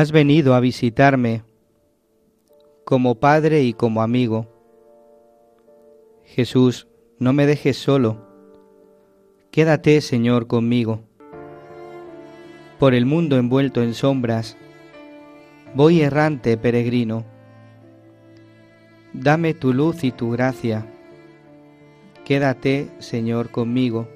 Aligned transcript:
Has 0.00 0.12
venido 0.12 0.54
a 0.54 0.60
visitarme 0.60 1.42
como 2.86 3.16
padre 3.16 3.64
y 3.64 3.74
como 3.74 4.00
amigo. 4.00 4.48
Jesús, 6.24 6.88
no 7.18 7.34
me 7.34 7.44
dejes 7.44 7.76
solo. 7.76 8.26
Quédate, 9.50 10.00
Señor, 10.00 10.46
conmigo. 10.46 11.02
Por 12.78 12.94
el 12.94 13.04
mundo 13.04 13.36
envuelto 13.36 13.82
en 13.82 13.92
sombras, 13.92 14.56
voy 15.74 16.00
errante 16.00 16.56
peregrino. 16.56 17.26
Dame 19.12 19.52
tu 19.52 19.74
luz 19.74 20.02
y 20.02 20.12
tu 20.12 20.30
gracia. 20.30 20.86
Quédate, 22.24 22.88
Señor, 23.00 23.50
conmigo. 23.50 24.08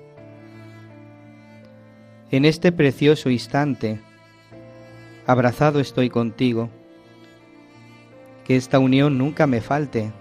En 2.30 2.46
este 2.46 2.72
precioso 2.72 3.28
instante, 3.28 4.00
abrazado 5.26 5.80
estoy 5.80 6.10
contigo. 6.10 6.70
Que 8.44 8.56
esta 8.56 8.78
unión 8.78 9.18
nunca 9.18 9.46
me 9.46 9.60
falte. 9.60 10.12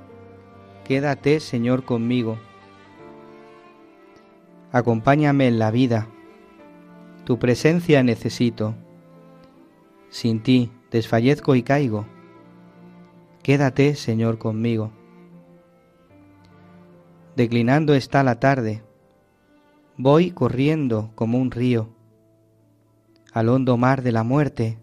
Quédate, 0.86 1.40
Señor, 1.40 1.84
conmigo. 1.84 2.38
Acompáñame 4.72 5.48
en 5.48 5.60
la 5.60 5.72
vida. 5.72 6.08
Tu 7.26 7.38
presencia 7.38 8.04
necesito. 8.04 8.76
Sin 10.10 10.42
ti 10.42 10.72
desfallezco 10.92 11.56
y 11.56 11.64
caigo. 11.64 12.06
Quédate, 13.42 13.96
Señor, 13.96 14.38
conmigo. 14.38 14.92
Declinando 17.36 17.94
está 17.94 18.24
la 18.24 18.40
tarde. 18.40 18.84
Voy 19.98 20.32
corriendo 20.32 21.12
como 21.16 21.40
un 21.40 21.52
río 21.52 21.90
al 23.34 23.50
hondo 23.50 23.78
mar 23.78 24.04
de 24.04 24.12
la 24.12 24.24
muerte. 24.24 24.78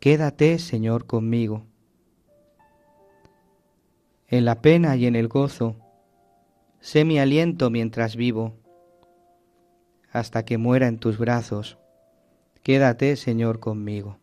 Quédate, 0.00 0.60
Señor, 0.60 1.06
conmigo. 1.06 1.64
En 4.28 4.44
la 4.44 4.62
pena 4.62 4.94
y 4.94 5.06
en 5.06 5.16
el 5.16 5.26
gozo, 5.26 5.74
sé 6.78 7.04
mi 7.04 7.18
aliento 7.18 7.68
mientras 7.68 8.14
vivo, 8.14 8.54
hasta 10.12 10.44
que 10.44 10.56
muera 10.56 10.86
en 10.86 10.98
tus 10.98 11.18
brazos. 11.18 11.78
Quédate, 12.62 13.16
Señor, 13.16 13.58
conmigo. 13.58 14.18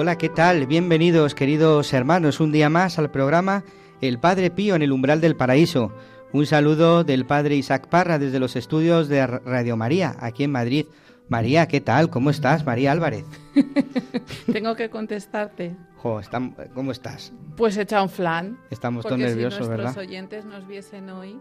Hola, 0.00 0.16
¿qué 0.16 0.28
tal? 0.28 0.68
Bienvenidos, 0.68 1.34
queridos 1.34 1.92
hermanos, 1.92 2.38
un 2.38 2.52
día 2.52 2.70
más 2.70 3.00
al 3.00 3.10
programa 3.10 3.64
El 4.00 4.20
Padre 4.20 4.48
Pío 4.52 4.76
en 4.76 4.82
el 4.82 4.92
umbral 4.92 5.20
del 5.20 5.34
paraíso. 5.34 5.92
Un 6.32 6.46
saludo 6.46 7.02
del 7.02 7.26
Padre 7.26 7.56
Isaac 7.56 7.88
Parra 7.88 8.20
desde 8.20 8.38
los 8.38 8.54
estudios 8.54 9.08
de 9.08 9.26
Radio 9.26 9.76
María, 9.76 10.14
aquí 10.20 10.44
en 10.44 10.52
Madrid. 10.52 10.86
María, 11.28 11.66
¿qué 11.66 11.80
tal? 11.80 12.10
¿Cómo 12.10 12.30
estás? 12.30 12.64
María 12.64 12.92
Álvarez. 12.92 13.24
Tengo 14.52 14.76
que 14.76 14.88
contestarte. 14.88 15.74
Jo, 15.96 16.20
¿Cómo 16.74 16.92
estás? 16.92 17.32
Pues 17.56 17.76
echa 17.76 18.00
un 18.00 18.08
flan. 18.08 18.56
Estamos 18.70 19.02
todos 19.02 19.14
porque 19.18 19.24
nerviosos, 19.24 19.64
si 19.66 19.68
nuestros 19.68 19.96
¿verdad? 19.96 19.98
oyentes 19.98 20.44
nos 20.44 20.64
viesen 20.68 21.10
hoy... 21.10 21.40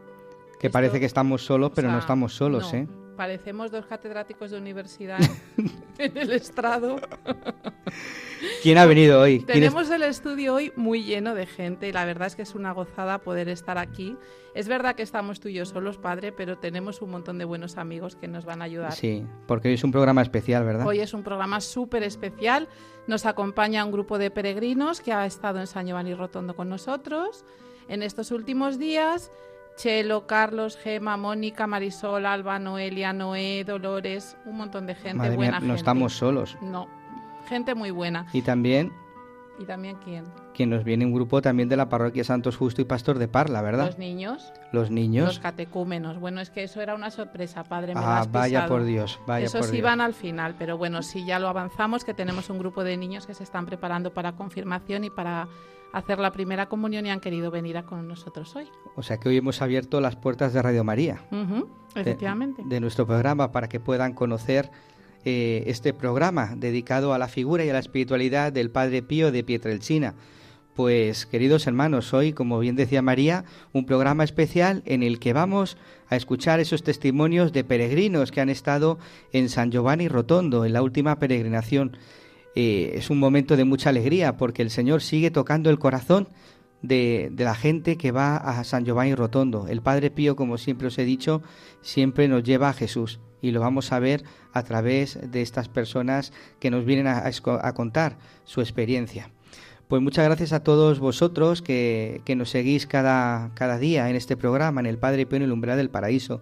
Que 0.59 0.65
esto- 0.65 0.73
parece 0.73 0.99
que 0.99 1.05
estamos 1.05 1.45
solos, 1.45 1.73
pero 1.75 1.89
o 1.89 1.91
no 1.91 1.97
sea, 1.97 2.05
estamos 2.05 2.33
solos, 2.33 2.73
no, 2.73 2.79
¿eh? 2.79 2.87
Parecemos 3.15 3.69
dos 3.69 3.85
catedráticos 3.85 4.49
de 4.49 4.57
universidad 4.57 5.19
en 5.99 6.17
el 6.17 6.31
estrado. 6.31 6.95
¿Quién 8.63 8.77
ha 8.77 8.85
venido 8.85 9.21
hoy? 9.21 9.39
¿Quién 9.39 9.63
es- 9.63 9.71
Tenemos 9.71 9.89
el 9.89 10.03
estudio 10.03 10.55
hoy 10.55 10.71
muy 10.75 11.03
lleno 11.03 11.33
de 11.35 11.45
gente 11.45 11.87
y 11.87 11.91
la 11.91 12.05
verdad 12.05 12.27
es 12.27 12.35
que 12.35 12.41
es 12.41 12.55
una 12.55 12.71
gozada 12.71 13.19
poder 13.19 13.49
estar 13.49 13.77
aquí. 13.77 14.17
Es 14.53 14.67
verdad 14.67 14.95
que 14.95 15.03
estamos 15.03 15.39
tú 15.39 15.49
y 15.49 15.53
yo 15.53 15.65
solos, 15.65 15.97
padre, 15.97 16.31
pero 16.31 16.57
tenemos 16.57 17.01
un 17.01 17.11
montón 17.11 17.37
de 17.37 17.45
buenos 17.45 17.77
amigos 17.77 18.15
que 18.15 18.27
nos 18.27 18.45
van 18.45 18.61
a 18.61 18.65
ayudar. 18.65 18.91
Sí, 18.93 19.25
porque 19.47 19.67
hoy 19.67 19.75
es 19.75 19.83
un 19.83 19.91
programa 19.91 20.21
especial, 20.21 20.63
¿verdad? 20.65 20.87
Hoy 20.87 20.99
es 20.99 21.13
un 21.13 21.23
programa 21.23 21.61
súper 21.61 22.03
especial. 22.03 22.67
Nos 23.05 23.25
acompaña 23.25 23.85
un 23.85 23.91
grupo 23.91 24.17
de 24.17 24.31
peregrinos 24.31 25.01
que 25.01 25.13
ha 25.13 25.25
estado 25.25 25.59
en 25.59 25.67
San 25.67 25.85
Giovanni 25.85 26.13
Rotondo 26.15 26.55
con 26.55 26.69
nosotros 26.69 27.45
en 27.87 28.01
estos 28.03 28.31
últimos 28.31 28.79
días. 28.79 29.31
Chelo, 29.77 30.25
Carlos, 30.25 30.75
Gema, 30.75 31.17
Mónica, 31.17 31.67
Marisol, 31.67 32.25
Alba, 32.25 32.57
Noelia, 32.57 33.13
Noé, 33.13 33.63
Dolores, 33.63 34.35
un 34.45 34.57
montón 34.57 34.87
de 34.87 34.95
gente, 34.95 35.17
Madre 35.19 35.35
buena 35.35 35.51
mía, 35.51 35.59
gente. 35.59 35.67
no 35.67 35.75
estamos 35.75 36.13
solos. 36.13 36.57
No, 36.61 36.87
gente 37.47 37.75
muy 37.75 37.91
buena. 37.91 38.27
Y 38.33 38.41
también 38.41 38.91
¿Y 39.59 39.65
también 39.65 39.97
quién? 40.03 40.25
quien 40.57 40.71
nos 40.71 40.83
viene 40.83 41.05
un 41.05 41.13
grupo 41.13 41.39
también 41.39 41.69
de 41.69 41.77
la 41.77 41.87
parroquia 41.87 42.23
Santos 42.23 42.57
Justo 42.57 42.81
y 42.81 42.85
Pastor 42.85 43.19
de 43.19 43.27
Parla, 43.27 43.61
¿verdad? 43.61 43.85
Los 43.85 43.99
niños, 43.99 44.51
Los 44.71 44.89
niños. 44.89 45.27
los 45.27 45.39
catecúmenos. 45.39 46.19
Bueno, 46.19 46.41
es 46.41 46.49
que 46.49 46.63
eso 46.63 46.81
era 46.81 46.95
una 46.95 47.11
sorpresa, 47.11 47.63
padre. 47.63 47.93
Me 47.93 48.01
ah, 48.03 48.25
vaya 48.29 48.61
pisado. 48.61 48.69
por 48.69 48.83
Dios, 48.83 49.19
vaya 49.27 49.45
Esos 49.45 49.61
por 49.61 49.69
Dios. 49.69 49.77
iban 49.77 50.01
al 50.01 50.15
final, 50.15 50.55
pero 50.57 50.75
bueno, 50.77 51.03
sí 51.03 51.25
ya 51.25 51.37
lo 51.37 51.47
avanzamos, 51.47 52.03
que 52.03 52.15
tenemos 52.15 52.49
un 52.49 52.57
grupo 52.57 52.83
de 52.83 52.97
niños 52.97 53.27
que 53.27 53.35
se 53.35 53.43
están 53.43 53.67
preparando 53.67 54.13
para 54.13 54.31
confirmación 54.31 55.03
y 55.03 55.11
para 55.11 55.47
hacer 55.93 56.17
la 56.17 56.31
primera 56.31 56.67
comunión 56.67 57.05
y 57.05 57.11
han 57.11 57.19
querido 57.19 57.51
venir 57.51 57.77
a 57.77 57.83
con 57.83 58.07
nosotros 58.07 58.55
hoy. 58.55 58.67
O 58.95 59.03
sea 59.03 59.17
que 59.17 59.29
hoy 59.29 59.37
hemos 59.37 59.61
abierto 59.61 60.01
las 60.01 60.15
puertas 60.15 60.53
de 60.53 60.61
Radio 60.63 60.83
María, 60.83 61.21
efectivamente. 61.95 62.63
de, 62.65 62.79
nuestro 62.79 63.05
programa, 63.05 63.51
para 63.51 63.69
que 63.69 63.79
puedan 63.79 64.13
conocer 64.13 64.71
eh, 65.29 65.65
este 65.67 65.93
programa 65.93 66.53
dedicado 66.55 67.13
a 67.13 67.17
la 67.17 67.27
figura 67.27 67.65
y 67.65 67.69
a 67.69 67.73
la 67.73 67.79
espiritualidad 67.79 68.53
del 68.53 68.69
Padre 68.69 69.01
Pío 69.01 69.29
de 69.29 69.43
Pietrelcina. 69.43 70.15
Pues 70.73 71.25
queridos 71.25 71.67
hermanos, 71.67 72.13
hoy, 72.13 72.31
como 72.31 72.59
bien 72.59 72.77
decía 72.77 73.01
María, 73.01 73.43
un 73.73 73.85
programa 73.85 74.23
especial 74.23 74.83
en 74.85 75.03
el 75.03 75.19
que 75.19 75.33
vamos 75.33 75.75
a 76.07 76.15
escuchar 76.15 76.61
esos 76.61 76.81
testimonios 76.81 77.51
de 77.51 77.65
peregrinos 77.65 78.31
que 78.31 78.39
han 78.39 78.47
estado 78.47 78.99
en 79.33 79.49
San 79.49 79.69
Giovanni 79.69 80.07
Rotondo, 80.07 80.63
en 80.63 80.71
la 80.71 80.81
última 80.81 81.19
peregrinación. 81.19 81.97
Eh, 82.55 82.93
es 82.93 83.09
un 83.09 83.19
momento 83.19 83.57
de 83.57 83.65
mucha 83.65 83.89
alegría 83.89 84.37
porque 84.37 84.61
el 84.61 84.69
Señor 84.69 85.01
sigue 85.01 85.29
tocando 85.29 85.69
el 85.69 85.77
corazón 85.77 86.29
de, 86.81 87.27
de, 87.33 87.43
la 87.43 87.55
gente 87.55 87.97
que 87.97 88.13
va 88.13 88.37
a 88.37 88.63
San 88.63 88.85
Giovanni 88.85 89.13
Rotondo. 89.13 89.67
El 89.67 89.81
Padre 89.81 90.09
Pío, 90.09 90.37
como 90.37 90.57
siempre 90.57 90.87
os 90.87 90.97
he 90.97 91.03
dicho, 91.03 91.41
siempre 91.81 92.29
nos 92.29 92.43
lleva 92.43 92.69
a 92.69 92.73
Jesús 92.73 93.19
y 93.41 93.51
lo 93.51 93.59
vamos 93.59 93.91
a 93.91 93.99
ver 93.99 94.23
a 94.53 94.63
través 94.63 95.19
de 95.31 95.41
estas 95.41 95.69
personas 95.69 96.33
que 96.59 96.71
nos 96.71 96.85
vienen 96.85 97.07
a, 97.07 97.23
a 97.25 97.73
contar 97.73 98.17
su 98.45 98.61
experiencia. 98.61 99.29
Pues 99.87 100.01
muchas 100.01 100.25
gracias 100.25 100.51
a 100.51 100.63
todos 100.63 100.99
vosotros 100.99 101.61
que, 101.61 102.21
que 102.25 102.35
nos 102.35 102.49
seguís 102.49 102.87
cada, 102.87 103.51
cada, 103.53 103.77
día 103.77 104.09
en 104.09 104.17
este 104.17 104.35
programa, 104.35 104.81
en 104.81 104.85
el 104.85 104.97
Padre 104.97 105.25
Pío 105.25 105.37
en 105.37 105.43
el 105.43 105.51
umbral 105.53 105.77
del 105.77 105.89
paraíso. 105.89 106.41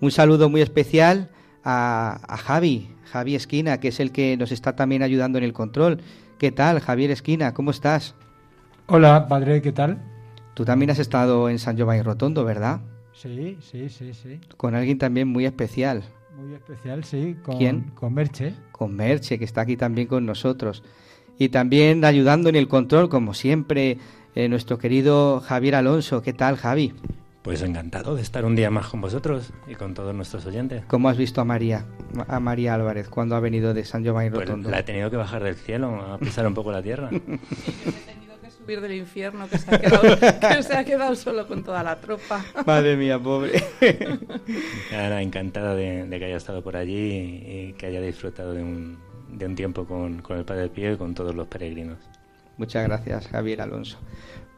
Un 0.00 0.12
saludo 0.12 0.48
muy 0.48 0.60
especial 0.60 1.30
a, 1.64 2.20
a, 2.28 2.36
Javi, 2.36 2.94
Javi 3.10 3.34
Esquina, 3.34 3.80
que 3.80 3.88
es 3.88 3.98
el 3.98 4.12
que 4.12 4.36
nos 4.36 4.52
está 4.52 4.76
también 4.76 5.02
ayudando 5.02 5.38
en 5.38 5.44
el 5.44 5.52
control. 5.52 6.00
¿Qué 6.38 6.52
tal, 6.52 6.78
Javier 6.78 7.10
Esquina? 7.10 7.52
¿Cómo 7.52 7.72
estás? 7.72 8.14
Hola, 8.86 9.26
padre, 9.26 9.60
¿qué 9.60 9.72
tal? 9.72 9.98
Tú 10.54 10.64
también 10.64 10.90
has 10.90 11.00
estado 11.00 11.50
en 11.50 11.58
San 11.58 11.76
Giovanni 11.76 12.02
Rotondo, 12.02 12.44
¿verdad? 12.44 12.80
Sí, 13.12 13.58
sí, 13.60 13.88
sí, 13.88 14.14
sí. 14.14 14.40
Con 14.56 14.76
alguien 14.76 14.98
también 14.98 15.26
muy 15.26 15.46
especial. 15.46 16.04
Muy 16.38 16.54
especial, 16.54 17.02
sí. 17.02 17.36
Con, 17.42 17.58
¿Quién? 17.58 17.90
Con 17.96 18.14
Merche. 18.14 18.54
Con 18.70 18.94
Merche, 18.94 19.40
que 19.40 19.44
está 19.44 19.62
aquí 19.62 19.76
también 19.76 20.06
con 20.06 20.24
nosotros 20.24 20.84
y 21.36 21.48
también 21.48 22.04
ayudando 22.04 22.48
en 22.48 22.54
el 22.54 22.68
control, 22.68 23.08
como 23.08 23.34
siempre, 23.34 23.98
eh, 24.36 24.48
nuestro 24.48 24.78
querido 24.78 25.40
Javier 25.40 25.74
Alonso. 25.74 26.22
¿Qué 26.22 26.32
tal, 26.32 26.56
Javi? 26.56 26.94
Pues 27.42 27.62
encantado 27.62 28.14
de 28.14 28.22
estar 28.22 28.44
un 28.44 28.54
día 28.54 28.70
más 28.70 28.86
con 28.86 29.00
vosotros 29.00 29.52
y 29.66 29.74
con 29.74 29.94
todos 29.94 30.14
nuestros 30.14 30.46
oyentes. 30.46 30.84
¿Cómo 30.86 31.08
has 31.08 31.16
visto 31.16 31.40
a 31.40 31.44
María, 31.44 31.86
a 32.28 32.38
María 32.38 32.74
Álvarez, 32.74 33.08
cuando 33.08 33.34
ha 33.34 33.40
venido 33.40 33.74
de 33.74 33.84
San 33.84 34.04
Giovanni 34.04 34.30
Rotondo? 34.30 34.64
Pues 34.68 34.70
la 34.70 34.78
he 34.78 34.84
tenido 34.84 35.10
que 35.10 35.16
bajar 35.16 35.42
del 35.42 35.56
cielo, 35.56 36.00
a 36.02 36.18
pisar 36.18 36.46
un 36.46 36.54
poco 36.54 36.70
la 36.70 36.82
tierra. 36.82 37.10
subir 38.68 38.80
del 38.82 38.96
infierno, 38.96 39.48
que 39.48 39.56
se 39.56 39.74
ha 39.74 39.78
quedado, 39.78 40.02
que 40.56 40.62
se 40.62 40.76
ha 40.76 40.84
quedado 40.84 41.16
solo 41.16 41.48
con 41.48 41.64
toda 41.64 41.82
la 41.82 41.96
tropa. 41.96 42.44
Madre 42.66 42.96
mía, 42.96 43.18
pobre. 43.18 43.64
Ahora, 44.92 45.22
encantada 45.22 45.74
de, 45.74 46.04
de 46.04 46.18
que 46.18 46.26
haya 46.26 46.36
estado 46.36 46.62
por 46.62 46.76
allí 46.76 46.92
y 46.92 47.74
que 47.78 47.86
haya 47.86 48.02
disfrutado 48.02 48.52
de 48.52 48.62
un, 48.62 48.98
de 49.32 49.46
un 49.46 49.54
tiempo 49.54 49.86
con, 49.86 50.20
con, 50.20 50.36
el 50.36 50.44
Padre 50.44 50.68
Pío 50.68 50.92
y 50.92 50.96
con 50.98 51.14
todos 51.14 51.34
los 51.34 51.46
peregrinos. 51.48 51.96
Muchas 52.58 52.84
gracias, 52.86 53.28
Javier 53.28 53.62
Alonso. 53.62 53.96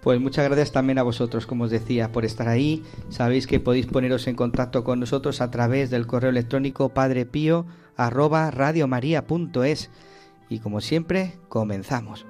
Pues 0.03 0.19
muchas 0.19 0.47
gracias 0.47 0.73
también 0.73 0.99
a 0.99 1.05
vosotros, 1.05 1.47
como 1.47 1.65
os 1.65 1.71
decía, 1.71 2.11
por 2.11 2.25
estar 2.25 2.49
ahí. 2.49 2.83
Sabéis 3.11 3.47
que 3.47 3.61
podéis 3.61 3.87
poneros 3.87 4.27
en 4.27 4.35
contacto 4.35 4.83
con 4.83 4.99
nosotros 4.99 5.41
a 5.41 5.53
través 5.53 5.89
del 5.89 6.09
correo 6.09 6.31
electrónico 6.31 6.89
padrepío 6.89 7.65
arroba 7.97 8.51
radiomaria.es. 8.51 9.91
Y 10.49 10.59
como 10.59 10.81
siempre, 10.81 11.35
comenzamos. 11.49 12.27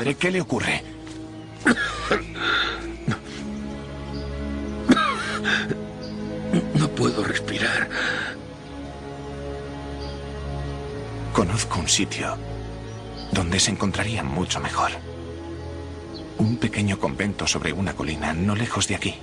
Padre, 0.00 0.14
¿qué 0.14 0.30
le 0.30 0.40
ocurre? 0.40 0.82
No 6.72 6.88
puedo 6.88 7.22
respirar. 7.22 7.86
Conozco 11.34 11.80
un 11.80 11.86
sitio 11.86 12.34
donde 13.32 13.60
se 13.60 13.72
encontraría 13.72 14.24
mucho 14.24 14.58
mejor. 14.58 14.92
Un 16.38 16.56
pequeño 16.56 16.98
convento 16.98 17.46
sobre 17.46 17.74
una 17.74 17.92
colina, 17.92 18.32
no 18.32 18.56
lejos 18.56 18.88
de 18.88 18.94
aquí. 18.94 19.14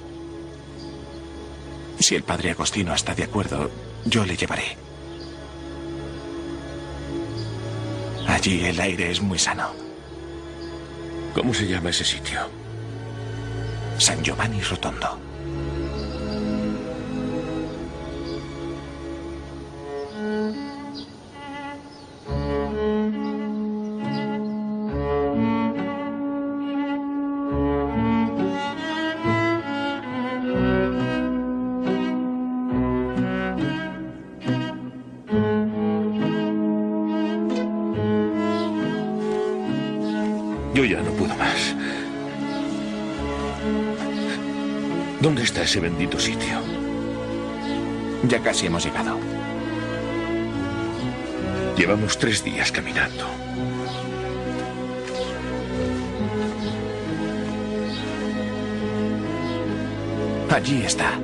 Si 1.98 2.14
el 2.14 2.22
padre 2.22 2.52
Agostino 2.52 2.94
está 2.94 3.16
de 3.16 3.24
acuerdo, 3.24 3.72
yo 4.06 4.24
le 4.28 4.38
llevaré. 4.38 4.78
Allí 8.28 8.64
el 8.64 8.80
aire 8.80 9.10
es 9.10 9.24
muy 9.24 9.40
sano. 9.40 9.87
¿Cómo 11.38 11.54
se 11.54 11.68
llama 11.68 11.92
ese 11.92 12.04
sitio? 12.04 12.40
San 14.00 14.24
Giovanni 14.24 14.60
Rotondo. 14.60 15.27
Está 45.48 45.64
ese 45.64 45.80
bendito 45.80 46.20
sitio? 46.20 46.60
Ya 48.28 48.40
casi 48.42 48.66
hemos 48.66 48.84
llegado. 48.84 49.18
Llevamos 51.78 52.18
tres 52.18 52.44
días 52.44 52.70
caminando. 52.70 53.26
Allí 60.52 60.82
está. 60.84 61.18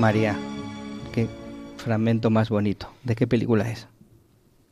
María, 0.00 0.34
qué 1.12 1.28
fragmento 1.76 2.30
más 2.30 2.48
bonito. 2.48 2.88
¿De 3.02 3.14
qué 3.14 3.26
película 3.26 3.68
es? 3.70 3.86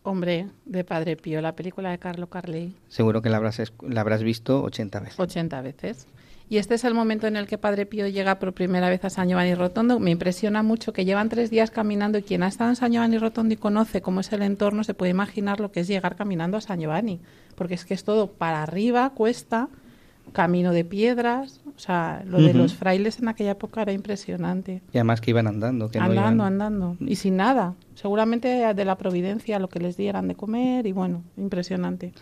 Hombre, 0.04 0.48
de 0.64 0.84
Padre 0.84 1.16
Pío, 1.16 1.40
la 1.40 1.54
película 1.54 1.90
de 1.90 1.98
Carlo 1.98 2.28
Carley. 2.28 2.74
Seguro 2.88 3.22
que 3.22 3.30
la 3.30 3.36
habrás, 3.36 3.72
la 3.80 4.00
habrás 4.00 4.22
visto 4.22 4.62
80 4.62 5.00
veces. 5.00 5.20
80 5.20 5.62
veces. 5.62 6.06
Y 6.48 6.58
este 6.58 6.74
es 6.74 6.84
el 6.84 6.92
momento 6.92 7.26
en 7.26 7.36
el 7.36 7.46
que 7.46 7.56
Padre 7.56 7.86
Pío 7.86 8.06
llega 8.08 8.38
por 8.38 8.52
primera 8.52 8.90
vez 8.90 9.04
a 9.04 9.10
San 9.10 9.28
Giovanni 9.28 9.54
Rotondo. 9.54 9.98
Me 10.00 10.10
impresiona 10.10 10.62
mucho 10.62 10.92
que 10.92 11.04
llevan 11.04 11.28
tres 11.28 11.48
días 11.48 11.70
caminando 11.70 12.18
y 12.18 12.22
quien 12.22 12.42
ha 12.42 12.48
estado 12.48 12.68
en 12.68 12.76
San 12.76 12.92
Giovanni 12.92 13.16
Rotondo 13.16 13.54
y 13.54 13.56
conoce 13.56 14.02
cómo 14.02 14.20
es 14.20 14.32
el 14.32 14.42
entorno 14.42 14.84
se 14.84 14.92
puede 14.92 15.12
imaginar 15.12 15.60
lo 15.60 15.72
que 15.72 15.80
es 15.80 15.88
llegar 15.88 16.14
caminando 16.14 16.58
a 16.58 16.60
San 16.60 16.80
Giovanni. 16.80 17.20
Porque 17.54 17.74
es 17.74 17.84
que 17.84 17.94
es 17.94 18.04
todo 18.04 18.32
para 18.32 18.62
arriba, 18.62 19.10
cuesta, 19.14 19.68
camino 20.32 20.72
de 20.72 20.84
piedras. 20.84 21.60
O 21.76 21.78
sea, 21.78 22.22
lo 22.26 22.38
de 22.38 22.46
uh 22.46 22.48
-huh. 22.48 22.54
los 22.54 22.74
frailes 22.74 23.18
en 23.20 23.28
aquella 23.28 23.52
época 23.52 23.82
era 23.82 23.92
impresionante. 23.92 24.82
Y 24.92 24.98
además 24.98 25.20
que 25.20 25.30
iban 25.30 25.46
andando. 25.46 25.90
Que 25.90 25.98
andando, 25.98 26.20
no 26.22 26.26
iban... 26.36 26.40
andando. 26.40 26.96
Y 27.00 27.16
sin 27.16 27.36
nada. 27.36 27.74
Seguramente 27.94 28.74
de 28.74 28.84
la 28.84 28.96
providencia 28.96 29.58
lo 29.58 29.68
que 29.68 29.78
les 29.78 29.96
dieran 29.96 30.28
de 30.28 30.34
comer 30.34 30.86
y 30.86 30.92
bueno, 30.92 31.22
impresionante. 31.36 32.12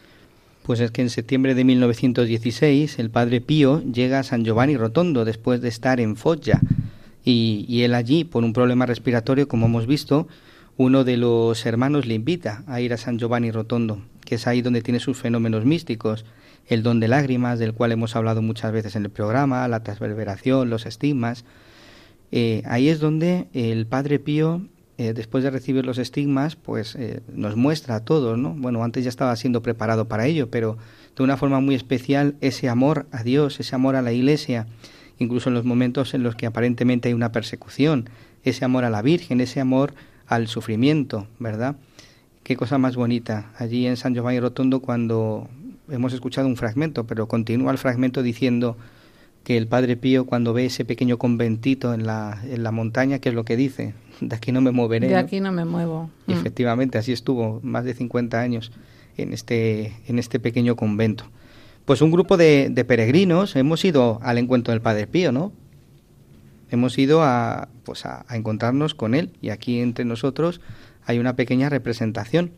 Pues 0.62 0.80
es 0.80 0.90
que 0.90 1.02
en 1.02 1.10
septiembre 1.10 1.54
de 1.54 1.64
1916 1.64 2.98
el 2.98 3.10
padre 3.10 3.40
Pío 3.40 3.82
llega 3.82 4.18
a 4.18 4.22
San 4.22 4.44
Giovanni 4.44 4.76
Rotondo 4.76 5.24
después 5.24 5.60
de 5.60 5.68
estar 5.68 6.00
en 6.00 6.16
Foggia 6.16 6.60
y, 7.24 7.64
y, 7.68 7.82
él 7.82 7.94
allí, 7.94 8.24
por 8.24 8.44
un 8.44 8.52
problema 8.52 8.86
respiratorio, 8.86 9.46
como 9.46 9.66
hemos 9.66 9.86
visto, 9.86 10.26
uno 10.76 11.04
de 11.04 11.18
los 11.18 11.66
hermanos 11.66 12.06
le 12.06 12.14
invita 12.14 12.62
a 12.66 12.80
ir 12.80 12.92
a 12.94 12.96
San 12.96 13.18
Giovanni 13.18 13.50
Rotondo, 13.50 14.02
que 14.24 14.36
es 14.36 14.46
ahí 14.46 14.62
donde 14.62 14.80
tiene 14.80 15.00
sus 15.00 15.18
fenómenos 15.18 15.64
místicos, 15.64 16.24
el 16.70 16.82
don 16.82 17.00
de 17.00 17.08
lágrimas, 17.08 17.58
del 17.58 17.74
cual 17.74 17.92
hemos 17.92 18.16
hablado 18.16 18.40
muchas 18.40 18.72
veces 18.72 18.96
en 18.96 19.04
el 19.04 19.10
programa, 19.10 19.68
la 19.68 19.82
transverberación, 19.82 20.70
los 20.70 20.86
estigmas. 20.86 21.44
Eh, 22.32 22.62
ahí 22.64 22.88
es 22.88 23.00
donde 23.00 23.48
el 23.52 23.86
padre 23.86 24.20
Pío 24.20 24.62
eh, 25.02 25.14
después 25.14 25.42
de 25.42 25.48
recibir 25.48 25.86
los 25.86 25.96
estigmas, 25.96 26.56
pues 26.56 26.94
eh, 26.94 27.22
nos 27.32 27.56
muestra 27.56 27.94
a 27.94 28.04
todos, 28.04 28.36
¿no? 28.36 28.54
Bueno, 28.54 28.84
antes 28.84 29.02
ya 29.02 29.08
estaba 29.08 29.34
siendo 29.34 29.62
preparado 29.62 30.08
para 30.08 30.26
ello, 30.26 30.50
pero 30.50 30.76
de 31.16 31.22
una 31.22 31.38
forma 31.38 31.58
muy 31.58 31.74
especial 31.74 32.34
ese 32.42 32.68
amor 32.68 33.06
a 33.10 33.22
Dios, 33.22 33.58
ese 33.60 33.74
amor 33.74 33.96
a 33.96 34.02
la 34.02 34.12
Iglesia, 34.12 34.66
incluso 35.18 35.48
en 35.48 35.54
los 35.54 35.64
momentos 35.64 36.12
en 36.12 36.22
los 36.22 36.36
que 36.36 36.44
aparentemente 36.44 37.08
hay 37.08 37.14
una 37.14 37.32
persecución, 37.32 38.10
ese 38.44 38.64
amor 38.66 38.84
a 38.84 38.90
la 38.90 39.00
Virgen, 39.00 39.40
ese 39.40 39.58
amor 39.58 39.94
al 40.26 40.48
sufrimiento, 40.48 41.26
¿verdad? 41.38 41.76
Qué 42.42 42.56
cosa 42.56 42.76
más 42.76 42.94
bonita. 42.94 43.52
Allí 43.56 43.86
en 43.86 43.96
San 43.96 44.14
Giovanni 44.14 44.38
Rotondo 44.38 44.80
cuando 44.80 45.48
hemos 45.90 46.12
escuchado 46.12 46.46
un 46.48 46.56
fragmento, 46.56 47.06
pero 47.06 47.26
continúa 47.28 47.72
el 47.72 47.78
fragmento 47.78 48.22
diciendo, 48.22 48.76
que 49.44 49.56
el 49.56 49.66
Padre 49.66 49.96
Pío 49.96 50.26
cuando 50.26 50.52
ve 50.52 50.66
ese 50.66 50.84
pequeño 50.84 51.16
conventito 51.18 51.94
en 51.94 52.04
la, 52.06 52.42
en 52.44 52.62
la 52.62 52.72
montaña, 52.72 53.20
¿qué 53.20 53.30
es 53.30 53.34
lo 53.34 53.44
que 53.44 53.56
dice? 53.56 53.94
De 54.20 54.36
aquí 54.36 54.52
no 54.52 54.60
me 54.60 54.70
moveré. 54.70 55.06
De 55.08 55.14
¿no? 55.14 55.18
aquí 55.18 55.40
no 55.40 55.50
me 55.50 55.64
muevo. 55.64 56.10
Y 56.26 56.34
Mm. 56.34 56.38
efectivamente, 56.38 56.98
así 56.98 57.12
estuvo 57.12 57.58
más 57.62 57.84
de 57.84 57.94
50 57.94 58.38
años 58.38 58.70
en 59.16 59.32
este, 59.32 59.94
en 60.06 60.18
este 60.18 60.40
pequeño 60.40 60.76
convento. 60.76 61.24
Pues 61.86 62.02
un 62.02 62.10
grupo 62.10 62.36
de, 62.36 62.68
de 62.70 62.84
peregrinos 62.84 63.56
hemos 63.56 63.82
ido 63.84 64.20
al 64.22 64.36
encuentro 64.36 64.72
del 64.72 64.82
Padre 64.82 65.06
Pío, 65.06 65.32
¿no? 65.32 65.52
Hemos 66.70 66.96
ido 66.98 67.22
a, 67.22 67.68
pues 67.84 68.04
a, 68.06 68.24
a 68.28 68.36
encontrarnos 68.36 68.94
con 68.94 69.14
él 69.14 69.32
y 69.40 69.48
aquí 69.48 69.80
entre 69.80 70.04
nosotros 70.04 70.60
hay 71.04 71.18
una 71.18 71.34
pequeña 71.34 71.68
representación. 71.70 72.52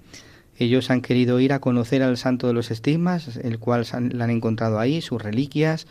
Ellos 0.59 0.91
han 0.91 1.01
querido 1.01 1.41
ir 1.41 1.53
a 1.53 1.61
conocer 1.61 2.03
al 2.03 2.17
Santo 2.17 2.47
de 2.47 2.53
los 2.53 2.71
Estigmas, 2.71 3.37
el 3.37 3.59
cual 3.59 3.87
la 4.13 4.25
han 4.25 4.31
encontrado 4.31 4.79
ahí, 4.79 5.01
sus 5.01 5.23
reliquias, 5.23 5.87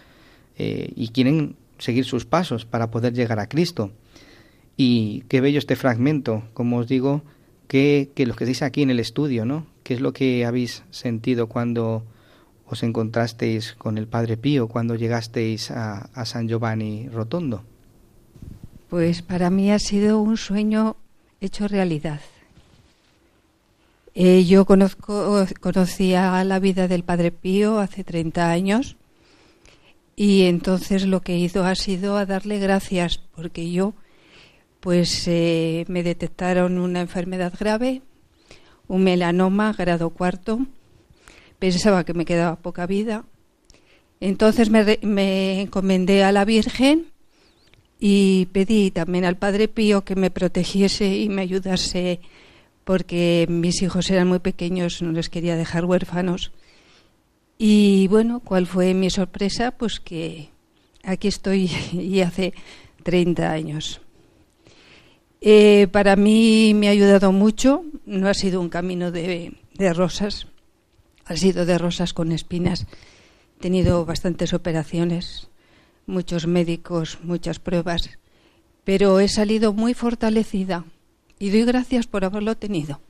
eh, 0.58 0.91
y 0.96 1.10
quieren 1.10 1.56
seguir 1.80 2.06
sus 2.06 2.25
pasos 2.25 2.65
para 2.65 2.91
poder 2.91 3.13
llegar 3.13 3.39
a 3.39 3.48
Cristo. 3.48 3.91
Y 4.77 5.24
qué 5.27 5.41
bello 5.41 5.60
este 5.60 5.75
fragmento, 5.75 6.44
como 6.53 6.77
os 6.77 6.88
digo, 6.88 7.24
que, 7.68 8.12
que 8.15 8.25
lo 8.25 8.36
que 8.36 8.46
dice 8.46 8.65
aquí 8.65 8.82
en 8.82 8.89
el 8.89 9.00
estudio, 9.00 9.46
¿no? 9.46 9.65
¿Qué 9.84 9.96
es 9.96 10.01
lo 10.01 10.13
que 10.13 10.46
habéis 10.46 10.84
sentido 10.91 11.48
cuando 11.48 12.03
os 12.65 12.84
encontrasteis 12.84 13.74
con 13.74 13.98
el 13.98 14.08
Padre 14.08 14.38
Pío, 14.38 14.68
cuando 14.68 14.96
llegasteis 14.96 15.72
a, 15.72 16.10
a 16.13 16.25
San 16.25 16.48
Giovanni 16.48 17.10
Rotondo? 17.10 17.63
Pues 18.89 19.22
para 19.22 19.50
mí 19.50 19.72
ha 19.72 19.80
sido 19.80 20.22
un 20.22 20.38
sueño 20.38 20.98
hecho 21.39 21.68
realidad. 21.68 22.22
Eh, 24.13 24.44
yo 24.44 24.65
conozco, 24.65 25.46
conocía 25.62 26.44
la 26.44 26.60
vida 26.60 26.89
del 26.89 27.03
Padre 27.03 27.32
Pío 27.32 27.80
hace 27.80 28.03
30 28.03 28.51
años 28.51 28.98
y 30.18 30.44
entonces 30.44 31.06
lo 31.06 31.22
que 31.22 31.38
he 31.38 31.60
ha 31.60 31.75
sido 31.75 32.18
a 32.18 32.25
darle 32.25 32.60
gracias 32.60 33.20
porque 33.34 33.72
yo 33.72 33.94
pues 34.82 35.27
eh, 35.27 35.86
me 35.88 36.03
detectaron 36.03 36.77
una 36.77 37.00
enfermedad 37.00 37.53
grave, 37.58 38.01
un 38.89 39.03
melanoma 39.03 39.74
grado 39.74 40.10
cuarto, 40.10 40.60
pensaba 41.60 42.03
que 42.03 42.13
me 42.13 42.25
quedaba 42.25 42.58
poca 42.58 42.88
vida, 42.88 43.24
entonces 44.20 44.70
me, 44.70 45.00
me 45.03 45.62
encomendé 45.62 46.24
a 46.24 46.34
la 46.34 46.44
Virgen 46.44 47.08
y 48.00 48.48
pedí 48.48 48.91
también 48.91 49.24
al 49.24 49.38
Padre 49.38 49.70
Pío 49.70 50.03
que 50.03 50.15
me 50.15 50.32
protegiese 50.32 51.15
y 51.15 51.30
me 51.30 51.44
ayudase 51.44 52.20
porque 52.84 53.46
mis 53.50 53.82
hijos 53.82 54.10
eran 54.10 54.28
muy 54.28 54.40
pequeños, 54.40 55.02
no 55.02 55.12
les 55.12 55.30
quería 55.30 55.56
dejar 55.56 55.86
huérfanos. 55.86 56.52
Y 57.58 58.08
bueno, 58.08 58.40
¿cuál 58.40 58.66
fue 58.66 58.94
mi 58.94 59.10
sorpresa? 59.10 59.72
Pues 59.72 60.00
que 60.00 60.50
aquí 61.04 61.28
estoy 61.28 61.70
y 61.94 62.22
hace 62.22 62.54
30 63.04 63.52
años. 63.52 64.02
Eh, 65.42 65.88
para 65.92 66.16
mí 66.16 66.74
me 66.76 66.88
ha 66.88 66.92
ayudado 66.92 67.32
mucho, 67.32 67.84
no 68.06 68.28
ha 68.28 68.34
sido 68.34 68.62
un 68.62 68.70
camino 68.70 69.12
de, 69.12 69.54
de 69.74 69.94
rosas, 69.94 70.48
ha 71.26 71.36
sido 71.36 71.66
de 71.66 71.78
rosas 71.78 72.14
con 72.14 72.32
espinas. 72.32 72.86
He 73.58 73.62
tenido 73.62 74.06
bastantes 74.06 74.54
operaciones, 74.54 75.48
muchos 76.06 76.46
médicos, 76.46 77.20
muchas 77.24 77.60
pruebas, 77.60 78.20
pero 78.84 79.20
he 79.20 79.28
salido 79.28 79.74
muy 79.74 79.94
fortalecida 79.94 80.86
y 81.41 81.50
doy 81.50 81.65
gracias 81.65 82.05
por 82.05 82.24
haberlo 82.24 82.55
tenido, 82.55 83.01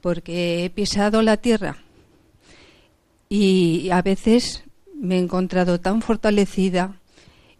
porque 0.00 0.64
he 0.64 0.70
pisado 0.70 1.20
la 1.20 1.36
tierra 1.36 1.78
y 3.28 3.90
a 3.90 4.02
veces 4.02 4.62
me 4.94 5.16
he 5.16 5.18
encontrado 5.18 5.80
tan 5.80 6.00
fortalecida 6.00 7.00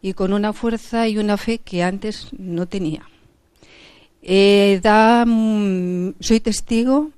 y 0.00 0.12
con 0.12 0.32
una 0.32 0.52
fuerza 0.52 1.08
y 1.08 1.18
una 1.18 1.36
fe 1.36 1.58
que 1.58 1.82
antes 1.82 2.28
no 2.38 2.66
tenía. 2.66 3.08
Da, 4.80 5.24
mm, 5.26 6.14
soy 6.20 6.38
testigo 6.38 7.10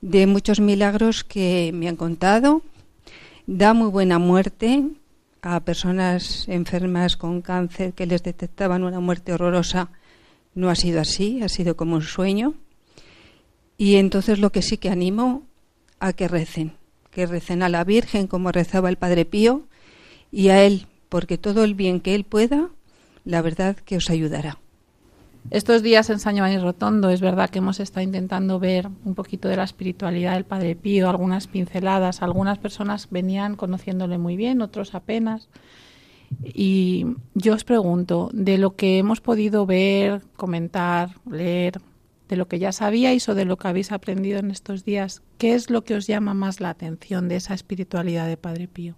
de 0.00 0.26
muchos 0.26 0.60
milagros 0.60 1.24
que 1.24 1.72
me 1.74 1.88
han 1.88 1.96
contado, 1.96 2.62
da 3.46 3.74
muy 3.74 3.90
buena 3.90 4.18
muerte 4.18 4.82
a 5.42 5.60
personas 5.60 6.48
enfermas 6.48 7.18
con 7.18 7.42
cáncer 7.42 7.92
que 7.92 8.06
les 8.06 8.22
detectaban 8.22 8.82
una 8.82 8.98
muerte 8.98 9.34
horrorosa. 9.34 9.90
No 10.54 10.70
ha 10.70 10.74
sido 10.74 11.00
así, 11.00 11.42
ha 11.42 11.48
sido 11.48 11.76
como 11.76 11.96
un 11.96 12.02
sueño. 12.02 12.54
Y 13.76 13.96
entonces 13.96 14.38
lo 14.38 14.50
que 14.50 14.62
sí 14.62 14.76
que 14.76 14.90
animo 14.90 15.42
a 16.00 16.12
que 16.12 16.28
recen, 16.28 16.72
que 17.10 17.26
recen 17.26 17.62
a 17.62 17.68
la 17.68 17.84
Virgen 17.84 18.26
como 18.26 18.52
rezaba 18.52 18.88
el 18.88 18.96
Padre 18.96 19.24
Pío 19.24 19.66
y 20.32 20.48
a 20.48 20.64
Él, 20.64 20.86
porque 21.08 21.38
todo 21.38 21.64
el 21.64 21.74
bien 21.74 22.00
que 22.00 22.14
Él 22.14 22.24
pueda, 22.24 22.70
la 23.24 23.42
verdad 23.42 23.76
que 23.76 23.96
os 23.96 24.10
ayudará. 24.10 24.58
Estos 25.50 25.82
días 25.82 26.10
en 26.10 26.18
San 26.18 26.34
Giovanni 26.34 26.58
Rotondo 26.58 27.08
es 27.08 27.22
verdad 27.22 27.48
que 27.48 27.58
hemos 27.58 27.80
estado 27.80 28.04
intentando 28.04 28.58
ver 28.58 28.88
un 29.04 29.14
poquito 29.14 29.48
de 29.48 29.56
la 29.56 29.64
espiritualidad 29.64 30.34
del 30.34 30.44
Padre 30.44 30.76
Pío, 30.76 31.08
algunas 31.08 31.46
pinceladas, 31.46 32.20
algunas 32.20 32.58
personas 32.58 33.08
venían 33.10 33.56
conociéndole 33.56 34.18
muy 34.18 34.36
bien, 34.36 34.60
otros 34.60 34.94
apenas. 34.94 35.48
Y 36.42 37.06
yo 37.34 37.54
os 37.54 37.64
pregunto, 37.64 38.30
de 38.32 38.58
lo 38.58 38.76
que 38.76 38.98
hemos 38.98 39.20
podido 39.20 39.66
ver, 39.66 40.22
comentar, 40.36 41.10
leer, 41.30 41.80
de 42.28 42.36
lo 42.36 42.46
que 42.48 42.58
ya 42.58 42.72
sabíais 42.72 43.28
o 43.28 43.34
de 43.34 43.44
lo 43.44 43.56
que 43.56 43.68
habéis 43.68 43.92
aprendido 43.92 44.38
en 44.38 44.50
estos 44.50 44.84
días, 44.84 45.22
¿qué 45.38 45.54
es 45.54 45.70
lo 45.70 45.82
que 45.82 45.94
os 45.94 46.06
llama 46.06 46.34
más 46.34 46.60
la 46.60 46.70
atención 46.70 47.28
de 47.28 47.36
esa 47.36 47.54
espiritualidad 47.54 48.26
de 48.26 48.36
Padre 48.36 48.68
Pío? 48.68 48.96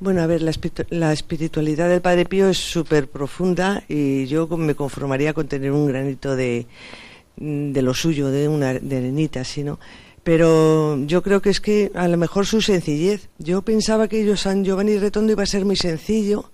Bueno, 0.00 0.20
a 0.20 0.26
ver, 0.26 0.42
la, 0.42 0.52
la 0.90 1.12
espiritualidad 1.12 1.88
del 1.88 2.02
Padre 2.02 2.24
Pío 2.26 2.48
es 2.48 2.58
súper 2.58 3.08
profunda 3.08 3.84
y 3.88 4.26
yo 4.26 4.48
me 4.48 4.74
conformaría 4.74 5.32
con 5.32 5.48
tener 5.48 5.70
un 5.72 5.86
granito 5.86 6.36
de, 6.36 6.66
de 7.36 7.82
lo 7.82 7.94
suyo, 7.94 8.30
de 8.30 8.48
una 8.48 8.74
de 8.74 8.96
arenita, 8.96 9.40
así, 9.40 9.62
¿no? 9.62 9.78
Pero 10.22 10.98
yo 11.04 11.22
creo 11.22 11.42
que 11.42 11.50
es 11.50 11.60
que 11.60 11.90
a 11.94 12.06
lo 12.06 12.16
mejor 12.16 12.46
su 12.46 12.62
sencillez. 12.62 13.28
Yo 13.38 13.62
pensaba 13.62 14.08
que 14.08 14.24
yo 14.24 14.36
San 14.36 14.64
Giovanni 14.64 14.98
Retondo 14.98 15.32
iba 15.32 15.42
a 15.42 15.46
ser 15.46 15.64
muy 15.64 15.76
sencillo. 15.76 16.50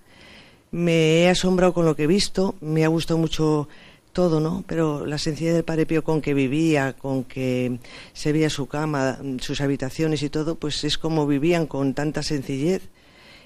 Me 0.71 1.21
he 1.21 1.29
asombrado 1.29 1.73
con 1.73 1.85
lo 1.85 1.95
que 1.95 2.03
he 2.03 2.07
visto, 2.07 2.55
me 2.61 2.85
ha 2.85 2.87
gustado 2.87 3.17
mucho 3.17 3.67
todo, 4.13 4.39
¿no? 4.39 4.63
Pero 4.67 5.05
la 5.05 5.17
sencillez 5.17 5.53
del 5.53 5.63
Padre 5.63 6.01
con 6.01 6.21
que 6.21 6.33
vivía, 6.33 6.93
con 6.93 7.23
que 7.23 7.79
se 8.13 8.31
veía 8.31 8.49
su 8.49 8.67
cama, 8.67 9.19
sus 9.39 9.61
habitaciones 9.61 10.21
y 10.23 10.29
todo, 10.29 10.55
pues 10.55 10.83
es 10.83 10.97
como 10.97 11.27
vivían 11.27 11.67
con 11.67 11.93
tanta 11.93 12.21
sencillez 12.23 12.81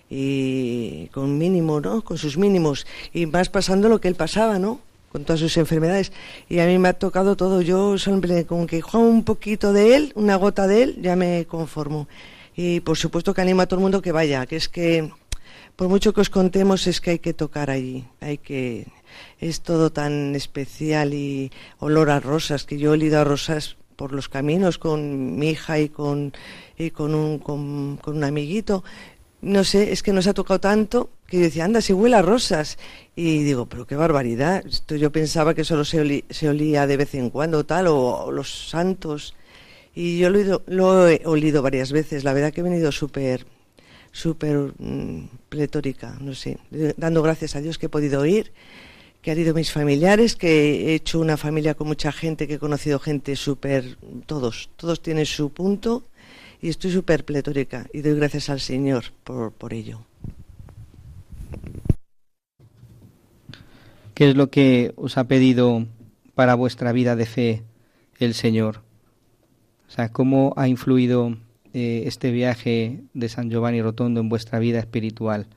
y 0.10 1.08
con 1.14 1.38
mínimo, 1.38 1.80
¿no? 1.80 2.04
Con 2.04 2.18
sus 2.18 2.38
mínimos 2.38 2.86
y 3.14 3.26
más 3.26 3.50
pasando 3.50 3.90
lo 3.90 4.00
que 4.00 4.08
él 4.08 4.16
pasaba, 4.16 4.60
¿no? 4.60 4.80
Con 5.14 5.24
todas 5.24 5.40
sus 5.40 5.56
enfermedades. 5.56 6.12
Y 6.50 6.60
a 6.60 6.66
mí 6.66 6.78
me 6.78 6.90
ha 6.90 6.94
tocado 6.94 7.38
todo. 7.38 7.62
Yo 7.62 7.98
siempre 7.98 8.46
con 8.46 8.68
que 8.68 8.82
juego 8.82 9.08
un 9.08 9.24
poquito 9.24 9.72
de 9.72 9.96
él, 9.96 10.12
una 10.16 10.36
gota 10.36 10.68
de 10.68 10.84
él, 10.84 10.98
ya 11.02 11.16
me 11.16 11.46
conformo. 11.46 12.10
Y 12.56 12.82
por 12.82 12.98
supuesto 12.98 13.34
que 13.34 13.42
animo 13.42 13.62
a 13.62 13.68
todo 13.68 13.80
el 13.80 13.84
mundo 13.84 14.02
que 14.02 14.12
vaya, 14.12 14.46
que 14.46 14.58
es 14.58 14.68
que 14.68 15.10
por 15.76 15.88
mucho 15.88 16.14
que 16.14 16.22
os 16.22 16.30
contemos 16.30 16.86
es 16.86 17.02
que 17.02 17.12
hay 17.12 17.20
que 17.20 17.34
tocar 17.34 17.70
allí, 17.72 18.06
hay 18.20 18.38
que 18.38 18.88
es 19.40 19.62
todo 19.62 19.92
tan 19.92 20.36
especial 20.36 21.14
y 21.14 21.52
olor 21.80 22.10
a 22.10 22.20
rosas 22.20 22.66
que 22.66 22.78
yo 22.78 22.90
he 22.90 22.94
olido 22.94 23.20
a 23.20 23.24
rosas 23.24 23.78
por 23.96 24.12
los 24.12 24.30
caminos 24.30 24.78
con 24.78 25.38
mi 25.38 25.50
hija 25.50 25.80
y 25.80 25.90
con 25.90 26.34
y 26.78 26.92
con 26.92 27.14
un 27.16 27.40
con, 27.40 27.98
con 27.98 28.18
un 28.18 28.24
amiguito 28.24 28.84
no 29.44 29.64
sé, 29.64 29.92
es 29.92 30.02
que 30.04 30.14
nos 30.14 30.28
ha 30.28 30.34
tocado 30.34 30.60
tanto 30.60 31.10
que 31.28 31.38
yo 31.38 31.44
decía, 31.44 31.66
anda, 31.66 31.82
si 31.82 31.94
huele 31.94 32.16
a 32.16 32.22
rosas. 32.22 32.78
Y 33.16 33.44
digo, 33.44 33.68
pero 33.68 33.86
qué 33.86 33.96
barbaridad. 33.96 34.66
Esto 34.66 34.96
yo 34.96 35.12
pensaba 35.12 35.54
que 35.54 35.64
solo 35.64 35.86
se, 35.86 36.02
oli- 36.02 36.24
se 36.30 36.50
olía 36.50 36.88
de 36.88 36.98
vez 36.98 37.14
en 37.16 37.30
cuando, 37.30 37.66
tal, 37.66 37.88
o, 37.88 38.32
los 38.32 38.70
santos. 38.70 39.36
Y 39.96 40.18
yo 40.20 40.30
lo 40.30 40.40
he, 40.40 40.60
lo 40.74 41.08
he 41.10 41.22
olido 41.26 41.62
varias 41.62 41.92
veces. 41.92 42.24
La 42.24 42.34
verdad 42.34 42.52
que 42.54 42.62
he 42.62 42.64
venido 42.64 42.92
súper, 42.92 43.46
súper 44.12 44.74
mm, 44.78 45.26
pletórica, 45.50 46.18
no 46.22 46.34
sé, 46.36 46.58
eh, 46.72 46.94
dando 46.98 47.22
gracias 47.22 47.56
a 47.56 47.62
Dios 47.62 47.78
que 47.78 47.88
he 47.88 47.90
podido 47.90 48.26
ir, 48.26 48.52
que 49.22 49.32
han 49.32 49.40
ido 49.40 49.54
mis 49.54 49.72
familiares, 49.72 50.36
que 50.36 50.90
he 50.92 50.96
hecho 50.96 51.20
una 51.20 51.38
familia 51.38 51.74
con 51.76 51.88
mucha 51.88 52.12
gente, 52.12 52.48
que 52.48 52.56
he 52.56 52.60
conocido 52.60 53.00
gente 53.00 53.36
súper, 53.36 53.98
todos, 54.26 54.70
todos 54.78 55.02
tienen 55.02 55.26
su 55.26 55.52
punto 55.52 56.04
y 56.64 56.70
estoy 56.70 56.92
súper 56.92 57.26
pletórica 57.26 57.88
y 57.92 58.02
doy 58.02 58.16
gracias 58.16 58.50
al 58.50 58.62
Señor 58.62 59.04
por, 59.26 59.52
por 59.52 59.74
ello. 59.74 60.00
¿Qué 64.14 64.30
es 64.30 64.38
lo 64.38 64.50
que 64.50 64.94
os 64.96 65.18
ha 65.18 65.26
pedido 65.26 65.86
para 66.36 66.56
vuestra 66.56 66.94
vida 66.94 67.18
de 67.18 67.26
fe 67.26 67.64
el 68.18 68.34
Señor? 68.34 68.78
O 69.90 69.92
sea, 69.92 70.08
¿cómo 70.08 70.54
ha 70.56 70.70
influido 70.70 71.36
eh, 71.74 72.04
este 72.06 72.32
viaje 72.32 73.02
de 73.14 73.28
San 73.28 73.50
Giovanni 73.50 73.82
Rotondo 73.82 74.22
en 74.22 74.30
vuestra 74.30 74.60
vida 74.60 74.80
espiritual? 74.80 75.48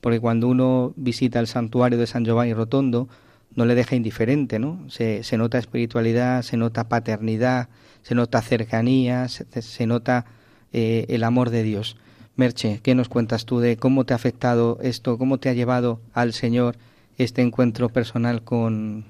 Porque 0.00 0.20
cuando 0.20 0.46
uno 0.46 0.92
visita 0.94 1.40
el 1.40 1.48
santuario 1.48 1.98
de 1.98 2.06
San 2.06 2.24
Giovanni 2.24 2.54
Rotondo, 2.54 3.08
no 3.56 3.64
le 3.64 3.74
deja 3.74 3.96
indiferente, 3.96 4.60
¿no? 4.60 4.88
Se, 4.88 5.24
se 5.24 5.36
nota 5.36 5.58
espiritualidad, 5.58 6.42
se 6.42 6.56
nota 6.56 6.88
paternidad, 6.88 7.70
se 8.02 8.14
nota 8.14 8.40
cercanía, 8.40 9.26
se, 9.28 9.44
se 9.60 9.86
nota 9.86 10.26
eh, 10.74 11.06
el 11.08 11.24
amor 11.24 11.50
de 11.50 11.62
Dios. 11.62 11.96
Merche, 12.36 12.80
¿qué 12.82 12.94
nos 12.94 13.08
cuentas 13.08 13.46
tú 13.46 13.60
de 13.60 13.76
cómo 13.76 14.04
te 14.04 14.12
ha 14.12 14.16
afectado 14.16 14.78
esto, 14.82 15.16
cómo 15.16 15.38
te 15.38 15.48
ha 15.48 15.52
llevado 15.52 16.00
al 16.12 16.32
Señor 16.32 16.76
este 17.16 17.42
encuentro 17.42 17.88
personal 17.88 18.42
con, 18.42 19.06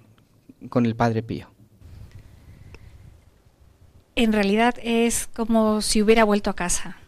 con 0.69 0.85
el 0.85 0.95
Padre 0.95 1.23
Pío? 1.23 1.49
En 4.15 4.33
realidad 4.33 4.75
es 4.83 5.27
como 5.35 5.81
si 5.81 6.03
hubiera 6.03 6.25
vuelto 6.25 6.51
a 6.51 6.55
casa. 6.55 6.99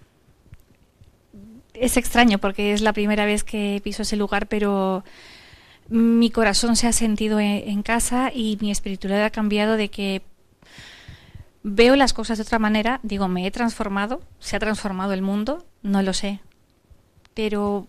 Es 1.75 1.97
extraño 1.97 2.39
porque 2.39 2.73
es 2.73 2.81
la 2.81 2.95
primera 2.95 3.27
vez 3.27 3.45
que 3.45 3.81
piso 3.85 4.03
ese 4.03 4.17
lugar, 4.17 4.49
pero 4.49 5.05
mi 5.89 6.31
corazón 6.31 6.77
se 6.77 6.87
ha 6.87 6.93
sentido 6.93 7.39
en, 7.39 7.83
casa 7.83 8.33
y 8.35 8.59
mi 8.61 8.71
espiritualidad 8.71 9.25
ha 9.25 9.31
cambiado 9.31 9.77
de 9.77 9.89
que 9.89 10.23
veo 11.69 11.97
las 11.97 12.13
cosas 12.13 12.39
de 12.39 12.43
otra 12.43 12.61
manera, 12.61 13.01
digo, 13.03 13.27
me 13.27 13.45
he 13.45 13.51
transformado, 13.51 14.21
se 14.39 14.55
ha 14.55 14.61
transformado 14.61 15.13
el 15.13 15.21
mundo, 15.21 15.67
no 15.83 16.01
lo 16.01 16.13
sé, 16.13 16.39
pero 17.35 17.89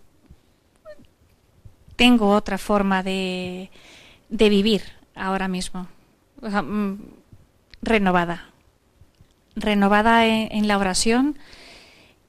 tengo 1.94 2.30
otra 2.30 2.58
forma 2.58 3.04
de, 3.04 3.70
de 4.30 4.48
vivir 4.48 4.82
ahora 5.14 5.46
mismo, 5.46 5.86
mm, 6.42 6.94
renovada, 7.80 8.50
renovada 9.54 10.26
en, 10.26 10.66
la 10.66 10.76
oración 10.76 11.38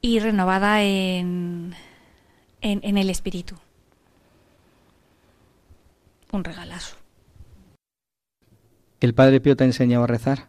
y 0.02 0.20
renovada 0.20 0.84
en, 0.84 1.74
en 2.62 2.98
el 2.98 3.10
espíritu 3.10 3.56
un 6.32 6.44
regalazo. 6.44 6.96
¿El 9.00 9.16
Padre 9.16 9.42
Pío 9.42 9.58
te 9.58 9.64
ha 9.64 9.68
enseñado 9.68 10.04
a 10.04 10.08
rezar? 10.08 10.48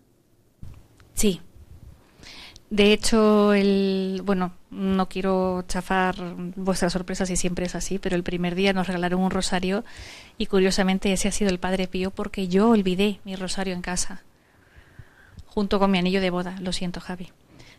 Sí. 1.20 1.42
De 2.70 2.94
hecho, 2.94 3.52
el, 3.52 4.22
bueno, 4.24 4.54
no 4.70 5.06
quiero 5.06 5.66
chafar 5.68 6.16
vuestras 6.56 6.94
sorpresas 6.94 7.28
si 7.28 7.36
siempre 7.36 7.66
es 7.66 7.74
así, 7.74 7.98
pero 7.98 8.16
el 8.16 8.22
primer 8.22 8.54
día 8.54 8.72
nos 8.72 8.86
regalaron 8.86 9.20
un 9.20 9.30
rosario 9.30 9.84
y 10.38 10.46
curiosamente 10.46 11.12
ese 11.12 11.28
ha 11.28 11.32
sido 11.32 11.50
el 11.50 11.58
Padre 11.58 11.88
Pío 11.88 12.10
porque 12.10 12.48
yo 12.48 12.70
olvidé 12.70 13.20
mi 13.24 13.36
rosario 13.36 13.74
en 13.74 13.82
casa, 13.82 14.22
junto 15.44 15.78
con 15.78 15.90
mi 15.90 15.98
anillo 15.98 16.22
de 16.22 16.30
boda. 16.30 16.56
Lo 16.62 16.72
siento, 16.72 17.00
Javi. 17.00 17.30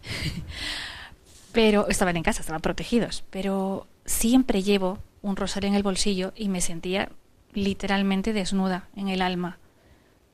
pero 1.51 1.87
estaban 1.87 2.17
en 2.17 2.23
casa, 2.23 2.41
estaban 2.41 2.61
protegidos, 2.61 3.23
pero 3.31 3.87
siempre 4.05 4.61
llevo 4.61 4.99
un 5.23 5.35
rosario 5.35 5.67
en 5.67 5.73
el 5.73 5.81
bolsillo 5.81 6.31
y 6.35 6.47
me 6.47 6.61
sentía 6.61 7.09
literalmente 7.53 8.33
desnuda 8.33 8.87
en 8.95 9.09
el 9.09 9.23
alma, 9.23 9.57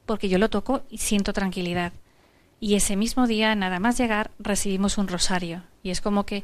porque 0.06 0.28
yo 0.28 0.40
lo 0.40 0.50
toco 0.50 0.84
y 0.90 0.98
siento 0.98 1.32
tranquilidad. 1.32 1.94
Y 2.60 2.76
ese 2.76 2.96
mismo 2.96 3.28
día, 3.28 3.56
nada 3.56 3.80
más 3.80 3.98
llegar, 3.98 4.32
recibimos 4.40 4.98
un 4.98 5.08
rosario. 5.08 5.64
Y 5.84 5.92
es 5.92 6.02
como 6.02 6.26
que 6.26 6.44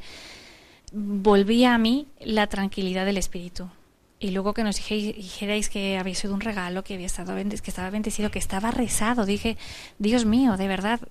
volvía 0.92 1.74
a 1.74 1.78
mí 1.78 2.08
la 2.20 2.48
tranquilidad 2.48 3.06
del 3.06 3.18
espíritu. 3.18 3.70
Y 4.20 4.32
luego 4.32 4.54
que 4.54 4.64
nos 4.64 4.78
dijerais 4.78 5.70
que 5.70 5.98
había 5.98 6.16
sido 6.16 6.34
un 6.34 6.42
regalo, 6.42 6.84
que 6.84 6.94
había 6.94 7.08
estado 7.08 7.36
estaba 7.38 7.90
bendecido, 7.90 8.32
que 8.32 8.40
estaba 8.40 8.72
rezado, 8.72 9.26
dije, 9.26 9.58
Dios 10.00 10.26
mío, 10.26 10.56
de 10.56 10.68
verdad, 10.68 11.02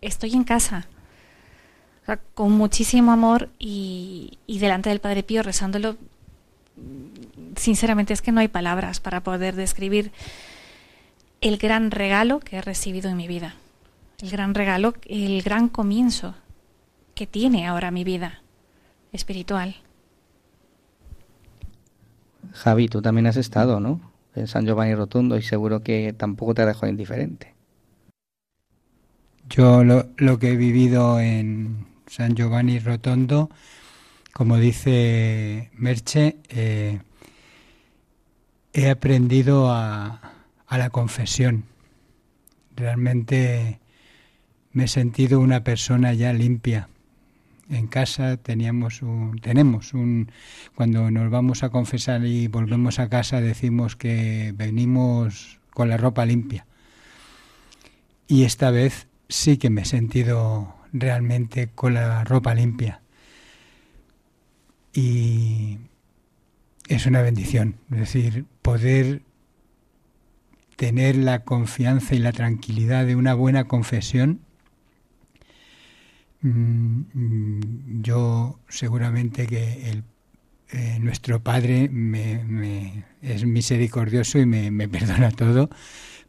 estoy 0.00 0.32
en 0.32 0.44
casa. 0.44 0.86
con 2.34 2.52
muchísimo 2.52 3.10
amor 3.12 3.50
y, 3.58 4.38
y 4.46 4.60
delante 4.60 4.90
del 4.90 5.00
Padre 5.00 5.24
Pío 5.24 5.42
rezándolo 5.42 5.96
sinceramente 7.56 8.12
es 8.12 8.22
que 8.22 8.32
no 8.32 8.40
hay 8.40 8.48
palabras 8.48 9.00
para 9.00 9.22
poder 9.22 9.56
describir 9.56 10.12
el 11.40 11.58
gran 11.58 11.90
regalo 11.90 12.40
que 12.40 12.56
he 12.56 12.62
recibido 12.62 13.10
en 13.10 13.16
mi 13.16 13.28
vida. 13.28 13.56
El 14.20 14.30
gran 14.30 14.54
regalo, 14.54 14.94
el 15.06 15.42
gran 15.42 15.68
comienzo 15.68 16.34
que 17.14 17.26
tiene 17.26 17.66
ahora 17.66 17.90
mi 17.90 18.04
vida 18.04 18.42
espiritual. 19.12 19.76
Javi, 22.52 22.88
tú 22.88 23.02
también 23.02 23.26
has 23.26 23.36
estado, 23.36 23.80
¿no? 23.80 24.00
En 24.34 24.46
San 24.46 24.66
Giovanni 24.66 24.94
Rotondo 24.94 25.36
y 25.36 25.42
seguro 25.42 25.82
que 25.82 26.12
tampoco 26.12 26.54
te 26.54 26.62
ha 26.62 26.66
dejado 26.66 26.88
indiferente. 26.88 27.54
Yo 29.48 29.84
lo, 29.84 30.06
lo 30.16 30.38
que 30.38 30.52
he 30.52 30.56
vivido 30.56 31.20
en 31.20 31.86
San 32.06 32.34
Giovanni 32.34 32.78
Rotondo, 32.78 33.50
como 34.32 34.58
dice 34.58 35.70
Merche, 35.74 36.36
eh, 36.48 37.00
he 38.72 38.90
aprendido 38.90 39.70
a, 39.70 40.20
la 40.70 40.90
confesión. 40.90 41.64
Realmente 42.76 43.80
me 44.76 44.84
he 44.84 44.88
sentido 44.88 45.40
una 45.40 45.64
persona 45.64 46.12
ya 46.12 46.34
limpia. 46.34 46.90
En 47.70 47.86
casa 47.86 48.36
teníamos 48.36 49.00
un, 49.00 49.38
tenemos 49.38 49.94
un, 49.94 50.30
cuando 50.74 51.10
nos 51.10 51.30
vamos 51.30 51.62
a 51.62 51.70
confesar 51.70 52.26
y 52.26 52.46
volvemos 52.48 52.98
a 52.98 53.08
casa 53.08 53.40
decimos 53.40 53.96
que 53.96 54.52
venimos 54.54 55.60
con 55.70 55.88
la 55.88 55.96
ropa 55.96 56.26
limpia. 56.26 56.66
Y 58.28 58.44
esta 58.44 58.70
vez 58.70 59.06
sí 59.30 59.56
que 59.56 59.70
me 59.70 59.80
he 59.80 59.84
sentido 59.86 60.76
realmente 60.92 61.68
con 61.74 61.94
la 61.94 62.22
ropa 62.24 62.54
limpia. 62.54 63.00
Y 64.92 65.78
es 66.86 67.06
una 67.06 67.22
bendición. 67.22 67.76
Es 67.90 67.98
decir, 68.00 68.44
poder 68.60 69.22
tener 70.76 71.16
la 71.16 71.44
confianza 71.44 72.14
y 72.14 72.18
la 72.18 72.32
tranquilidad 72.32 73.06
de 73.06 73.16
una 73.16 73.32
buena 73.32 73.64
confesión. 73.64 74.42
Mm, 76.46 78.02
yo 78.02 78.60
seguramente 78.68 79.48
que 79.48 79.90
el, 79.90 80.04
eh, 80.70 80.98
nuestro 81.00 81.42
Padre 81.42 81.88
me, 81.88 83.04
es 83.20 83.44
misericordioso 83.44 84.38
y 84.38 84.46
me, 84.46 84.70
me 84.70 84.88
perdona 84.96 85.32
todo, 85.32 85.70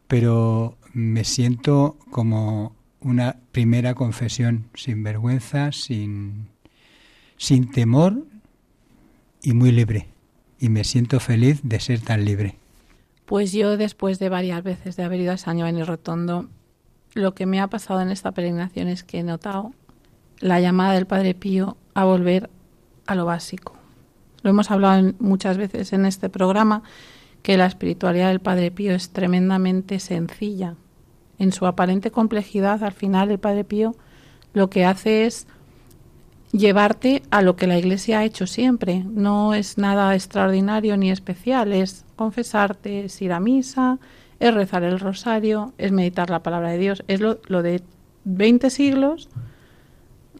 pero 0.08 0.76
me 0.92 1.22
siento 1.22 1.98
como 2.10 2.74
una 3.00 3.36
primera 3.52 3.94
confesión 3.94 4.68
sin 4.74 5.04
vergüenza, 5.04 5.70
sin, 5.70 6.48
sin 7.36 7.70
temor 7.70 8.26
y 9.40 9.52
muy 9.52 9.70
libre 9.70 10.08
y 10.58 10.68
me 10.68 10.82
siento 10.82 11.20
feliz 11.20 11.60
de 11.62 11.78
ser 11.78 12.00
tan 12.00 12.24
libre. 12.24 12.56
Pues 13.24 13.52
yo, 13.52 13.76
después 13.76 14.18
de 14.18 14.30
varias 14.30 14.64
veces 14.64 14.96
de 14.96 15.04
haber 15.04 15.20
ido 15.20 15.32
a 15.32 15.36
San 15.36 15.58
Giovanni 15.58 15.84
Rotondo, 15.84 16.48
lo 17.14 17.34
que 17.34 17.46
me 17.46 17.60
ha 17.60 17.68
pasado 17.68 18.00
en 18.00 18.10
esta 18.10 18.32
peregrinación 18.32 18.88
es 18.88 19.04
que 19.04 19.20
he 19.20 19.22
notado 19.22 19.74
la 20.40 20.60
llamada 20.60 20.94
del 20.94 21.06
Padre 21.06 21.34
Pío 21.34 21.76
a 21.94 22.04
volver 22.04 22.50
a 23.06 23.14
lo 23.14 23.24
básico. 23.24 23.74
Lo 24.42 24.50
hemos 24.50 24.70
hablado 24.70 25.12
muchas 25.18 25.56
veces 25.56 25.92
en 25.92 26.06
este 26.06 26.28
programa, 26.28 26.82
que 27.42 27.56
la 27.56 27.66
espiritualidad 27.66 28.28
del 28.28 28.40
Padre 28.40 28.70
Pío 28.70 28.94
es 28.94 29.10
tremendamente 29.10 30.00
sencilla. 30.00 30.74
En 31.38 31.52
su 31.52 31.66
aparente 31.66 32.10
complejidad, 32.10 32.82
al 32.82 32.92
final 32.92 33.30
el 33.30 33.38
Padre 33.38 33.64
Pío 33.64 33.94
lo 34.52 34.70
que 34.70 34.84
hace 34.84 35.26
es 35.26 35.46
llevarte 36.52 37.22
a 37.30 37.42
lo 37.42 37.56
que 37.56 37.66
la 37.66 37.78
Iglesia 37.78 38.20
ha 38.20 38.24
hecho 38.24 38.46
siempre. 38.46 39.04
No 39.08 39.54
es 39.54 39.78
nada 39.78 40.14
extraordinario 40.14 40.96
ni 40.96 41.10
especial, 41.10 41.72
es 41.72 42.04
confesarte, 42.16 43.04
es 43.04 43.20
ir 43.22 43.32
a 43.32 43.40
misa, 43.40 43.98
es 44.40 44.54
rezar 44.54 44.82
el 44.84 45.00
rosario, 45.00 45.72
es 45.78 45.92
meditar 45.92 46.30
la 46.30 46.42
palabra 46.42 46.70
de 46.70 46.78
Dios, 46.78 47.04
es 47.08 47.20
lo, 47.20 47.34
de 47.34 47.82
20 48.24 48.70
siglos 48.70 49.28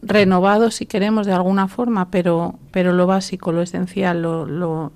renovado 0.02 0.70
si 0.70 0.86
queremos 0.86 1.26
de 1.26 1.32
alguna 1.32 1.68
forma, 1.68 2.10
pero, 2.10 2.58
pero 2.70 2.92
lo 2.92 3.06
básico, 3.06 3.52
lo 3.52 3.62
esencial, 3.62 4.22
lo, 4.22 4.46
lo, 4.46 4.92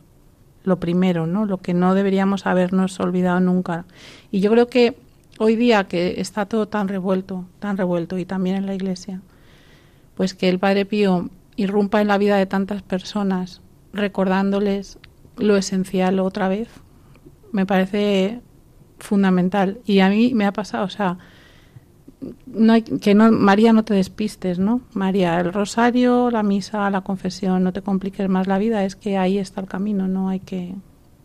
lo 0.65 0.77
primero, 0.79 1.27
¿no? 1.27 1.45
lo 1.47 1.59
que 1.59 1.75
no 1.75 1.95
deberíamos 1.95 2.47
habernos 2.47 2.99
olvidado 3.01 3.41
nunca. 3.41 3.85
Y 4.31 4.41
yo 4.41 4.51
creo 4.51 4.69
que 4.69 4.97
hoy 5.39 5.57
día 5.57 5.85
que 5.85 6.21
está 6.21 6.47
todo 6.47 6.69
tan 6.69 6.89
revuelto, 6.89 7.45
tan 7.59 7.77
revuelto 7.77 8.19
y 8.19 8.25
también 8.25 8.57
en 8.57 8.67
la 8.67 8.75
Iglesia, 8.75 9.21
pues 10.15 10.35
que 10.35 10.49
el 10.49 10.59
Padre 10.59 10.85
Pío 10.85 11.31
irrumpa 11.57 12.01
en 12.01 12.09
la 12.09 12.19
vida 12.19 12.37
de 12.37 12.47
tantas 12.47 12.83
personas 12.83 13.61
recordándoles 13.93 14.99
lo 15.37 15.57
esencial 15.57 16.21
otra 16.21 16.49
vez, 16.49 16.69
me 17.51 17.67
parece 17.67 18.41
fundamental. 18.99 19.79
Y 19.85 20.01
a 20.01 20.09
mí 20.09 20.33
me 20.35 20.47
ha 20.47 20.53
pasado, 20.53 20.85
o 20.85 20.91
sea, 20.91 21.19
no 22.47 22.73
hay, 22.73 22.83
que 22.83 23.15
no, 23.15 23.31
María, 23.33 23.73
no 23.73 23.85
te 23.85 23.95
despistes, 23.95 24.59
¿no? 24.59 24.81
María, 24.95 25.41
el 25.41 25.53
rosario, 25.53 26.31
la 26.31 26.43
misa, 26.43 26.89
la 26.91 27.01
confesión, 27.03 27.63
no 27.63 27.73
te 27.73 27.83
compliques 27.83 28.29
más 28.29 28.47
la 28.47 28.59
vida, 28.59 28.85
es 28.85 28.97
que 28.97 29.17
ahí 29.17 29.39
está 29.39 29.61
el 29.61 29.67
camino, 29.67 30.09
no 30.09 30.29
hay 30.29 30.41
que, 30.41 30.75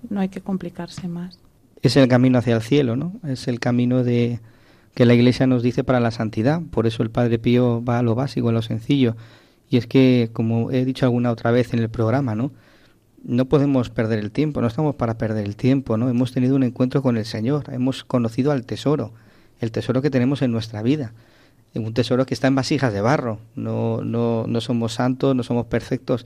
no 0.09 0.19
hay 0.19 0.29
que 0.29 0.41
complicarse 0.41 1.07
más. 1.07 1.39
Es 1.81 1.95
el 1.97 2.07
camino 2.07 2.39
hacia 2.39 2.55
el 2.55 2.61
cielo, 2.61 2.95
¿no? 2.95 3.13
Es 3.23 3.47
el 3.47 3.59
camino 3.59 4.03
de, 4.03 4.39
que 4.97 5.05
la 5.05 5.13
Iglesia 5.13 5.45
nos 5.45 5.61
dice 5.61 5.83
para 5.83 5.99
la 5.99 6.09
santidad. 6.09 6.59
Por 6.71 6.87
eso 6.87 7.03
el 7.03 7.11
Padre 7.11 7.37
Pío 7.37 7.83
va 7.85 7.99
a 7.99 8.01
lo 8.01 8.15
básico, 8.15 8.49
a 8.49 8.51
lo 8.51 8.63
sencillo. 8.63 9.15
Y 9.69 9.77
es 9.77 9.85
que, 9.85 10.31
como 10.33 10.71
he 10.71 10.85
dicho 10.85 11.05
alguna 11.05 11.29
otra 11.29 11.51
vez 11.51 11.71
en 11.71 11.79
el 11.79 11.89
programa, 11.89 12.33
¿no? 12.33 12.51
No 13.23 13.45
podemos 13.45 13.91
perder 13.91 14.17
el 14.17 14.31
tiempo, 14.31 14.59
no 14.59 14.65
estamos 14.65 14.95
para 14.95 15.19
perder 15.19 15.45
el 15.45 15.55
tiempo, 15.55 15.97
¿no? 15.97 16.09
Hemos 16.09 16.31
tenido 16.31 16.55
un 16.55 16.63
encuentro 16.63 17.03
con 17.03 17.15
el 17.15 17.25
Señor, 17.25 17.71
hemos 17.71 18.03
conocido 18.05 18.51
al 18.51 18.65
tesoro, 18.65 19.13
el 19.59 19.71
tesoro 19.71 20.01
que 20.01 20.09
tenemos 20.09 20.41
en 20.41 20.51
nuestra 20.51 20.81
vida. 20.81 21.13
un 21.73 21.93
tesoro 21.93 22.25
que 22.25 22.33
está 22.33 22.47
en 22.47 22.55
vasijas 22.55 22.93
de 22.93 23.01
barro. 23.01 23.39
No, 23.55 24.01
no, 24.03 24.45
no 24.47 24.61
somos 24.61 24.93
santos, 24.93 25.35
no 25.35 25.43
somos 25.43 25.67
perfectos, 25.67 26.25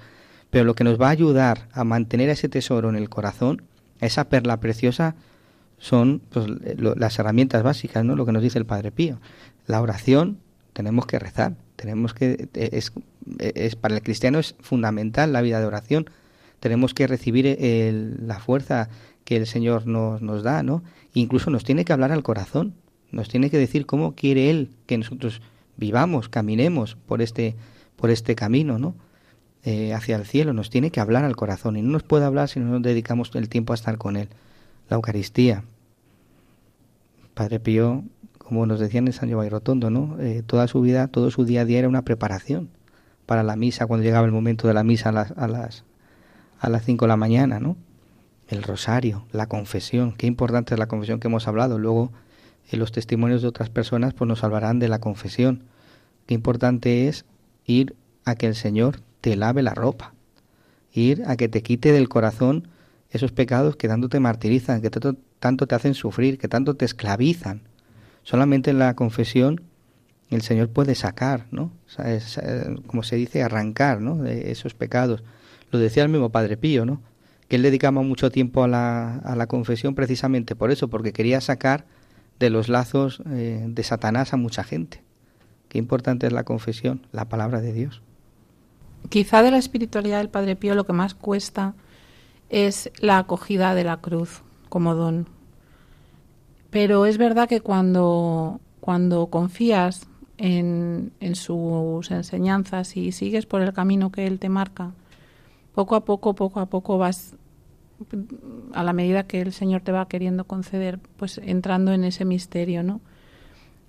pero 0.50 0.66
lo 0.66 0.76
que 0.76 0.84
nos 0.84 1.00
va 1.00 1.08
a 1.08 1.12
ayudar 1.12 1.68
a 1.74 1.84
mantener 1.84 2.30
ese 2.30 2.50
tesoro 2.50 2.90
en 2.90 2.96
el 2.96 3.10
corazón, 3.10 3.64
esa 4.00 4.30
perla 4.30 4.60
preciosa, 4.60 5.16
son 5.78 6.22
pues, 6.30 6.46
las 6.76 7.18
herramientas 7.18 7.64
básicas, 7.64 8.06
¿no? 8.06 8.16
Lo 8.16 8.26
que 8.26 8.32
nos 8.32 8.44
dice 8.44 8.60
el 8.60 8.66
Padre 8.66 8.92
Pío. 8.92 9.20
La 9.66 9.82
oración, 9.82 10.38
tenemos 10.74 11.08
que 11.08 11.18
rezar, 11.18 11.56
tenemos 11.76 12.14
que 12.14 12.50
es, 12.54 12.94
es 13.40 13.76
para 13.76 13.96
el 13.96 14.04
cristiano 14.04 14.40
es 14.40 14.56
fundamental 14.60 15.34
la 15.34 15.42
vida 15.42 15.60
de 15.60 15.66
oración. 15.66 16.10
Tenemos 16.60 16.94
que 16.94 17.08
recibir 17.08 17.58
la 18.22 18.40
fuerza 18.40 18.90
que 19.26 19.38
el 19.38 19.48
Señor 19.48 19.88
nos, 19.88 20.22
nos 20.22 20.44
da, 20.44 20.62
¿no? 20.62 20.84
Incluso 21.14 21.50
nos 21.50 21.64
tiene 21.64 21.84
que 21.84 21.94
hablar 21.94 22.12
al 22.12 22.22
corazón, 22.22 22.76
nos 23.12 23.30
tiene 23.30 23.50
que 23.50 23.58
decir 23.58 23.86
cómo 23.86 24.16
quiere 24.16 24.50
Él 24.50 24.70
que 24.86 24.98
nosotros 24.98 25.42
vivamos, 25.78 26.30
caminemos 26.30 26.96
por 27.08 27.22
este, 27.22 27.56
por 27.96 28.10
este 28.10 28.36
camino, 28.36 28.80
¿no? 28.80 28.96
Eh, 29.64 29.94
hacia 29.94 30.16
el 30.16 30.26
cielo, 30.26 30.54
nos 30.54 30.70
tiene 30.70 30.90
que 30.90 31.00
hablar 31.00 31.24
al 31.24 31.36
corazón 31.36 31.78
y 31.78 31.84
no 31.84 31.90
nos 31.90 32.04
puede 32.04 32.26
hablar 32.26 32.50
si 32.50 32.60
no 32.60 32.66
nos 32.66 32.82
dedicamos 32.82 33.32
el 33.36 33.48
tiempo 33.48 33.74
a 33.74 33.76
estar 33.76 33.98
con 33.98 34.18
Él. 34.18 34.30
La 34.90 34.96
Eucaristía. 34.96 35.64
Padre 37.36 37.60
Pío, 37.60 38.04
como 38.38 38.66
nos 38.66 38.80
decían 38.80 39.08
en 39.08 39.14
San 39.14 39.30
Giovanni 39.30 39.50
Rotondo, 39.50 39.90
¿no? 39.90 40.20
Eh, 40.20 40.44
toda 40.46 40.68
su 40.68 40.82
vida, 40.82 41.08
todo 41.08 41.30
su 41.32 41.46
día 41.46 41.62
a 41.62 41.66
día 41.66 41.80
era 41.80 41.90
una 41.90 42.02
preparación 42.02 42.70
para 43.26 43.44
la 43.44 43.56
misa, 43.56 43.86
cuando 43.86 44.04
llegaba 44.04 44.26
el 44.26 44.32
momento 44.32 44.68
de 44.68 44.74
la 44.74 44.84
misa 44.84 45.10
a 45.10 45.12
las, 45.12 45.32
a 45.38 45.48
las, 45.48 45.84
a 46.60 46.70
las 46.70 46.84
5 46.84 47.06
de 47.06 47.10
la 47.10 47.18
mañana, 47.18 47.60
¿no? 47.60 47.78
El 48.50 48.64
rosario, 48.64 49.26
la 49.32 49.48
confesión, 49.48 50.12
qué 50.12 50.28
importante 50.28 50.74
es 50.74 50.80
la 50.80 50.88
confesión 50.88 51.20
que 51.20 51.28
hemos 51.28 51.48
hablado. 51.48 51.80
Luego, 51.80 52.12
y 52.72 52.78
los 52.78 52.92
testimonios 52.92 53.42
de 53.42 53.50
otras 53.50 53.70
personas 53.70 54.14
pues 54.14 54.28
nos 54.28 54.40
salvarán 54.40 54.80
de 54.80 54.88
la 54.88 55.00
confesión. 55.00 55.64
Qué 56.26 56.34
importante 56.34 57.08
es 57.08 57.26
ir 57.66 57.96
a 58.24 58.36
que 58.36 58.48
el 58.48 58.56
Señor 58.56 59.02
te 59.20 59.36
lave 59.36 59.62
la 59.62 59.74
ropa, 59.74 60.14
ir 60.94 61.24
a 61.28 61.36
que 61.36 61.50
te 61.50 61.62
quite 61.62 61.92
del 61.92 62.10
corazón 62.10 62.70
esos 63.10 63.34
pecados 63.34 63.76
que 63.76 63.90
tanto 63.90 64.08
te 64.08 64.22
martirizan, 64.22 64.82
que 64.82 64.90
tanto, 64.90 65.18
tanto 65.40 65.68
te 65.68 65.76
hacen 65.76 65.94
sufrir, 65.94 66.38
que 66.38 66.48
tanto 66.48 66.76
te 66.76 66.86
esclavizan. 66.86 67.62
Solamente 68.24 68.72
en 68.72 68.80
la 68.80 68.96
confesión 68.96 69.62
el 70.30 70.42
Señor 70.42 70.70
puede 70.70 70.96
sacar, 70.96 71.48
¿no? 71.52 71.74
Eh, 72.00 72.22
como 72.88 73.04
se 73.04 73.18
dice, 73.18 73.44
arrancar, 73.44 74.00
¿no? 74.00 74.16
De 74.16 74.52
esos 74.52 74.74
pecados. 74.74 75.24
Lo 75.72 75.80
decía 75.80 76.04
el 76.04 76.10
mismo 76.10 76.30
Padre 76.30 76.56
Pío, 76.56 76.86
¿no? 76.86 77.02
Que 77.50 77.58
él 77.58 77.64
dedicaba 77.64 78.02
mucho 78.02 78.32
tiempo 78.32 78.64
a 78.64 78.70
la, 78.70 79.18
a 79.18 79.36
la 79.36 79.48
confesión 79.48 79.94
precisamente 79.94 80.56
por 80.56 80.72
eso, 80.72 80.88
porque 80.88 81.12
quería 81.12 81.42
sacar 81.42 81.86
de 82.42 82.50
los 82.50 82.70
lazos 82.70 83.22
eh, 83.30 83.64
de 83.68 83.84
Satanás 83.84 84.34
a 84.34 84.38
mucha 84.38 84.64
gente. 84.64 85.04
Qué 85.70 85.78
importante 85.78 86.26
es 86.26 86.34
la 86.34 86.44
confesión, 86.44 87.06
la 87.12 87.30
palabra 87.30 87.62
de 87.62 87.72
Dios. 87.72 88.02
Quizá 89.10 89.44
de 89.44 89.52
la 89.52 89.58
espiritualidad 89.58 90.18
del 90.18 90.30
Padre 90.30 90.56
Pío 90.56 90.74
lo 90.74 90.86
que 90.86 90.92
más 90.92 91.14
cuesta 91.14 91.76
es 92.50 92.92
la 93.00 93.20
acogida 93.20 93.76
de 93.76 93.84
la 93.84 93.98
cruz 93.98 94.42
como 94.70 94.96
don. 94.96 95.30
Pero 96.72 97.06
es 97.06 97.20
verdad 97.20 97.48
que 97.48 97.62
cuando, 97.62 98.60
cuando 98.80 99.28
confías 99.28 100.08
en, 100.38 101.12
en 101.20 101.36
sus 101.36 102.10
enseñanzas 102.10 102.98
y 102.98 103.12
sigues 103.12 103.46
por 103.46 103.62
el 103.62 103.72
camino 103.72 104.12
que 104.12 104.26
él 104.26 104.40
te 104.40 104.50
marca, 104.50 104.92
poco 105.76 105.96
a 105.96 106.06
poco, 106.06 106.34
poco 106.34 106.60
a 106.60 106.66
poco 106.66 106.98
vas 106.98 107.36
a 108.74 108.84
la 108.84 108.94
medida 108.94 109.28
que 109.28 109.42
el 109.42 109.54
Señor 109.54 109.82
te 109.82 109.92
va 109.92 110.08
queriendo 110.08 110.46
conceder, 110.46 111.00
pues 111.18 111.40
entrando 111.44 111.92
en 111.94 112.04
ese 112.04 112.26
misterio, 112.26 112.84
¿no? 112.84 113.02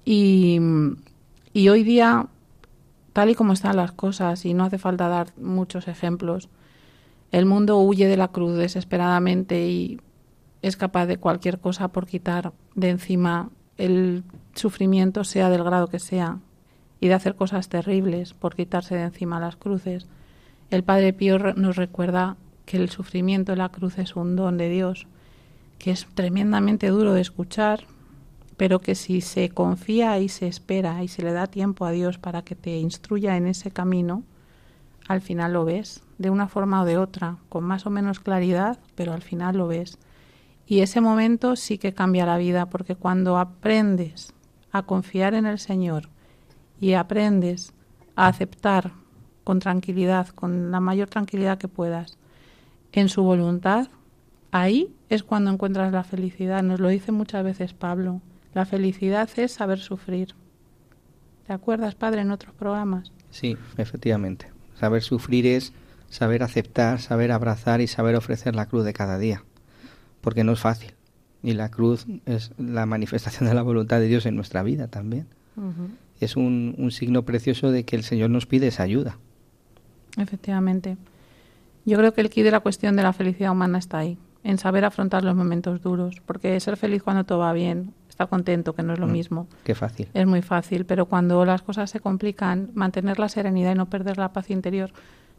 Y, 0.04 0.58
y 1.52 1.68
hoy 1.68 1.84
día, 1.84 2.26
tal 3.12 3.30
y 3.30 3.34
como 3.34 3.52
están 3.52 3.76
las 3.76 3.92
cosas, 3.92 4.44
y 4.44 4.54
no 4.54 4.64
hace 4.64 4.78
falta 4.78 5.08
dar 5.08 5.28
muchos 5.38 5.88
ejemplos, 5.88 6.48
el 7.30 7.46
mundo 7.46 7.78
huye 7.78 8.08
de 8.08 8.16
la 8.16 8.28
cruz 8.28 8.56
desesperadamente 8.56 9.66
y 9.66 10.00
es 10.60 10.76
capaz 10.76 11.06
de 11.06 11.16
cualquier 11.16 11.58
cosa 11.58 11.88
por 11.88 12.06
quitar 12.06 12.52
de 12.74 12.90
encima 12.90 13.50
el 13.78 14.22
sufrimiento, 14.54 15.24
sea 15.24 15.50
del 15.50 15.64
grado 15.64 15.88
que 15.88 15.98
sea, 15.98 16.38
y 17.00 17.08
de 17.08 17.14
hacer 17.14 17.34
cosas 17.34 17.68
terribles 17.68 18.32
por 18.34 18.54
quitarse 18.54 18.94
de 18.94 19.02
encima 19.02 19.40
las 19.40 19.56
cruces. 19.56 20.06
El 20.70 20.84
Padre 20.84 21.12
Pío 21.12 21.38
nos 21.54 21.76
recuerda 21.76 22.36
que 22.72 22.78
el 22.78 22.88
sufrimiento 22.88 23.52
de 23.52 23.58
la 23.58 23.68
cruz 23.68 23.98
es 23.98 24.16
un 24.16 24.34
don 24.34 24.56
de 24.56 24.70
Dios, 24.70 25.06
que 25.78 25.90
es 25.90 26.06
tremendamente 26.14 26.88
duro 26.88 27.12
de 27.12 27.20
escuchar, 27.20 27.84
pero 28.56 28.80
que 28.80 28.94
si 28.94 29.20
se 29.20 29.50
confía 29.50 30.18
y 30.20 30.30
se 30.30 30.46
espera 30.46 31.04
y 31.04 31.08
se 31.08 31.20
le 31.20 31.34
da 31.34 31.48
tiempo 31.48 31.84
a 31.84 31.90
Dios 31.90 32.16
para 32.16 32.40
que 32.40 32.54
te 32.54 32.78
instruya 32.78 33.36
en 33.36 33.46
ese 33.46 33.72
camino, 33.72 34.22
al 35.06 35.20
final 35.20 35.52
lo 35.52 35.66
ves, 35.66 36.02
de 36.16 36.30
una 36.30 36.48
forma 36.48 36.80
o 36.80 36.86
de 36.86 36.96
otra, 36.96 37.36
con 37.50 37.62
más 37.64 37.84
o 37.84 37.90
menos 37.90 38.20
claridad, 38.20 38.78
pero 38.94 39.12
al 39.12 39.20
final 39.20 39.58
lo 39.58 39.66
ves. 39.66 39.98
Y 40.66 40.80
ese 40.80 41.02
momento 41.02 41.56
sí 41.56 41.76
que 41.76 41.92
cambia 41.92 42.24
la 42.24 42.38
vida, 42.38 42.70
porque 42.70 42.96
cuando 42.96 43.36
aprendes 43.36 44.32
a 44.70 44.84
confiar 44.84 45.34
en 45.34 45.44
el 45.44 45.58
Señor 45.58 46.08
y 46.80 46.94
aprendes 46.94 47.74
a 48.16 48.28
aceptar 48.28 48.92
con 49.44 49.58
tranquilidad, 49.58 50.28
con 50.28 50.70
la 50.70 50.80
mayor 50.80 51.10
tranquilidad 51.10 51.58
que 51.58 51.68
puedas, 51.68 52.16
en 52.92 53.08
su 53.08 53.22
voluntad, 53.22 53.88
ahí 54.50 54.94
es 55.08 55.22
cuando 55.22 55.50
encuentras 55.50 55.92
la 55.92 56.04
felicidad. 56.04 56.62
Nos 56.62 56.80
lo 56.80 56.88
dice 56.88 57.12
muchas 57.12 57.44
veces 57.44 57.72
Pablo. 57.72 58.20
La 58.54 58.66
felicidad 58.66 59.28
es 59.36 59.52
saber 59.52 59.78
sufrir. 59.78 60.34
¿Te 61.46 61.52
acuerdas, 61.52 61.94
padre, 61.94 62.20
en 62.20 62.30
otros 62.30 62.54
programas? 62.54 63.12
Sí, 63.30 63.56
efectivamente. 63.78 64.46
Saber 64.78 65.02
sufrir 65.02 65.46
es 65.46 65.72
saber 66.08 66.42
aceptar, 66.42 67.00
saber 67.00 67.32
abrazar 67.32 67.80
y 67.80 67.86
saber 67.86 68.14
ofrecer 68.14 68.54
la 68.54 68.66
cruz 68.66 68.84
de 68.84 68.92
cada 68.92 69.18
día. 69.18 69.42
Porque 70.20 70.44
no 70.44 70.52
es 70.52 70.60
fácil. 70.60 70.92
Y 71.42 71.54
la 71.54 71.70
cruz 71.70 72.06
es 72.26 72.52
la 72.58 72.86
manifestación 72.86 73.48
de 73.48 73.54
la 73.54 73.62
voluntad 73.62 73.98
de 73.98 74.06
Dios 74.06 74.26
en 74.26 74.36
nuestra 74.36 74.62
vida 74.62 74.86
también. 74.88 75.26
Es 76.20 76.36
un, 76.36 76.74
un 76.78 76.90
signo 76.92 77.22
precioso 77.22 77.72
de 77.72 77.84
que 77.84 77.96
el 77.96 78.04
Señor 78.04 78.30
nos 78.30 78.46
pide 78.46 78.68
esa 78.68 78.84
ayuda. 78.84 79.18
Efectivamente. 80.18 80.96
Yo 81.84 81.98
creo 81.98 82.12
que 82.12 82.20
el 82.20 82.30
quid 82.30 82.44
de 82.44 82.50
la 82.50 82.60
cuestión 82.60 82.96
de 82.96 83.02
la 83.02 83.12
felicidad 83.12 83.52
humana 83.52 83.78
está 83.78 83.98
ahí, 83.98 84.18
en 84.44 84.58
saber 84.58 84.84
afrontar 84.84 85.24
los 85.24 85.34
momentos 85.34 85.82
duros, 85.82 86.22
porque 86.26 86.58
ser 86.60 86.76
feliz 86.76 87.02
cuando 87.02 87.24
todo 87.24 87.40
va 87.40 87.52
bien, 87.52 87.92
estar 88.08 88.28
contento, 88.28 88.74
que 88.74 88.82
no 88.82 88.92
es 88.92 88.98
lo 88.98 89.08
mm, 89.08 89.12
mismo. 89.12 89.48
Qué 89.64 89.74
fácil. 89.74 90.08
Es 90.14 90.26
muy 90.26 90.42
fácil, 90.42 90.86
pero 90.86 91.06
cuando 91.06 91.44
las 91.44 91.62
cosas 91.62 91.90
se 91.90 92.00
complican, 92.00 92.70
mantener 92.74 93.18
la 93.18 93.28
serenidad 93.28 93.72
y 93.72 93.74
no 93.76 93.86
perder 93.86 94.18
la 94.18 94.32
paz 94.32 94.50
interior 94.50 94.92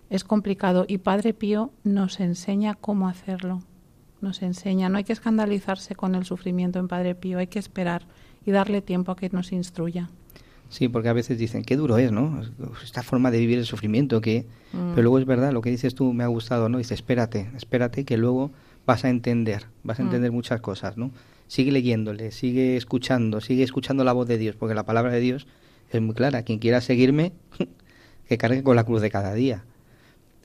es 0.09 0.23
complicado 0.23 0.85
y 0.87 0.99
Padre 0.99 1.33
Pío 1.33 1.71
nos 1.83 2.19
enseña 2.19 2.75
cómo 2.75 3.07
hacerlo. 3.07 3.61
Nos 4.21 4.41
enseña, 4.41 4.87
no 4.87 4.97
hay 4.97 5.03
que 5.03 5.13
escandalizarse 5.13 5.95
con 5.95 6.15
el 6.15 6.23
sufrimiento 6.25 6.79
en 6.79 6.87
Padre 6.87 7.15
Pío, 7.15 7.39
hay 7.39 7.47
que 7.47 7.59
esperar 7.59 8.03
y 8.45 8.51
darle 8.51 8.81
tiempo 8.81 9.11
a 9.11 9.15
que 9.15 9.29
nos 9.29 9.51
instruya. 9.51 10.09
Sí, 10.69 10.87
porque 10.87 11.09
a 11.09 11.13
veces 11.13 11.37
dicen, 11.37 11.63
qué 11.63 11.75
duro 11.77 11.97
es, 11.99 12.11
¿no? 12.11 12.41
Esta 12.83 13.03
forma 13.03 13.29
de 13.29 13.39
vivir 13.39 13.59
el 13.59 13.65
sufrimiento, 13.65 14.21
que... 14.21 14.45
Mm. 14.73 14.95
Pero 14.95 15.03
luego 15.03 15.19
es 15.19 15.25
verdad, 15.25 15.51
lo 15.51 15.61
que 15.61 15.69
dices 15.69 15.93
tú 15.93 16.13
me 16.13 16.23
ha 16.23 16.27
gustado, 16.27 16.67
¿no? 16.67 16.79
Dice, 16.79 16.95
espérate, 16.95 17.51
espérate, 17.55 18.05
que 18.05 18.17
luego 18.17 18.51
vas 18.85 19.05
a 19.05 19.09
entender, 19.09 19.67
vas 19.83 19.99
a 19.99 20.03
mm. 20.03 20.07
entender 20.07 20.31
muchas 20.31 20.61
cosas, 20.61 20.97
¿no? 20.97 21.11
Sigue 21.47 21.71
leyéndole, 21.71 22.31
sigue 22.31 22.75
escuchando, 22.75 23.39
sigue 23.39 23.63
escuchando 23.63 24.03
la 24.03 24.13
voz 24.13 24.27
de 24.27 24.39
Dios, 24.39 24.55
porque 24.55 24.73
la 24.73 24.83
palabra 24.83 25.11
de 25.11 25.19
Dios 25.19 25.45
es 25.91 26.01
muy 26.01 26.15
clara. 26.15 26.41
Quien 26.41 26.57
quiera 26.57 26.81
seguirme, 26.81 27.33
que 28.27 28.37
cargue 28.37 28.63
con 28.63 28.75
la 28.75 28.83
cruz 28.83 29.01
de 29.01 29.11
cada 29.11 29.33
día. 29.33 29.65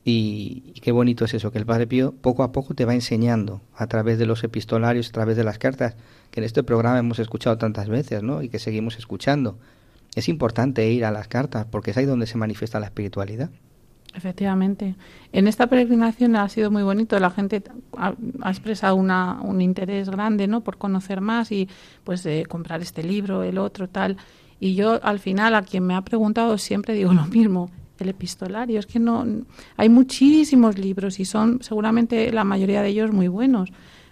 Y, 0.04 0.62
y, 0.74 0.81
qué 0.81 0.92
bonito 0.92 1.24
es 1.24 1.35
eso, 1.35 1.50
que 1.50 1.59
el 1.59 1.66
Padre 1.66 1.87
Pío 1.87 2.12
poco 2.12 2.42
a 2.42 2.52
poco 2.52 2.74
te 2.74 2.85
va 2.85 2.94
enseñando 2.94 3.61
a 3.74 3.87
través 3.88 4.18
de 4.18 4.26
los 4.26 4.44
epistolarios, 4.44 5.09
a 5.09 5.12
través 5.12 5.37
de 5.37 5.44
las 5.44 5.59
cartas, 5.59 5.96
que 6.31 6.40
en 6.40 6.44
este 6.44 6.62
programa 6.62 6.98
hemos 6.98 7.18
escuchado 7.18 7.59
tantas 7.59 7.88
veces, 7.88 8.22
¿no? 8.22 8.42
Y 8.42 8.48
que 8.48 8.59
seguimos 8.59 8.96
escuchando 8.98 9.59
es 10.14 10.28
importante 10.28 10.90
ir 10.90 11.04
a 11.04 11.10
las 11.10 11.28
cartas 11.28 11.66
porque 11.70 11.92
es 11.92 11.96
ahí 11.96 12.04
donde 12.04 12.26
se 12.26 12.38
manifiesta 12.38 12.80
la 12.80 12.86
espiritualidad. 12.86 13.50
Efectivamente. 14.14 14.96
En 15.32 15.46
esta 15.46 15.66
peregrinación 15.66 16.34
ha 16.36 16.48
sido 16.48 16.70
muy 16.70 16.82
bonito. 16.82 17.18
La 17.20 17.30
gente 17.30 17.62
ha, 17.96 18.14
expresado 18.50 18.96
una, 18.96 19.40
un 19.42 19.60
interés 19.60 20.08
grande, 20.08 20.46
¿no? 20.46 20.62
Por 20.62 20.78
conocer 20.78 21.20
más 21.20 21.52
y, 21.52 21.68
pues, 22.04 22.22
de 22.22 22.46
comprar 22.46 22.80
este 22.80 23.02
libro, 23.02 23.42
el 23.42 23.58
otro, 23.58 23.88
tal. 23.88 24.16
Y 24.58 24.74
yo, 24.74 24.98
al 25.04 25.20
final, 25.20 25.54
a 25.54 25.62
quien 25.62 25.86
me 25.86 25.94
ha 25.94 26.02
preguntado, 26.02 26.58
siempre 26.58 26.94
digo 26.94 27.12
lo 27.14 27.26
mismo. 27.26 27.70
El 27.98 28.08
epistolario. 28.08 28.78
Es 28.78 28.86
que 28.86 28.98
no. 28.98 29.24
Hay 29.76 29.88
muchísimos 29.88 30.78
libros 30.78 31.20
y 31.20 31.24
son, 31.24 31.62
seguramente, 31.62 32.32
la 32.32 32.44
mayoría 32.44 32.82
de 32.82 32.88
ellos 32.88 33.12
muy 33.12 33.28
buenos 33.28 33.70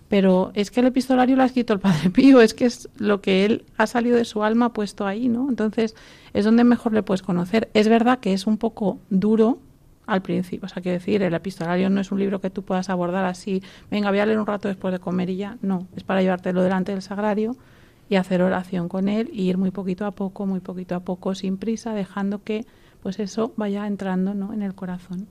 pero 0.09 0.53
es 0.55 0.71
que 0.71 0.81
el 0.81 0.87
epistolario 0.87 1.37
lo 1.37 1.43
ha 1.43 1.47
escrito 1.47 1.73
el 1.73 1.81
Padre 1.81 2.11
Pío, 2.11 2.41
es 2.41 2.55
que 2.55 2.67
es 2.67 2.89
lo 2.97 3.21
que 3.21 3.45
él 3.45 3.65
ha 3.77 3.87
salido 3.87 4.17
de 4.17 4.25
su 4.25 4.43
alma 4.43 4.73
puesto 4.73 5.07
ahí, 5.07 5.29
¿no? 5.29 5.49
Entonces 5.49 5.95
es 6.33 6.45
donde 6.45 6.65
mejor 6.65 6.93
le 6.93 7.03
puedes 7.03 7.23
conocer. 7.23 7.71
Es 7.75 7.89
verdad 7.89 8.21
que 8.21 8.33
es 8.33 8.47
un 8.47 8.59
poco 8.59 8.99
duro 9.11 9.59
al 10.07 10.23
principio, 10.23 10.67
o 10.67 10.69
sea, 10.69 10.83
quiero 10.83 10.99
decir, 10.99 11.21
el 11.23 11.35
epistolario 11.35 11.91
no 11.91 12.01
es 12.01 12.13
un 12.13 12.21
libro 12.21 12.41
que 12.41 12.49
tú 12.49 12.63
puedas 12.63 12.89
abordar 12.91 13.25
así, 13.25 13.61
venga, 13.91 14.11
voy 14.11 14.21
a 14.21 14.27
leer 14.27 14.39
un 14.39 14.47
rato 14.47 14.69
después 14.69 14.93
de 14.93 15.01
comer 15.01 15.31
y 15.31 15.37
ya, 15.37 15.59
no, 15.63 15.89
es 15.97 16.05
para 16.05 16.23
llevártelo 16.23 16.63
delante 16.63 16.93
del 16.93 17.03
sagrario 17.03 17.57
y 18.09 18.15
hacer 18.15 18.41
oración 18.41 18.89
con 18.89 19.09
él 19.09 19.29
y 19.33 19.49
ir 19.49 19.59
muy 19.59 19.73
poquito 19.73 20.07
a 20.07 20.13
poco, 20.13 20.47
muy 20.47 20.61
poquito 20.61 20.95
a 20.95 21.01
poco, 21.01 21.35
sin 21.35 21.57
prisa, 21.57 21.93
dejando 21.93 22.45
que 22.45 22.65
pues 23.03 23.19
eso 23.19 23.53
vaya 23.57 23.87
entrando 23.87 24.35
¿no? 24.35 24.53
en 24.53 24.63
el 24.63 24.75
corazón. 24.75 25.27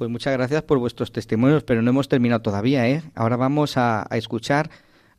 Pues 0.00 0.10
muchas 0.10 0.32
gracias 0.32 0.62
por 0.62 0.78
vuestros 0.78 1.12
testimonios, 1.12 1.62
pero 1.62 1.82
no 1.82 1.90
hemos 1.90 2.08
terminado 2.08 2.40
todavía. 2.40 2.88
¿eh? 2.88 3.02
Ahora 3.14 3.36
vamos 3.36 3.76
a, 3.76 4.06
a 4.08 4.16
escuchar 4.16 4.70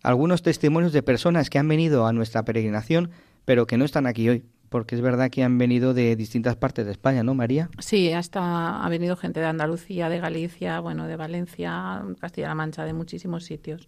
algunos 0.02 0.42
testimonios 0.42 0.92
de 0.92 1.04
personas 1.04 1.52
que 1.52 1.60
han 1.60 1.68
venido 1.68 2.08
a 2.08 2.14
nuestra 2.14 2.44
peregrinación, 2.46 3.12
pero 3.46 3.68
que 3.68 3.78
no 3.78 3.86
están 3.86 4.08
aquí 4.08 4.28
hoy 4.28 4.44
porque 4.70 4.96
es 4.96 5.02
verdad 5.02 5.30
que 5.30 5.44
han 5.44 5.60
venido 5.60 5.94
de 5.94 6.16
distintas 6.16 6.56
partes 6.56 6.88
de 6.88 6.94
España, 6.94 7.22
¿no, 7.22 7.36
María? 7.36 7.70
Sí, 7.78 8.12
hasta 8.12 8.84
ha 8.84 8.90
venido 8.90 9.16
gente 9.16 9.40
de 9.40 9.46
Andalucía, 9.46 10.10
de 10.10 10.20
Galicia, 10.20 10.80
bueno, 10.80 11.06
de 11.06 11.16
Valencia, 11.16 12.02
Castilla-La 12.20 12.56
Mancha, 12.56 12.84
de 12.84 12.94
muchísimos 12.94 13.44
sitios. 13.44 13.88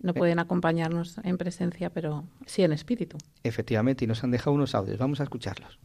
No 0.00 0.10
eh. 0.10 0.14
pueden 0.14 0.40
acompañarnos 0.40 1.18
en 1.22 1.38
presencia, 1.38 1.90
pero 1.90 2.24
sí 2.46 2.64
en 2.64 2.72
espíritu. 2.72 3.16
Efectivamente, 3.44 4.04
y 4.04 4.08
nos 4.08 4.24
han 4.24 4.32
dejado 4.32 4.56
unos 4.56 4.74
audios. 4.74 4.98
Vamos 4.98 5.20
a 5.20 5.22
escucharlos. 5.22 5.78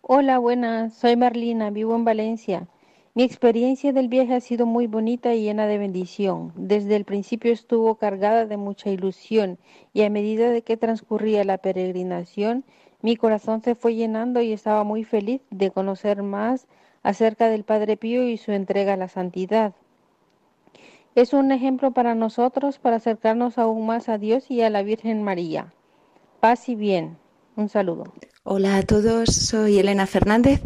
Hola, 0.00 0.38
buenas. 0.38 0.94
Soy 0.94 1.16
Marlina, 1.16 1.68
vivo 1.68 1.94
en 1.94 2.06
Valencia. 2.06 2.68
Mi 3.14 3.24
experiencia 3.24 3.92
del 3.92 4.08
viaje 4.08 4.34
ha 4.34 4.40
sido 4.40 4.64
muy 4.64 4.86
bonita 4.86 5.34
y 5.34 5.42
llena 5.42 5.66
de 5.66 5.76
bendición. 5.76 6.50
Desde 6.56 6.96
el 6.96 7.04
principio 7.04 7.52
estuvo 7.52 7.96
cargada 7.96 8.46
de 8.46 8.56
mucha 8.56 8.88
ilusión 8.88 9.58
y 9.92 10.02
a 10.02 10.08
medida 10.08 10.48
de 10.48 10.62
que 10.62 10.78
transcurría 10.78 11.44
la 11.44 11.58
peregrinación, 11.58 12.64
mi 13.02 13.16
corazón 13.16 13.62
se 13.62 13.74
fue 13.74 13.94
llenando 13.94 14.40
y 14.40 14.54
estaba 14.54 14.82
muy 14.82 15.04
feliz 15.04 15.42
de 15.50 15.70
conocer 15.70 16.22
más 16.22 16.66
acerca 17.02 17.50
del 17.50 17.64
Padre 17.64 17.98
Pío 17.98 18.26
y 18.26 18.38
su 18.38 18.52
entrega 18.52 18.94
a 18.94 18.96
la 18.96 19.08
santidad. 19.08 19.74
Es 21.14 21.34
un 21.34 21.52
ejemplo 21.52 21.90
para 21.90 22.14
nosotros 22.14 22.78
para 22.78 22.96
acercarnos 22.96 23.58
aún 23.58 23.84
más 23.84 24.08
a 24.08 24.16
Dios 24.16 24.50
y 24.50 24.62
a 24.62 24.70
la 24.70 24.82
Virgen 24.82 25.22
María. 25.22 25.74
Paz 26.40 26.70
y 26.70 26.76
bien. 26.76 27.18
Un 27.56 27.68
saludo. 27.68 28.04
Hola 28.42 28.78
a 28.78 28.82
todos, 28.82 29.28
soy 29.28 29.78
Elena 29.78 30.06
Fernández 30.06 30.62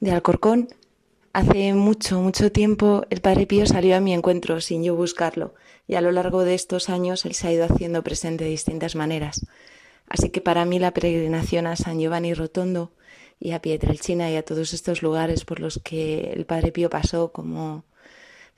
de 0.00 0.10
Alcorcón. 0.10 0.66
Hace 1.32 1.74
mucho, 1.74 2.20
mucho 2.20 2.50
tiempo 2.50 3.04
el 3.08 3.20
Padre 3.20 3.46
Pío 3.46 3.64
salió 3.64 3.96
a 3.96 4.00
mi 4.00 4.12
encuentro 4.12 4.60
sin 4.60 4.82
yo 4.82 4.96
buscarlo 4.96 5.54
y 5.86 5.94
a 5.94 6.00
lo 6.00 6.10
largo 6.10 6.42
de 6.42 6.54
estos 6.54 6.88
años 6.88 7.24
él 7.24 7.34
se 7.34 7.46
ha 7.46 7.52
ido 7.52 7.64
haciendo 7.64 8.02
presente 8.02 8.42
de 8.42 8.50
distintas 8.50 8.96
maneras. 8.96 9.46
Así 10.08 10.30
que 10.30 10.40
para 10.40 10.64
mí 10.64 10.80
la 10.80 10.92
peregrinación 10.92 11.68
a 11.68 11.76
San 11.76 12.00
Giovanni 12.00 12.34
Rotondo 12.34 12.90
y 13.38 13.52
a 13.52 13.62
Pietrelcina 13.62 14.28
y 14.28 14.34
a 14.34 14.44
todos 14.44 14.74
estos 14.74 15.02
lugares 15.02 15.44
por 15.44 15.60
los 15.60 15.78
que 15.78 16.32
el 16.32 16.46
Padre 16.46 16.72
Pío 16.72 16.90
pasó, 16.90 17.30
como 17.30 17.84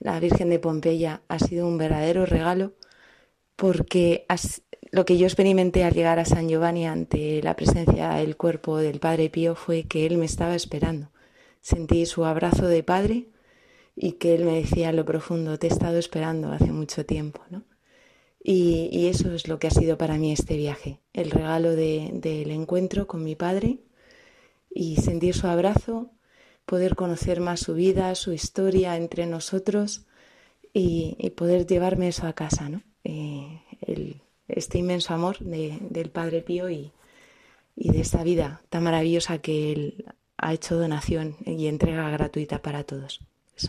la 0.01 0.19
Virgen 0.19 0.49
de 0.49 0.59
Pompeya, 0.59 1.21
ha 1.29 1.39
sido 1.39 1.67
un 1.67 1.77
verdadero 1.77 2.25
regalo 2.25 2.73
porque 3.55 4.25
lo 4.91 5.05
que 5.05 5.19
yo 5.19 5.27
experimenté 5.27 5.85
al 5.85 5.93
llegar 5.93 6.19
a 6.19 6.25
San 6.25 6.49
Giovanni 6.49 6.87
ante 6.87 7.43
la 7.43 7.55
presencia 7.55 8.15
del 8.15 8.39
cuerpo 8.39 8.79
del 8.79 8.99
Padre 8.99 9.29
Pío 9.29 9.57
fue 9.57 9.83
que 9.83 10.07
él 10.07 10.17
me 10.17 10.25
estaba 10.25 10.55
esperando. 10.55 11.11
Sentí 11.63 12.07
su 12.07 12.25
abrazo 12.25 12.67
de 12.67 12.83
padre 12.83 13.29
y 13.95 14.13
que 14.13 14.35
él 14.35 14.45
me 14.45 14.61
decía 14.61 14.93
lo 14.93 15.05
profundo, 15.05 15.59
te 15.59 15.69
he 15.69 15.71
estado 15.71 15.97
esperando 15.97 16.51
hace 16.51 16.73
mucho 16.73 17.07
tiempo, 17.07 17.41
¿no? 17.51 17.65
Y, 18.45 19.07
eso 19.07 19.33
es 19.33 19.47
lo 19.47 19.61
que 19.61 19.69
ha 19.69 19.71
sido 19.71 19.97
para 19.97 20.19
mí 20.19 20.33
este 20.33 20.57
viaje, 20.57 20.99
el 21.13 21.31
regalo 21.31 21.77
del 21.77 22.51
encuentro 22.51 23.07
con 23.07 23.23
mi 23.23 23.37
padre 23.37 23.79
y 24.69 24.97
sentir 24.97 25.35
su 25.35 25.47
abrazo, 25.47 26.11
poder 26.67 26.97
conocer 26.97 27.41
más 27.41 27.61
su 27.61 27.75
vida, 27.75 28.13
su 28.17 28.33
historia 28.33 28.97
entre 28.97 29.27
nosotros 29.27 30.07
y, 30.73 31.31
poder 31.37 31.67
llevarme 31.67 32.09
eso 32.09 32.27
a 32.27 32.33
casa, 32.33 32.69
¿no? 32.69 32.83
Eh, 33.05 33.61
este 34.49 34.79
inmenso 34.79 35.15
amor 35.15 35.39
del 35.39 36.11
Padre 36.11 36.43
Pío 36.43 36.69
y, 36.69 36.93
y 37.77 37.91
de 37.93 38.01
esta 38.01 38.25
vida 38.25 38.63
tan 38.69 38.83
maravillosa 38.83 39.39
que 39.39 39.73
él 39.73 40.05
ha 40.43 40.53
hecho 40.53 40.77
donación 40.77 41.37
y 41.47 41.69
entrega 41.69 42.11
gratuita 42.11 42.61
para 42.61 42.85
todos. 42.85 43.21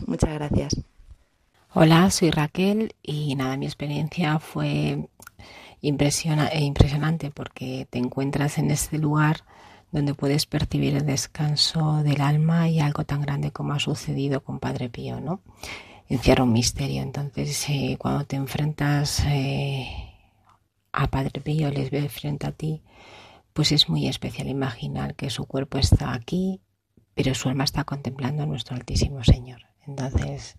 Muchas 0.06 0.34
gracias. 0.34 0.76
Hola, 1.72 2.10
soy 2.10 2.30
Raquel 2.30 2.94
y 3.02 3.34
nada, 3.36 3.56
mi 3.56 3.66
experiencia 3.66 4.38
fue 4.38 5.08
impresionante 5.80 7.30
porque 7.30 7.86
te 7.90 7.98
encuentras 7.98 8.58
en 8.58 8.70
este 8.70 8.98
lugar 8.98 9.44
donde 9.92 10.14
puedes 10.14 10.46
percibir 10.46 10.96
el 10.96 11.06
descanso 11.06 12.02
del 12.02 12.20
alma 12.20 12.68
y 12.68 12.80
algo 12.80 13.04
tan 13.04 13.22
grande 13.22 13.52
como 13.52 13.72
ha 13.72 13.78
sucedido 13.78 14.42
con 14.42 14.58
Padre 14.58 14.88
Pío, 14.88 15.20
¿no? 15.20 15.40
Encierra 16.08 16.42
un 16.42 16.52
misterio. 16.52 17.02
Entonces, 17.02 17.68
eh, 17.68 17.96
cuando 17.98 18.24
te 18.24 18.36
enfrentas 18.36 19.24
eh, 19.26 19.86
a 20.92 21.06
Padre 21.06 21.40
Pío, 21.40 21.70
les 21.70 21.90
ves 21.90 22.12
frente 22.12 22.46
a 22.46 22.52
ti, 22.52 22.82
pues 23.52 23.70
es 23.70 23.88
muy 23.88 24.08
especial 24.08 24.48
imaginar 24.48 25.14
que 25.14 25.30
su 25.30 25.46
cuerpo 25.46 25.78
está 25.78 26.12
aquí, 26.12 26.60
pero 27.14 27.34
su 27.34 27.48
alma 27.48 27.64
está 27.64 27.84
contemplando 27.84 28.42
a 28.42 28.46
nuestro 28.46 28.76
Altísimo 28.76 29.22
Señor. 29.24 29.62
Entonces, 29.86 30.56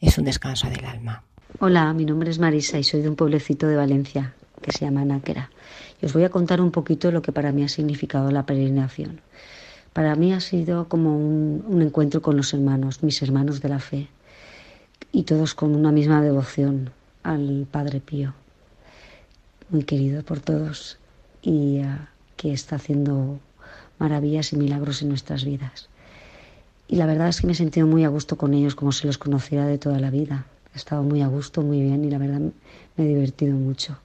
es 0.00 0.18
un 0.18 0.24
descanso 0.24 0.68
del 0.68 0.84
alma. 0.84 1.24
Hola, 1.60 1.92
mi 1.92 2.04
nombre 2.04 2.30
es 2.30 2.38
Marisa 2.38 2.78
y 2.78 2.84
soy 2.84 3.02
de 3.02 3.08
un 3.08 3.16
pueblecito 3.16 3.66
de 3.66 3.76
Valencia 3.76 4.34
que 4.60 4.72
se 4.72 4.84
llama 4.84 5.04
Náquera. 5.04 5.50
Y 6.00 6.06
os 6.06 6.12
voy 6.12 6.24
a 6.24 6.30
contar 6.30 6.60
un 6.60 6.70
poquito 6.70 7.10
lo 7.10 7.22
que 7.22 7.32
para 7.32 7.52
mí 7.52 7.62
ha 7.64 7.68
significado 7.68 8.30
la 8.30 8.46
peregrinación. 8.46 9.20
Para 9.92 10.16
mí 10.16 10.32
ha 10.32 10.40
sido 10.40 10.88
como 10.88 11.16
un, 11.16 11.80
encuentro 11.80 12.20
con 12.20 12.36
los 12.36 12.52
hermanos, 12.52 13.02
mis 13.02 13.22
hermanos 13.22 13.60
de 13.60 13.68
la 13.68 13.78
fe, 13.78 14.08
y 15.12 15.22
todos 15.22 15.54
con 15.54 15.74
una 15.74 15.92
misma 15.92 16.20
devoción 16.20 16.90
al 17.22 17.68
Padre 17.70 18.00
Pío, 18.00 18.34
muy 19.70 19.84
querido 19.84 20.24
por 20.24 20.40
todos 20.40 20.98
y 21.42 21.80
uh, 21.80 22.06
que 22.36 22.52
está 22.52 22.76
haciendo 22.76 23.38
maravillas 23.98 24.52
y 24.52 24.56
milagros 24.56 25.02
en 25.02 25.08
nuestras 25.08 25.44
vidas. 25.44 25.88
Y 26.88 26.96
la 26.96 27.06
verdad 27.06 27.28
es 27.28 27.40
que 27.40 27.46
me 27.46 27.54
he 27.54 27.56
sentido 27.56 27.86
muy 27.86 28.04
a 28.04 28.08
gusto 28.08 28.36
con 28.36 28.54
ellos, 28.54 28.74
como 28.74 28.92
si 28.92 29.06
los 29.06 29.18
conociera 29.18 29.66
de 29.66 29.78
toda 29.78 29.98
la 29.98 30.10
vida. 30.10 30.46
He 30.74 30.78
estado 30.78 31.02
muy 31.02 31.22
a 31.22 31.28
gusto, 31.28 31.62
muy 31.62 31.80
bien 31.80 32.04
y 32.04 32.10
la 32.10 32.18
verdad 32.18 32.40
me 32.40 33.04
he 33.04 33.06
divertido 33.06 33.56
mucho. 33.56 33.98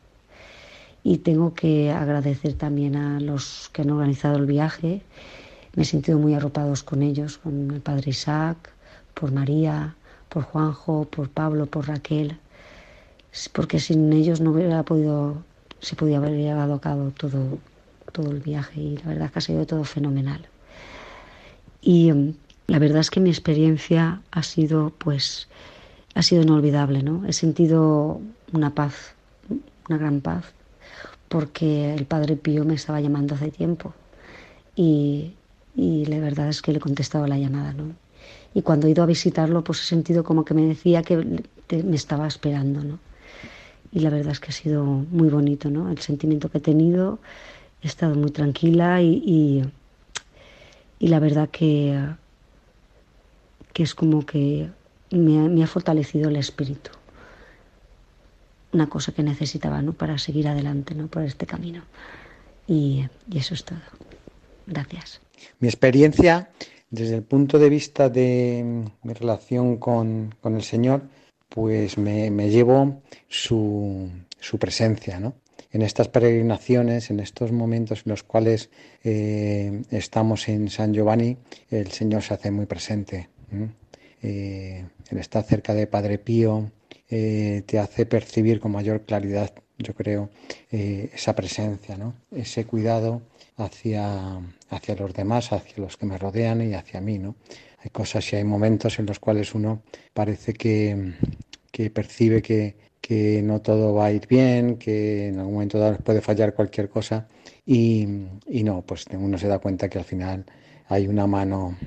Y 1.04 1.20
tengo 1.20 1.54
que 1.54 1.92
agradecer 1.92 2.54
también 2.54 2.96
a 2.96 3.20
los 3.20 3.70
que 3.74 3.82
han 3.82 3.90
organizado 3.90 4.38
el 4.38 4.46
viaje. 4.46 5.02
Me 5.76 5.84
he 5.84 5.86
sentido 5.86 6.20
muy 6.20 6.34
arropados 6.34 6.84
con 6.84 7.04
ellos, 7.04 7.38
con 7.38 7.72
el 7.72 7.82
padre 7.82 8.12
Isaac, 8.12 8.72
por 9.14 9.32
María, 9.32 9.96
por 10.30 10.44
Juanjo, 10.44 11.06
por 11.06 11.30
Pablo, 11.30 11.66
por 11.66 11.88
Raquel, 11.88 12.38
porque 13.54 13.80
sin 13.80 14.12
ellos 14.14 14.42
no 14.42 14.52
hubiera 14.52 14.84
podido, 14.84 15.44
se 15.80 15.96
podía 15.96 16.18
haber 16.18 16.36
llevado 16.36 16.76
a 16.76 16.82
cabo 16.82 17.12
todo, 17.12 17.58
todo 18.12 18.32
el 18.32 18.40
viaje 18.40 18.80
y 18.80 18.98
la 18.98 19.08
verdad 19.08 19.26
es 19.26 19.32
que 19.32 19.40
ha 19.40 19.42
sido 19.42 19.66
todo 19.66 19.84
fenomenal. 19.84 20.48
Y 21.82 22.12
la 22.68 22.80
verdad 22.80 23.00
es 23.00 23.10
que 23.10 23.20
mi 23.20 23.30
experiencia 23.30 24.22
ha 24.32 24.44
sido, 24.44 24.92
pues, 24.98 25.48
ha 26.14 26.22
sido 26.22 26.42
inolvidable, 26.42 27.04
¿no? 27.04 27.26
He 27.26 27.34
sentido 27.34 28.22
una 28.52 28.76
paz, 28.76 29.14
una 29.88 29.98
gran 29.98 30.22
paz, 30.22 30.46
porque 31.30 31.94
el 31.94 32.06
Padre 32.06 32.36
Pío 32.36 32.66
me 32.66 32.76
estaba 32.76 33.02
llamando 33.02 33.36
hace 33.36 33.52
tiempo 33.52 33.94
y, 34.76 35.34
y 35.76 36.06
la 36.06 36.20
verdad 36.20 36.50
es 36.50 36.62
que 36.62 36.72
le 36.72 36.78
he 36.78 36.82
contestado 36.82 37.28
la 37.28 37.38
llamada, 37.38 37.74
¿no? 37.74 37.94
Y 38.54 38.64
cuando 38.64 38.88
he 38.88 38.92
ido 38.92 39.04
a 39.04 39.06
visitarlo, 39.06 39.64
pues 39.64 39.82
he 39.82 39.86
sentido 39.86 40.24
como 40.24 40.44
que 40.44 40.54
me 40.54 40.66
decía 40.66 41.04
que 41.04 41.18
me 41.18 41.96
estaba 41.96 42.28
esperando, 42.28 42.84
¿no? 42.84 43.00
Y 43.92 44.00
la 44.00 44.10
verdad 44.10 44.32
es 44.32 44.40
que 44.40 44.50
ha 44.50 44.54
sido 44.54 44.84
muy 44.84 45.30
bonito, 45.30 45.70
¿no? 45.70 45.90
El 45.90 46.00
sentimiento 46.00 46.50
que 46.50 46.60
he 46.60 46.62
tenido, 46.62 47.20
he 47.82 47.88
estado 47.88 48.16
muy 48.16 48.32
tranquila 48.32 49.02
y, 49.02 49.22
y, 49.26 49.64
y 51.00 51.08
la 51.08 51.20
verdad 51.20 51.50
que 51.50 51.98
que 53.74 53.84
es 53.84 53.96
como 53.96 54.26
que 54.26 54.70
me 55.12 55.64
ha, 55.64 55.68
fortalecido 55.68 56.30
el 56.30 56.36
espíritu. 56.36 56.92
Una 58.74 58.88
cosa 58.88 59.14
que 59.14 59.24
necesitaba 59.24 59.82
¿no? 59.82 59.94
para 59.94 60.18
seguir 60.18 60.48
adelante 60.48 60.94
¿no? 60.96 61.08
por 61.08 61.24
este 61.24 61.46
camino. 61.46 61.84
Y, 62.68 63.08
eso 63.34 63.54
es 63.54 63.64
todo. 63.64 63.80
Gracias. 64.68 65.22
Mi 65.60 65.68
experiencia, 65.68 66.50
desde 66.90 67.16
el 67.16 67.24
punto 67.24 67.58
de 67.58 67.70
vista 67.70 68.10
de 68.10 68.86
mi 69.02 69.14
relación 69.14 69.78
con, 69.78 70.36
el 70.44 70.64
Señor, 70.64 71.04
pues 71.48 71.98
me, 71.98 72.30
llevo 72.50 73.02
su, 73.30 74.10
presencia, 74.60 75.20
¿no? 75.20 75.34
En 75.72 75.84
estas 75.84 76.08
peregrinaciones, 76.08 77.12
en 77.12 77.20
estos 77.20 77.52
momentos 77.52 78.04
en 78.06 78.12
los 78.12 78.24
cuales 78.24 78.70
eh, 79.04 79.84
estamos 79.92 80.50
en 80.50 80.70
San 80.70 80.94
Giovanni, 80.94 81.38
el 81.70 81.92
Señor 81.92 82.24
se 82.24 82.34
hace 82.34 82.50
muy 82.50 82.66
presente. 82.66 83.30
Eh, 84.22 84.86
el 85.10 85.18
estar 85.18 85.44
cerca 85.44 85.74
de 85.74 85.88
Padre 85.88 86.18
Pío 86.18 86.72
eh, 87.10 87.64
te 87.66 87.80
hace 87.80 88.06
percibir 88.06 88.60
con 88.60 88.72
mayor 88.72 89.02
claridad, 89.02 89.54
yo 89.78 89.94
creo, 89.94 90.30
eh, 90.72 91.10
esa 91.14 91.36
presencia, 91.36 91.98
¿no? 91.98 92.16
ese 92.32 92.66
cuidado 92.66 93.22
hacia, 93.58 94.42
hacia 94.70 94.96
los 94.96 95.14
demás, 95.14 95.52
hacia 95.52 95.78
los 95.78 95.98
que 95.98 96.06
me 96.06 96.18
rodean 96.18 96.62
y 96.62 96.74
hacia 96.74 97.00
mí. 97.00 97.18
¿no? 97.18 97.36
Hay 97.80 97.90
cosas 97.92 98.32
y 98.34 98.36
hay 98.36 98.44
momentos 98.44 99.00
en 99.00 99.06
los 99.06 99.20
cuales 99.20 99.56
uno 99.56 99.82
parece 100.14 100.54
que, 100.54 101.14
que 101.72 101.90
percibe 101.90 102.42
que, 102.42 102.76
que 103.02 103.42
no 103.42 103.62
todo 103.62 103.94
va 103.94 104.08
a 104.08 104.12
ir 104.12 104.28
bien, 104.28 104.78
que 104.78 105.28
en 105.28 105.40
algún 105.40 105.54
momento 105.56 105.80
dado 105.80 105.98
puede 105.98 106.22
fallar 106.22 106.54
cualquier 106.54 106.90
cosa. 106.90 107.28
Y, 107.66 108.08
y 108.48 108.64
no, 108.64 108.82
pues 108.84 109.06
uno 109.12 109.38
se 109.38 109.48
da 109.48 109.60
cuenta 109.60 109.90
que 109.90 110.00
al 110.00 110.06
final 110.06 110.46
hay 110.88 111.08
una 111.08 111.28
mano 111.28 111.78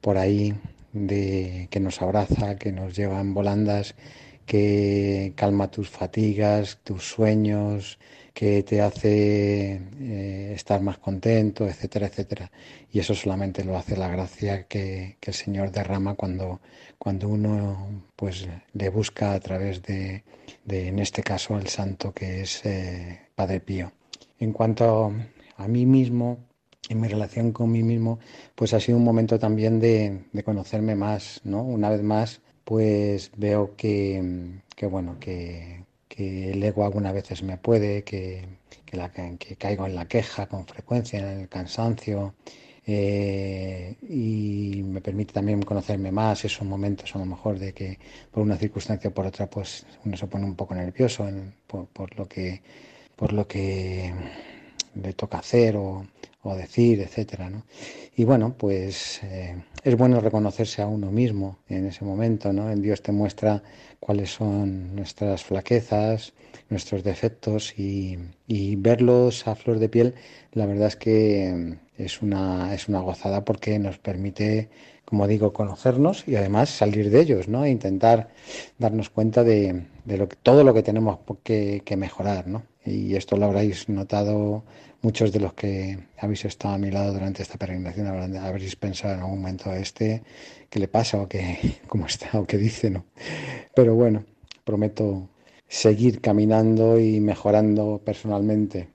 por 0.00 0.16
ahí 0.18 0.54
de, 0.92 1.68
que 1.70 1.80
nos 1.80 2.00
abraza, 2.02 2.56
que 2.56 2.72
nos 2.72 2.96
lleva 2.96 3.20
en 3.20 3.34
volandas, 3.34 3.94
que 4.46 5.32
calma 5.36 5.70
tus 5.70 5.88
fatigas, 5.88 6.78
tus 6.84 7.04
sueños, 7.08 7.98
que 8.40 8.62
te 8.62 8.80
hace 8.80 9.82
eh, 10.00 10.52
estar 10.54 10.80
más 10.80 10.96
contento, 10.96 11.68
etcétera, 11.68 12.06
etcétera. 12.06 12.50
Y 12.90 12.98
eso 12.98 13.14
solamente 13.14 13.64
lo 13.64 13.76
hace 13.76 13.98
la 13.98 14.08
gracia 14.08 14.66
que, 14.66 15.18
el 15.20 15.34
Señor 15.34 15.70
derrama 15.70 16.14
cuando, 16.14 16.58
cuando 16.98 17.28
uno 17.28 18.02
pues 18.16 18.48
le 18.72 18.88
busca 18.88 19.34
a 19.34 19.40
través 19.40 19.82
de, 19.82 20.24
en 20.66 20.98
este 21.00 21.22
caso, 21.22 21.58
el 21.58 21.66
santo 21.66 22.14
que 22.14 22.40
es 22.40 22.64
eh, 22.64 23.20
Padre 23.34 23.60
Pío. 23.60 23.92
En 24.38 24.54
cuanto 24.54 25.12
a 25.58 25.68
mí 25.68 25.84
mismo, 25.84 26.38
en 26.88 26.98
mi 26.98 27.08
relación 27.08 27.52
con 27.52 27.70
mí 27.70 27.82
mismo, 27.82 28.20
pues 28.54 28.72
ha 28.72 28.80
sido 28.80 28.96
un 28.96 29.04
momento 29.04 29.38
también 29.38 29.80
de, 29.80 30.24
conocerme 30.46 30.94
más, 30.94 31.42
¿no? 31.44 31.62
Una 31.62 31.90
vez 31.90 32.02
más, 32.02 32.40
pues 32.64 33.32
veo 33.36 33.76
que, 33.76 34.62
bueno, 34.90 35.18
que, 35.20 35.84
el 36.20 36.62
ego 36.62 36.84
algunas 36.84 37.12
veces 37.14 37.42
me 37.42 37.56
puede, 37.56 38.04
que, 38.04 38.44
que, 38.86 39.56
caigo 39.56 39.86
en 39.86 39.94
la 39.94 40.06
queja 40.06 40.46
con 40.46 40.66
frecuencia, 40.66 41.18
en 41.18 41.40
el 41.40 41.48
cansancio, 41.48 42.34
eh, 42.86 43.94
y 44.08 44.82
me 44.82 45.00
permite 45.00 45.32
también 45.32 45.62
conocerme 45.62 46.10
más 46.10 46.44
esos 46.44 46.66
momentos 46.66 47.14
a 47.14 47.18
lo 47.18 47.26
mejor 47.26 47.58
de 47.58 47.72
que 47.72 47.98
por 48.30 48.42
una 48.42 48.56
circunstancia 48.56 49.10
o 49.10 49.14
por 49.14 49.26
otra 49.26 49.48
pues 49.48 49.86
uno 50.04 50.16
se 50.16 50.26
pone 50.26 50.44
un 50.44 50.56
poco 50.56 50.74
nervioso 50.74 51.28
por, 51.66 52.16
lo 52.16 52.26
que 52.26 52.62
por 53.16 53.32
lo 53.32 53.46
que 53.46 54.12
le 54.94 55.12
toca 55.12 55.38
hacer 55.38 55.76
o, 55.76 56.04
o 56.42 56.54
decir, 56.54 57.00
etcétera, 57.00 57.50
¿no? 57.50 57.64
Y 58.16 58.24
bueno, 58.24 58.54
pues 58.56 59.20
eh, 59.22 59.56
es 59.84 59.96
bueno 59.96 60.20
reconocerse 60.20 60.82
a 60.82 60.86
uno 60.86 61.10
mismo 61.10 61.58
en 61.68 61.86
ese 61.86 62.04
momento, 62.04 62.52
¿no? 62.52 62.70
En 62.70 62.82
Dios 62.82 63.02
te 63.02 63.12
muestra 63.12 63.62
cuáles 63.98 64.30
son 64.30 64.94
nuestras 64.96 65.44
flaquezas, 65.44 66.32
nuestros 66.70 67.04
defectos 67.04 67.78
y, 67.78 68.18
y, 68.46 68.76
verlos 68.76 69.46
a 69.46 69.54
flor 69.54 69.78
de 69.78 69.88
piel, 69.88 70.14
la 70.52 70.66
verdad 70.66 70.88
es 70.88 70.96
que 70.96 71.76
es 71.98 72.22
una, 72.22 72.74
es 72.74 72.88
una 72.88 73.00
gozada 73.00 73.44
porque 73.44 73.78
nos 73.78 73.98
permite, 73.98 74.70
como 75.04 75.26
digo, 75.26 75.52
conocernos 75.52 76.26
y 76.26 76.36
además 76.36 76.70
salir 76.70 77.10
de 77.10 77.20
ellos, 77.20 77.48
¿no? 77.48 77.64
E 77.64 77.70
intentar 77.70 78.30
darnos 78.78 79.10
cuenta 79.10 79.44
de, 79.44 79.84
de 80.04 80.26
todo 80.42 80.64
lo 80.64 80.72
que 80.74 80.82
tenemos 80.82 81.18
que, 81.42 81.82
que 81.84 81.96
mejorar, 81.96 82.46
¿no? 82.46 82.62
Y 82.84 83.14
esto 83.16 83.36
lo 83.36 83.46
habréis 83.46 83.88
notado 83.88 84.64
muchos 85.02 85.32
de 85.32 85.40
los 85.40 85.54
que 85.54 85.98
habéis 86.18 86.44
estado 86.44 86.74
a 86.74 86.78
mi 86.78 86.90
lado 86.90 87.12
durante 87.12 87.42
esta 87.42 87.58
peregrinación 87.58 88.36
habréis 88.36 88.76
pensado 88.76 89.14
en 89.14 89.20
algún 89.20 89.40
momento 89.40 89.72
este 89.72 90.22
qué 90.68 90.78
le 90.78 90.88
pasa 90.88 91.18
o 91.20 91.28
qué 91.28 91.78
cómo 91.88 92.06
está 92.06 92.38
o 92.38 92.46
qué 92.46 92.58
dice, 92.58 92.90
¿no? 92.90 93.04
Pero 93.74 93.94
bueno, 93.94 94.24
prometo 94.64 95.28
seguir 95.70 96.20
caminando 96.20 96.98
y 96.98 97.20
mejorando 97.20 98.02
personalmente. 98.04 98.88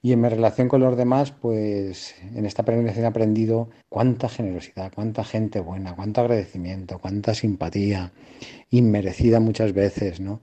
Y 0.00 0.12
en 0.12 0.22
mi 0.22 0.30
relación 0.30 0.66
con 0.66 0.80
los 0.80 0.96
demás, 0.96 1.30
pues 1.30 2.14
en 2.34 2.46
esta 2.46 2.64
peregrinación 2.64 3.04
he 3.04 3.08
aprendido 3.08 3.68
cuánta 3.90 4.30
generosidad, 4.30 4.90
cuánta 4.94 5.24
gente 5.24 5.60
buena, 5.60 5.94
cuánto 5.94 6.22
agradecimiento, 6.22 6.98
cuánta 6.98 7.34
simpatía, 7.34 8.12
inmerecida 8.70 9.40
muchas 9.40 9.74
veces, 9.74 10.20
¿no? 10.20 10.40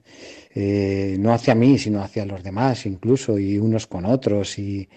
Eh, 0.54 1.16
no 1.18 1.32
hacia 1.32 1.56
mí, 1.56 1.76
sino 1.76 2.02
hacia 2.02 2.24
los 2.24 2.44
demás 2.44 2.86
incluso, 2.86 3.36
y 3.40 3.58
unos 3.58 3.88
con 3.88 4.06
otros, 4.06 4.60
y, 4.60 4.88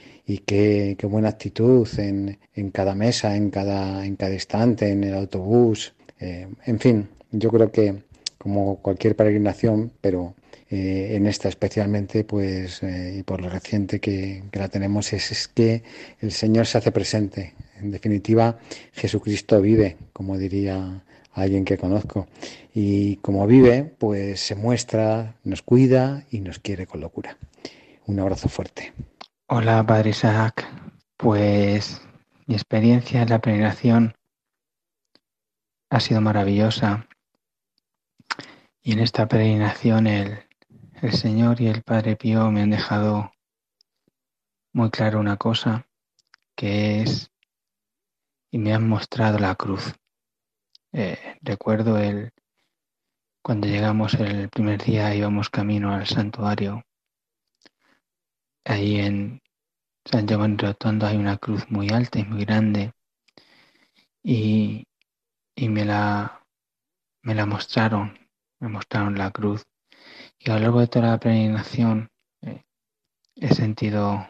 qué, 0.46 0.96
buena 1.10 1.30
actitud 1.30 1.88
en, 1.98 2.38
cada 2.72 2.94
mesa, 2.94 3.36
en 3.36 3.50
cada, 3.50 4.06
en 4.06 4.16
cada 4.16 4.34
instante, 4.34 4.92
en 4.92 5.04
el 5.04 5.16
autobús, 5.16 5.96
eh, 6.20 6.48
en 6.68 6.80
fin, 6.80 7.10
yo 7.32 7.50
creo 7.50 7.72
que 7.72 8.04
como 8.38 8.78
cualquier 8.78 9.16
peregrinación, 9.16 9.92
pero 10.00 10.36
eh, 10.74 11.16
en 11.16 11.28
esta 11.28 11.50
especialmente, 11.50 12.24
pues, 12.24 12.82
y 12.82 13.22
por 13.22 13.42
lo 13.42 13.50
reciente 13.50 14.00
que, 14.00 14.42
la 14.54 14.70
tenemos, 14.70 15.14
es, 15.14 15.32
es, 15.32 15.48
que 15.48 15.84
el 16.20 16.32
Señor 16.32 16.66
se 16.66 16.80
hace 16.80 16.92
presente. 16.92 17.54
En 17.80 17.92
definitiva, 17.92 18.58
Jesucristo 18.94 19.62
vive, 19.62 19.98
como 20.14 20.36
diría 20.36 21.04
alguien 21.34 21.64
que 21.64 21.78
conozco. 21.78 22.28
Y 22.74 23.18
como 23.18 23.46
vive, 23.46 23.84
pues 23.84 24.40
se 24.40 24.56
muestra, 24.56 25.36
nos 25.44 25.62
cuida 25.62 26.26
y 26.32 26.40
nos 26.40 26.58
quiere 26.58 26.88
con 26.88 27.02
locura. 27.02 27.38
Un 28.08 28.20
abrazo 28.20 28.50
fuerte. 28.50 28.94
Hola, 29.46 29.86
Padre 29.86 30.10
Isaac. 30.10 30.68
Pues 31.18 32.02
mi 32.48 32.56
experiencia 32.56 33.22
en 33.22 33.30
la 33.30 33.40
peregrinación 33.40 34.16
ha 35.92 36.00
sido 36.00 36.20
maravillosa. 36.20 37.08
Y 38.82 38.94
en 38.94 39.00
esta 39.00 39.28
peregrinación 39.28 40.08
el, 40.08 40.40
el 41.04 41.12
Señor 41.12 41.60
y 41.60 41.68
el 41.68 41.84
Padre 41.84 42.16
Pío 42.16 42.50
me 42.50 42.62
han 42.62 42.70
dejado 42.70 43.34
muy 44.72 44.90
claro 44.90 45.20
una 45.20 45.36
cosa, 45.36 45.86
que 46.56 47.02
es, 47.02 47.30
y 48.50 48.58
me 48.58 48.74
han 48.74 48.88
mostrado 48.88 49.38
la 49.38 49.54
cruz. 49.56 49.94
Eh, 50.94 51.38
recuerdo 51.42 51.98
el, 51.98 52.32
cuando 53.42 53.68
llegamos 53.68 54.14
el 54.14 54.48
primer 54.48 54.82
día 54.82 55.14
íbamos 55.14 55.50
camino 55.50 55.94
al 55.94 56.08
santuario. 56.08 56.86
Ahí 58.64 58.96
en 59.02 59.42
San 60.06 60.26
Giovanni 60.26 60.56
Rotondo 60.56 61.06
hay 61.06 61.18
una 61.18 61.38
cruz 61.38 61.70
muy 61.70 61.90
alta 61.90 62.20
y 62.20 62.24
muy 62.24 62.46
grande 62.46 62.94
y, 64.24 64.86
y 65.54 65.68
me, 65.68 65.84
la, 65.84 66.48
me 67.24 67.36
la 67.36 67.46
mostraron, 67.46 68.18
me 68.62 68.70
mostraron 68.70 69.18
la 69.18 69.30
cruz. 69.32 69.66
Y 70.46 70.52
a 70.52 70.56
lo 70.56 70.60
largo 70.60 70.80
de 70.82 70.88
toda 70.88 71.12
la 71.12 71.20
peregrinación 71.20 72.10
eh, 72.42 72.64
he 73.36 73.54
sentido 73.54 74.28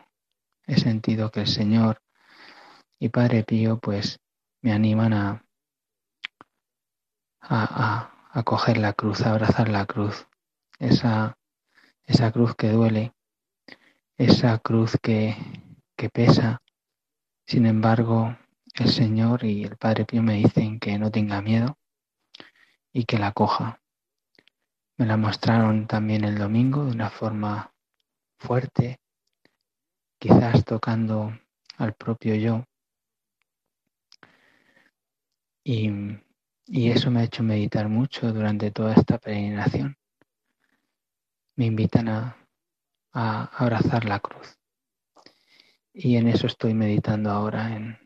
he 0.67 0.79
sentido 0.79 1.31
que 1.31 1.41
el 1.41 1.47
Señor 1.47 2.01
y 2.99 3.09
Padre 3.09 3.43
Pío 3.43 3.79
pues 3.79 4.19
me 4.61 4.71
animan 4.71 5.13
a, 5.13 5.43
a, 7.41 8.43
coger 8.45 8.77
la 8.77 8.93
cruz, 8.93 9.21
a 9.21 9.31
abrazar 9.31 9.67
la 9.69 9.85
cruz, 9.85 10.27
esa, 10.79 11.37
esa 12.05 12.31
cruz 12.31 12.55
que 12.55 12.69
duele, 12.69 13.13
esa 14.17 14.57
cruz 14.59 14.97
que, 15.01 15.35
que 15.97 16.09
pesa. 16.09 16.61
Sin 17.45 17.65
embargo, 17.65 18.37
el 18.75 18.89
Señor 18.89 19.43
y 19.43 19.63
el 19.63 19.75
Padre 19.75 20.05
Pío 20.05 20.23
me 20.23 20.35
dicen 20.35 20.79
que 20.79 20.97
no 20.97 21.11
tenga 21.11 21.41
miedo 21.41 21.77
y 22.93 23.03
que 23.03 23.17
la 23.17 23.33
coja. 23.33 23.82
Me 24.97 25.05
la 25.05 25.17
mostraron 25.17 25.87
también 25.87 26.23
el 26.23 26.37
domingo 26.37 26.85
de 26.85 26.91
una 26.91 27.09
forma 27.09 27.73
fuerte, 28.37 28.99
quizás 30.19 30.63
tocando 30.63 31.37
al 31.77 31.93
propio 31.93 32.35
yo. 32.35 32.65
Y, 35.63 35.89
y 36.67 36.91
eso 36.91 37.09
me 37.09 37.21
ha 37.21 37.23
hecho 37.23 37.43
meditar 37.43 37.89
mucho 37.89 38.31
durante 38.31 38.71
toda 38.71 38.93
esta 38.93 39.17
peregrinación. 39.17 39.97
Me 41.55 41.65
invitan 41.65 42.09
a, 42.09 42.37
abrazar 43.11 44.05
la 44.05 44.19
cruz. 44.19 44.57
Y 45.93 46.17
en 46.17 46.27
eso 46.27 46.47
estoy 46.47 46.73
meditando 46.73 47.29
ahora, 47.29 47.75
en 47.75 47.97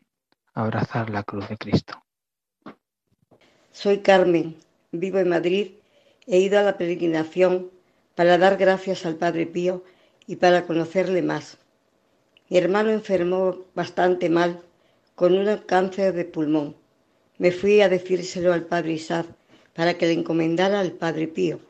abrazar 0.52 1.08
la 1.08 1.22
cruz 1.22 1.48
de 1.48 1.56
Cristo. 1.56 2.04
Soy 3.72 4.00
Carmen, 4.00 4.56
vivo 4.92 5.18
en 5.18 5.30
Madrid, 5.30 5.77
he 6.28 6.38
ido 6.38 6.58
a 6.58 6.62
la 6.62 6.78
peregrinación 6.78 7.70
para 8.14 8.38
dar 8.38 8.56
gracias 8.56 9.04
al 9.06 9.16
Padre 9.16 9.46
Pío 9.46 9.82
y 10.26 10.36
para 10.36 10.66
conocerle 10.66 11.22
más. 11.22 11.58
Mi 12.48 12.58
hermano 12.58 12.90
enfermó 12.90 13.64
bastante 13.74 14.30
mal 14.30 14.60
con 15.16 15.34
un 15.34 15.56
cáncer 15.66 16.14
de 16.14 16.24
pulmón 16.24 16.76
me 17.38 17.52
fui 17.52 17.80
a 17.80 17.88
decírselo 17.88 18.52
al 18.52 18.64
padre 18.66 18.94
Isaac 18.94 19.26
para 19.72 19.94
que 19.96 20.06
le 20.06 20.12
encomendara 20.12 20.80
al 20.80 20.92
padre 20.92 21.28
Pío. 21.28 21.60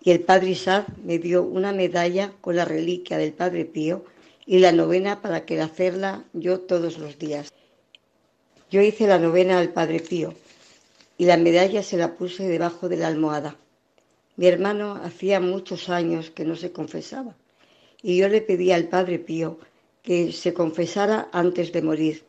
Y 0.00 0.12
el 0.12 0.20
padre 0.20 0.50
Isaac 0.50 0.86
me 1.04 1.18
dio 1.18 1.42
una 1.42 1.72
medalla 1.72 2.32
con 2.40 2.54
la 2.54 2.64
reliquia 2.64 3.18
del 3.18 3.32
padre 3.32 3.64
Pío 3.64 4.04
y 4.46 4.60
la 4.60 4.70
novena 4.70 5.20
para 5.20 5.44
que 5.44 5.60
hacerla 5.60 6.24
yo 6.32 6.60
todos 6.60 6.98
los 6.98 7.18
días. 7.18 7.52
Yo 8.70 8.80
hice 8.80 9.08
la 9.08 9.18
novena 9.18 9.58
al 9.58 9.70
padre 9.70 9.98
Pío 9.98 10.34
y 11.18 11.24
la 11.24 11.36
medalla 11.36 11.82
se 11.82 11.96
la 11.96 12.14
puse 12.14 12.46
debajo 12.48 12.88
de 12.88 12.96
la 12.96 13.08
almohada. 13.08 13.56
Mi 14.36 14.46
hermano 14.46 14.94
hacía 15.02 15.40
muchos 15.40 15.88
años 15.88 16.30
que 16.30 16.44
no 16.44 16.56
se 16.56 16.72
confesaba 16.72 17.34
y 18.02 18.16
yo 18.16 18.28
le 18.28 18.40
pedí 18.40 18.72
al 18.72 18.88
padre 18.88 19.18
Pío 19.18 19.58
que 20.02 20.32
se 20.32 20.52
confesara 20.52 21.28
antes 21.32 21.72
de 21.72 21.82
morir 21.82 22.24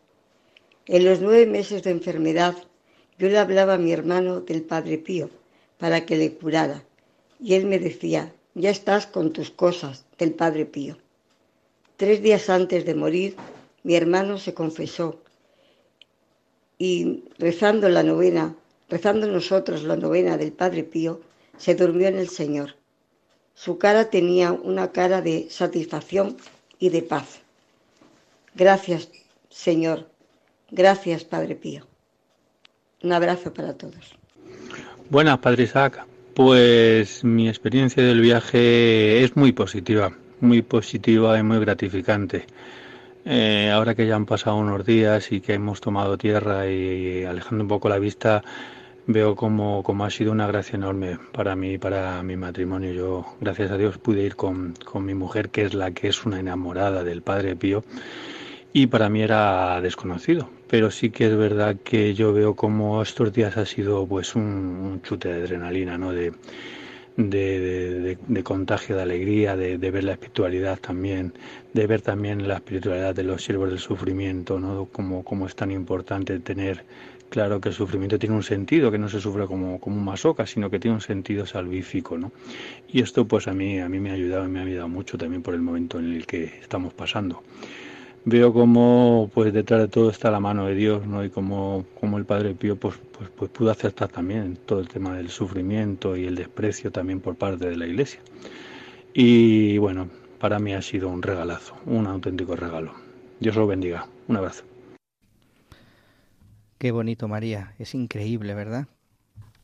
en 0.86 1.06
los 1.06 1.22
nueve 1.22 1.45
meses 1.45 1.82
de 1.84 1.91
enfermedad, 1.91 2.56
yo 3.18 3.30
le 3.30 3.38
hablaba 3.38 3.76
a 3.76 3.78
mi 3.78 3.93
hermano 3.93 4.41
del 4.41 4.64
Padre 4.64 4.97
Pío 4.97 5.30
para 5.78 6.06
que 6.06 6.18
le 6.18 6.34
curara. 6.34 6.84
Y 7.39 7.54
él 7.54 7.66
me 7.68 7.80
decía 7.80 8.34
ya 8.54 8.70
estás 8.70 9.08
con 9.08 9.32
tus 9.32 9.49
cosas 9.49 10.06
del 10.18 10.34
Padre 10.34 10.66
Pío. 10.66 10.97
Tres 11.95 12.22
días 12.22 12.49
antes 12.49 12.86
de 12.86 12.95
morir, 12.95 13.36
mi 13.84 13.95
hermano 13.95 14.38
se 14.38 14.54
confesó 14.54 15.22
y 16.78 17.24
rezando 17.39 17.88
la 17.88 18.04
novena, 18.04 18.54
rezando 18.89 19.28
nosotros 19.28 19.84
la 19.84 19.95
novena 19.95 20.36
del 20.36 20.51
Padre 20.51 20.84
Pío, 20.84 21.22
se 21.58 21.76
durmió 21.76 22.08
en 22.08 22.18
el 22.18 22.30
Señor. 22.30 22.76
Su 23.54 23.78
cara 23.78 24.10
tenía 24.10 24.51
una 24.51 24.91
cara 24.91 25.22
de 25.22 25.47
satisfacción 25.49 26.38
y 26.80 26.89
de 26.89 27.01
paz. 27.01 27.41
Gracias, 28.56 29.10
Señor. 29.49 30.10
Gracias, 30.72 31.24
Padre 31.24 31.56
Pío. 31.56 31.86
Un 33.04 33.14
abrazo 33.14 33.54
para 33.54 33.74
todos. 33.74 34.16
Buenas, 35.10 35.38
Padre 35.39 35.64
Isaac. 35.64 36.06
Pues 36.34 37.24
mi 37.24 37.47
experiencia 37.47 38.01
del 38.01 38.22
viaje 38.22 39.24
es 39.24 39.36
muy 39.36 39.51
positiva, 39.51 40.12
muy 40.39 40.64
positiva 40.64 41.38
y 41.38 41.43
muy 41.43 41.60
gratificante. 41.60 42.47
Eh, 43.26 43.70
ahora 43.72 43.95
que 43.95 44.08
ya 44.08 44.16
han 44.16 44.26
pasado 44.26 44.58
unos 44.58 44.86
días 44.86 45.32
y 45.32 45.41
que 45.41 45.54
hemos 45.54 45.80
tomado 45.80 46.18
tierra 46.18 46.70
y 46.70 47.24
alejando 47.24 47.64
un 47.64 47.68
poco 47.68 47.88
la 47.88 47.99
vista, 47.99 48.43
veo 49.08 49.36
como, 49.36 49.84
ha 50.06 50.10
sido 50.10 50.32
una 50.32 50.47
gracia 50.47 50.76
enorme 50.76 51.18
para 51.32 51.56
mí, 51.56 51.78
para 51.78 52.22
mi 52.24 52.38
matrimonio. 52.38 52.93
Yo, 52.93 53.26
gracias 53.41 53.72
a 53.72 53.78
Dios, 53.78 53.97
pude 53.97 54.24
ir 54.24 54.36
con, 54.36 54.74
con 54.86 55.06
mi 55.06 55.14
mujer, 55.14 55.49
que 55.49 55.64
es 55.64 55.74
la 55.74 55.91
que 55.91 56.08
es 56.08 56.26
una 56.26 56.39
enamorada 56.39 57.04
del 57.04 57.22
Padre 57.22 57.56
Pío, 57.56 57.84
y 58.72 58.88
para 58.88 59.10
mí 59.10 59.22
era 59.22 59.80
desconocido. 59.82 60.49
Pero 60.68 60.89
sí 60.89 61.12
que 61.12 61.28
es 61.28 61.38
verdad 61.38 61.78
que 61.84 62.14
yo 62.16 62.34
veo 62.34 62.56
como 62.56 63.01
estos 63.01 63.32
días 63.32 63.58
ha 63.58 63.66
sido 63.66 64.08
pues 64.08 64.36
un, 64.36 65.01
chute 65.04 65.30
de 65.30 65.43
adrenalina, 65.43 65.97
¿no? 65.97 66.12
De, 66.12 66.34
de, 67.16 68.18
de, 68.28 68.43
contagio 68.43 68.95
de 68.95 69.04
alegría, 69.04 69.56
de, 69.56 69.78
ver 69.78 70.04
la 70.04 70.14
espiritualidad 70.14 70.80
también, 70.80 71.34
de 71.74 71.86
ver 71.86 72.01
también 72.01 72.47
la 72.47 72.56
espiritualidad 72.56 73.14
de 73.14 73.22
los 73.22 73.43
siervos 73.43 73.70
del 73.70 73.78
sufrimiento, 73.78 74.60
¿no? 74.60 74.88
Como, 74.91 75.24
como 75.24 75.45
es 75.45 75.56
tan 75.56 75.70
importante 75.70 76.39
tener 76.39 76.84
claro 77.34 77.60
que 77.60 77.70
el 77.70 77.76
sufrimiento 77.76 78.20
tiene 78.20 78.36
un 78.36 78.44
sentido, 78.44 78.92
que 78.92 79.00
no 79.00 79.10
se 79.10 79.20
sufre 79.20 79.48
como, 79.48 79.80
como 79.80 79.98
un 79.98 80.06
masoca, 80.06 80.46
sino 80.46 80.70
que 80.70 80.78
tiene 80.78 80.94
un 80.94 81.02
sentido 81.02 81.48
salvífico, 81.48 82.16
¿no? 82.16 82.32
Y 82.88 83.02
esto 83.02 83.28
pues 83.28 83.48
a 83.48 83.54
mí, 83.54 83.80
a 83.80 83.90
mí 83.90 84.00
me 84.00 84.12
ha 84.12 84.14
ayudado 84.14 84.46
y 84.46 84.50
me 84.50 84.60
ha 84.60 84.62
ayudado 84.62 84.88
mucho 84.88 85.18
también 85.18 85.42
por 85.42 85.56
el 85.56 85.62
momento 85.62 85.98
en 85.98 86.14
el 86.14 86.28
que 86.28 86.44
estamos 86.62 86.94
pasando. 86.94 87.42
Veo 88.24 88.54
como 88.54 89.32
pues 89.34 89.52
detrás 89.52 89.82
de 89.82 89.88
todo 89.88 90.12
está 90.12 90.30
la 90.30 90.40
mano 90.40 90.68
de 90.68 90.76
Dios, 90.76 91.08
¿no? 91.08 91.26
Y 91.26 91.32
como, 91.32 91.86
como 92.00 92.20
el 92.20 92.26
Padre 92.26 92.54
Pío 92.54 92.76
pues, 92.76 93.00
pues, 93.18 93.32
pues 93.36 93.50
pudo 93.50 93.72
aceptar 93.72 94.10
también 94.10 94.60
todo 94.68 94.80
el 94.80 94.88
tema 94.88 95.18
del 95.18 95.30
sufrimiento 95.30 96.16
y 96.16 96.26
el 96.26 96.36
desprecio 96.36 96.92
también 96.92 97.20
por 97.20 97.36
parte 97.36 97.68
de 97.68 97.76
la 97.76 97.88
Iglesia. 97.88 98.20
Y 99.12 99.80
bueno, 99.80 100.08
para 100.38 100.60
mí 100.60 100.76
ha 100.76 100.84
sido 100.84 101.10
un 101.10 101.24
regalazo, 101.24 101.74
un 101.88 102.06
auténtico 102.06 102.56
regalo. 102.56 102.94
Dios 103.40 103.56
lo 103.56 103.66
bendiga. 103.66 104.06
Un 104.28 104.38
abrazo. 104.38 104.72
Qué 106.84 106.92
bonito, 106.92 107.30
María. 107.30 107.76
Es 107.80 107.96
increíble, 107.96 108.54
¿verdad? 108.54 108.88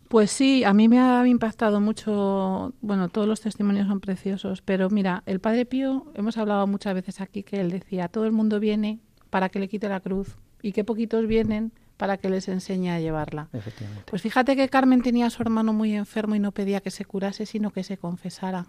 Pues 0.07 0.31
sí, 0.31 0.63
a 0.63 0.73
mí 0.73 0.87
me 0.87 1.01
ha 1.01 1.27
impactado 1.27 1.81
mucho, 1.81 2.73
bueno, 2.79 3.09
todos 3.09 3.27
los 3.27 3.41
testimonios 3.41 3.89
son 3.89 3.99
preciosos, 3.99 4.61
pero 4.61 4.89
mira, 4.89 5.21
el 5.25 5.41
Padre 5.41 5.65
Pío, 5.65 6.05
hemos 6.15 6.37
hablado 6.37 6.65
muchas 6.65 6.93
veces 6.93 7.19
aquí 7.19 7.43
que 7.43 7.59
él 7.59 7.71
decía, 7.71 8.07
todo 8.07 8.23
el 8.23 8.31
mundo 8.31 8.61
viene 8.61 9.01
para 9.29 9.49
que 9.49 9.59
le 9.59 9.67
quite 9.67 9.89
la 9.89 9.99
cruz 9.99 10.37
y 10.61 10.71
que 10.71 10.85
poquitos 10.85 11.27
vienen 11.27 11.73
para 11.97 12.15
que 12.15 12.29
les 12.29 12.47
enseñe 12.47 12.87
a 12.87 13.01
llevarla. 13.01 13.49
Efectivamente. 13.51 14.05
Pues 14.09 14.21
fíjate 14.21 14.55
que 14.55 14.69
Carmen 14.69 15.01
tenía 15.01 15.25
a 15.25 15.29
su 15.29 15.43
hermano 15.43 15.73
muy 15.73 15.95
enfermo 15.95 16.35
y 16.35 16.39
no 16.39 16.53
pedía 16.53 16.79
que 16.79 16.89
se 16.89 17.03
curase, 17.03 17.45
sino 17.45 17.71
que 17.71 17.83
se 17.83 17.97
confesara. 17.97 18.65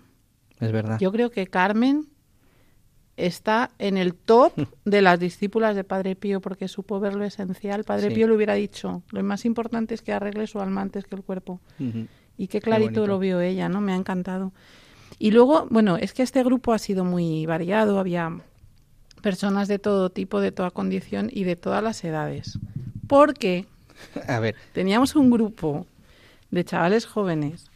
Es 0.59 0.73
verdad. 0.73 0.99
Yo 0.99 1.13
creo 1.13 1.31
que 1.31 1.47
Carmen 1.47 2.09
está 3.17 3.71
en 3.79 3.97
el 3.97 4.15
top 4.15 4.53
de 4.85 5.03
las 5.03 5.19
discípulas 5.19 5.77
de 5.77 5.85
Padre 5.85 6.17
Pío 6.17 6.41
porque 6.41 6.69
supo 6.69 7.01
ver 7.01 7.15
lo 7.15 7.25
esencial. 7.25 7.85
Padre 7.85 8.11
Pío 8.11 8.29
le 8.29 8.35
hubiera 8.35 8.55
dicho, 8.55 9.03
lo 9.11 9.23
más 9.23 9.45
importante 9.45 9.95
es 9.95 10.03
que 10.03 10.13
arregle 10.13 10.47
su 10.47 10.61
alma 10.61 10.83
antes 10.83 11.05
que 11.05 11.17
el 11.17 11.23
cuerpo. 11.23 11.61
Y 12.37 12.49
qué 12.49 12.61
clarito 12.61 13.07
lo 13.07 13.19
vio 13.19 13.41
ella, 13.41 13.69
¿no? 13.69 13.81
Me 13.81 13.93
ha 13.93 13.97
encantado. 13.97 14.53
Y 15.19 15.33
luego, 15.33 15.67
bueno, 15.71 15.97
es 15.99 16.15
que 16.15 16.23
este 16.23 16.43
grupo 16.43 16.73
ha 16.73 16.79
sido 16.79 17.05
muy 17.05 17.45
variado, 17.45 17.99
había 17.99 18.41
personas 19.21 19.69
de 19.69 19.79
todo 19.79 20.11
tipo, 20.11 20.41
de 20.41 20.53
toda 20.53 20.71
condición 20.71 21.29
y 21.31 21.45
de 21.45 21.57
todas 21.57 21.83
las 21.83 22.03
edades. 22.05 22.59
Porque 23.07 23.67
a 24.27 24.41
ver. 24.41 24.57
teníamos 24.73 25.15
un 25.17 25.31
grupo 25.31 25.87
de 26.51 26.65
chavales 26.65 27.07
jóvenes, 27.07 27.71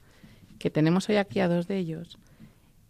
que 0.59 0.71
tenemos 0.71 1.09
hoy 1.09 1.17
aquí 1.17 1.41
a 1.41 1.49
dos 1.49 1.69
de 1.69 1.77
ellos, 1.77 2.19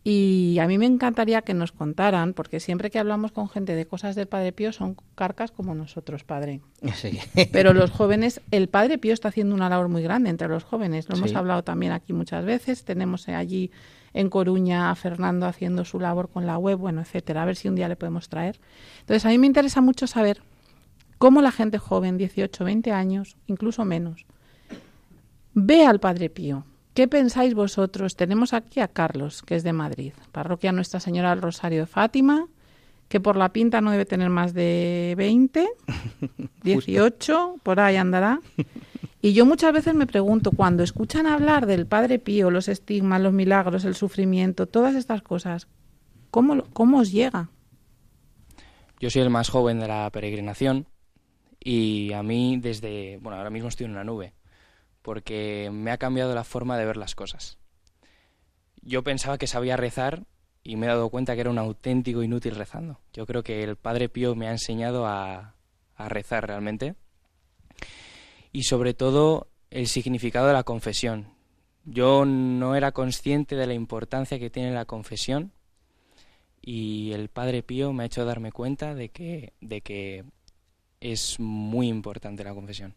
y 0.07 0.59
a 0.59 0.67
mí 0.67 0.77
me 0.77 0.85
encantaría 0.85 1.41
que 1.41 1.55
nos 1.55 1.73
contaran, 1.73 2.35
porque 2.35 2.61
siempre 2.61 2.91
que 2.91 2.99
hablamos 2.99 3.33
con 3.33 3.49
gente 3.49 3.75
de 3.75 3.87
cosas 3.87 4.15
del 4.15 4.27
Padre 4.27 4.53
Pío 4.53 4.71
son 4.71 4.99
carcas 5.15 5.51
como 5.51 5.75
nosotros, 5.75 6.25
Padre. 6.25 6.61
Sí. 6.95 7.19
Pero 7.53 7.73
los 7.73 7.91
jóvenes, 7.91 8.43
el 8.51 8.69
Padre 8.69 8.99
Pío 8.99 9.15
está 9.15 9.29
haciendo 9.29 9.55
una 9.55 9.71
labor 9.71 9.89
muy 9.89 10.03
grande 10.03 10.29
entre 10.29 10.47
los 10.49 10.63
jóvenes. 10.63 11.09
Lo 11.09 11.17
hemos 11.17 11.35
hablado 11.35 11.65
también 11.65 11.93
aquí 11.93 12.13
muchas 12.13 12.45
veces. 12.45 12.85
Tenemos 12.85 13.27
allí 13.29 13.71
en 14.13 14.29
Coruña 14.29 14.91
a 14.91 14.95
Fernando 14.95 15.47
haciendo 15.47 15.87
su 15.87 15.99
labor 15.99 16.29
con 16.29 16.45
la 16.45 16.59
web, 16.59 16.77
bueno, 16.77 17.01
etcétera. 17.01 17.43
A 17.43 17.47
ver 17.47 17.57
si 17.57 17.69
un 17.69 17.75
día 17.75 17.89
le 17.89 17.97
podemos 17.97 18.29
traer. 18.29 18.61
Entonces, 19.01 19.25
a 19.25 19.31
mí 19.31 19.39
me 19.39 19.47
interesa 19.47 19.81
mucho 19.81 20.07
saber 20.07 20.43
cómo 21.17 21.41
la 21.41 21.51
gente 21.51 21.79
joven, 21.79 22.19
18, 22.19 22.63
20 22.63 22.93
años, 22.93 23.39
incluso 23.47 23.87
menos, 23.87 24.27
ve 25.55 25.87
al 25.87 25.99
Padre 25.99 26.29
Pío 26.29 26.67
¿Qué 26.95 27.09
pensáis 27.09 27.55
vosotros? 27.55 28.15
Tenemos 28.15 28.53
aquí 28.53 28.79
a 28.79 28.87
Carlos, 28.87 29.43
que 29.43 29.57
es 29.57 29.65
de 29.65 29.73
Madrid, 29.73 30.13
parroquia 30.31 30.71
Nuestra 30.71 31.01
Señora 31.01 31.31
del 31.31 31.43
Rosario 31.43 31.81
de 31.81 31.87
Fátima, 31.87 32.47
que 33.09 33.19
por 33.19 33.35
la 33.35 33.53
pinta 33.53 33.81
no 33.81 33.91
debe 33.91 34.07
tener 34.07 34.31
más 34.31 34.55
de 34.55 35.15
20, 35.17 35.69
18, 36.63 37.57
por 37.65 37.81
ahí 37.81 37.97
andará. 37.97 38.39
Y 39.21 39.33
yo 39.33 39.45
muchas 39.45 39.73
veces 39.73 39.93
me 39.95 40.07
pregunto, 40.07 40.53
cuando 40.53 40.85
escuchan 40.85 41.27
hablar 41.27 41.67
del 41.67 41.85
Padre 41.85 42.21
Pío, 42.21 42.53
los 42.53 42.69
estigmas, 42.69 43.21
los 43.21 43.33
milagros, 43.33 43.85
el 43.85 43.97
sufrimiento, 43.97 44.67
todas 44.67 44.95
estas 44.95 45.21
cosas, 45.21 45.67
¿cómo, 46.31 46.63
cómo 46.73 47.01
os 47.01 47.11
llega? 47.11 47.51
Yo 49.01 49.11
soy 49.11 49.23
el 49.23 49.31
más 49.31 49.49
joven 49.49 49.81
de 49.81 49.89
la 49.89 50.09
peregrinación 50.13 50.87
y 51.59 52.13
a 52.13 52.23
mí 52.23 52.57
desde, 52.63 53.19
bueno, 53.21 53.37
ahora 53.37 53.51
mismo 53.51 53.69
estoy 53.69 53.87
en 53.87 53.93
una 53.93 54.05
nube 54.05 54.33
porque 55.05 55.69
me 55.71 55.91
ha 55.91 55.99
cambiado 55.99 56.35
la 56.35 56.45
forma 56.45 56.79
de 56.79 56.87
ver 56.87 56.97
las 56.97 57.15
cosas. 57.15 57.59
Yo 58.81 59.05
pensaba 59.05 59.37
que 59.37 59.47
sabía 59.47 59.77
rezar 59.77 60.25
y 60.63 60.77
me 60.77 60.87
he 60.87 60.89
dado 60.89 61.11
cuenta 61.11 61.35
que 61.35 61.43
era 61.43 61.51
un 61.51 61.59
auténtico 61.59 62.23
inútil 62.23 62.57
rezando. 62.57 62.99
Yo 63.13 63.27
creo 63.27 63.43
que 63.43 63.63
el 63.63 63.77
Padre 63.77 64.09
Pío 64.09 64.35
me 64.35 64.49
ha 64.49 64.53
enseñado 64.53 65.07
a, 65.07 65.57
rezar 65.99 66.47
realmente 66.47 66.95
y 68.51 68.63
sobre 68.63 68.95
todo 68.95 69.49
el 69.69 69.89
significado 69.89 70.47
de 70.47 70.55
la 70.55 70.65
confesión. 70.65 71.29
Yo 71.85 72.25
no 72.25 72.75
era 72.75 72.93
consciente 72.93 73.57
de 73.57 73.67
la 73.67 73.75
importancia 73.75 74.39
que 74.39 74.49
tiene 74.49 74.73
la 74.73 74.87
confesión 74.87 75.53
y 76.63 77.13
el 77.13 77.29
Padre 77.29 77.63
Pío 77.63 77.93
me 77.93 78.05
ha 78.05 78.07
hecho 78.07 78.25
darme 78.25 78.53
cuenta 78.53 78.95
de 78.95 79.11
que, 79.11 79.53
de 79.61 79.83
que 79.83 80.25
es 81.01 81.39
muy 81.39 81.89
importante 81.89 82.43
la 82.43 82.55
confesión. 82.55 82.95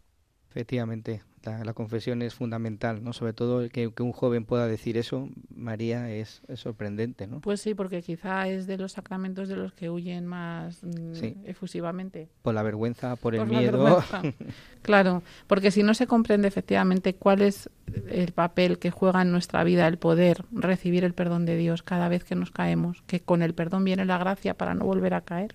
Efectivamente, 0.48 1.22
la, 1.64 1.72
confesión 1.72 2.22
es 2.22 2.34
fundamental, 2.34 3.02
¿no? 3.02 3.12
Sobre 3.12 3.32
todo 3.32 3.68
que, 3.68 3.92
un 4.00 4.12
joven 4.12 4.44
pueda 4.44 4.66
decir 4.66 4.96
eso, 4.96 5.28
María, 5.54 6.10
es, 6.10 6.42
sorprendente, 6.54 7.26
¿no? 7.26 7.40
Pues 7.40 7.60
sí, 7.60 7.74
porque 7.74 8.02
quizá 8.02 8.48
es 8.48 8.66
de 8.66 8.78
los 8.78 8.92
sacramentos 8.92 9.48
de 9.48 9.56
los 9.56 9.72
que 9.72 9.90
huyen 9.90 10.26
más 10.26 10.82
mm, 10.82 11.46
efusivamente. 11.46 12.28
Por 12.42 12.54
la 12.54 12.62
vergüenza, 12.62 13.16
por 13.16 13.34
el 13.34 13.46
miedo. 13.46 14.02
claro, 14.82 15.22
porque 15.46 15.70
si 15.70 15.82
no 15.82 15.94
se 15.94 16.06
comprende 16.06 16.48
efectivamente 16.48 17.14
cuál 17.14 17.42
es 17.42 17.70
el 18.10 18.32
papel 18.32 18.78
que 18.78 18.90
juega 18.90 19.22
en 19.22 19.30
nuestra 19.30 19.64
vida 19.64 19.86
el 19.86 19.98
poder 19.98 20.44
recibir 20.50 21.04
el 21.04 21.14
perdón 21.14 21.46
de 21.46 21.56
Dios 21.56 21.82
cada 21.82 22.08
vez 22.08 22.24
que 22.24 22.34
nos 22.34 22.50
caemos, 22.50 23.02
que 23.06 23.20
con 23.20 23.42
el 23.42 23.54
perdón 23.54 23.84
viene 23.84 24.04
la 24.04 24.18
gracia 24.18 24.54
para 24.54 24.74
no 24.74 24.84
volver 24.84 25.14
a 25.14 25.22
caer. 25.22 25.54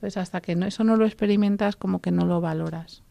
Entonces, 0.00 0.16
hasta 0.16 0.40
que 0.40 0.56
no, 0.56 0.66
eso 0.66 0.82
no 0.82 0.96
lo 0.96 1.04
experimentas, 1.04 1.76
como 1.76 2.00
que 2.00 2.10
no 2.10 2.24
lo 2.24 2.40
valoras. 2.40 3.02